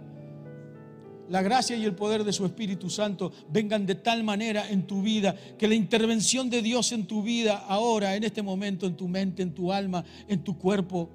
la 1.29 1.43
gracia 1.43 1.77
y 1.77 1.85
el 1.85 1.95
poder 1.95 2.25
de 2.25 2.33
su 2.33 2.45
Espíritu 2.45 2.89
Santo 2.89 3.33
vengan 3.51 3.85
de 3.85 3.97
tal 3.97 4.23
manera 4.23 4.69
en 4.71 4.87
tu 4.87 5.03
vida, 5.03 5.35
que 5.59 5.69
la 5.69 5.75
intervención 5.75 6.49
de 6.51 6.63
Dios 6.63 6.93
en 6.93 7.07
tu 7.07 7.23
vida, 7.23 7.65
ahora, 7.69 8.15
en 8.15 8.25
este 8.25 8.43
momento, 8.43 8.87
en 8.87 8.97
tu 8.97 9.09
mente, 9.09 9.43
en 9.43 9.53
tu 9.53 9.73
alma, 9.73 10.05
en 10.29 10.45
tu 10.45 10.57
cuerpo, 10.57 11.11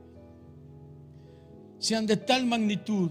sean 1.79 2.05
de 2.05 2.17
tal 2.17 2.45
magnitud 2.45 3.09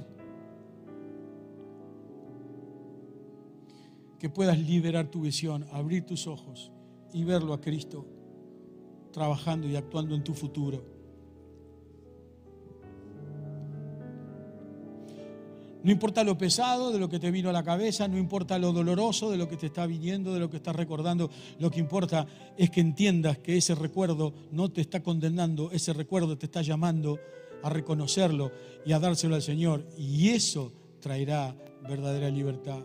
que 4.20 4.28
puedas 4.28 4.58
liberar 4.58 5.10
tu 5.10 5.22
visión, 5.22 5.66
abrir 5.72 6.04
tus 6.04 6.26
ojos 6.26 6.70
y 7.12 7.24
verlo 7.24 7.54
a 7.54 7.60
Cristo 7.60 8.06
trabajando 9.12 9.66
y 9.66 9.74
actuando 9.74 10.14
en 10.14 10.22
tu 10.22 10.34
futuro. 10.34 10.84
No 15.82 15.90
importa 15.90 16.22
lo 16.22 16.36
pesado 16.36 16.92
de 16.92 16.98
lo 16.98 17.08
que 17.08 17.18
te 17.18 17.30
vino 17.30 17.48
a 17.48 17.54
la 17.54 17.64
cabeza, 17.64 18.06
no 18.06 18.18
importa 18.18 18.58
lo 18.58 18.70
doloroso 18.72 19.30
de 19.30 19.38
lo 19.38 19.48
que 19.48 19.56
te 19.56 19.66
está 19.66 19.86
viniendo, 19.86 20.34
de 20.34 20.40
lo 20.40 20.50
que 20.50 20.58
estás 20.58 20.76
recordando, 20.76 21.30
lo 21.58 21.70
que 21.70 21.80
importa 21.80 22.26
es 22.58 22.68
que 22.68 22.82
entiendas 22.82 23.38
que 23.38 23.56
ese 23.56 23.74
recuerdo 23.74 24.34
no 24.52 24.70
te 24.70 24.82
está 24.82 25.02
condenando, 25.02 25.70
ese 25.72 25.94
recuerdo 25.94 26.36
te 26.36 26.44
está 26.44 26.60
llamando 26.60 27.18
a 27.62 27.70
reconocerlo 27.70 28.52
y 28.84 28.92
a 28.92 28.98
dárselo 28.98 29.34
al 29.34 29.42
Señor. 29.42 29.86
Y 29.96 30.28
eso 30.28 30.70
traerá 31.00 31.56
verdadera 31.88 32.28
libertad. 32.28 32.84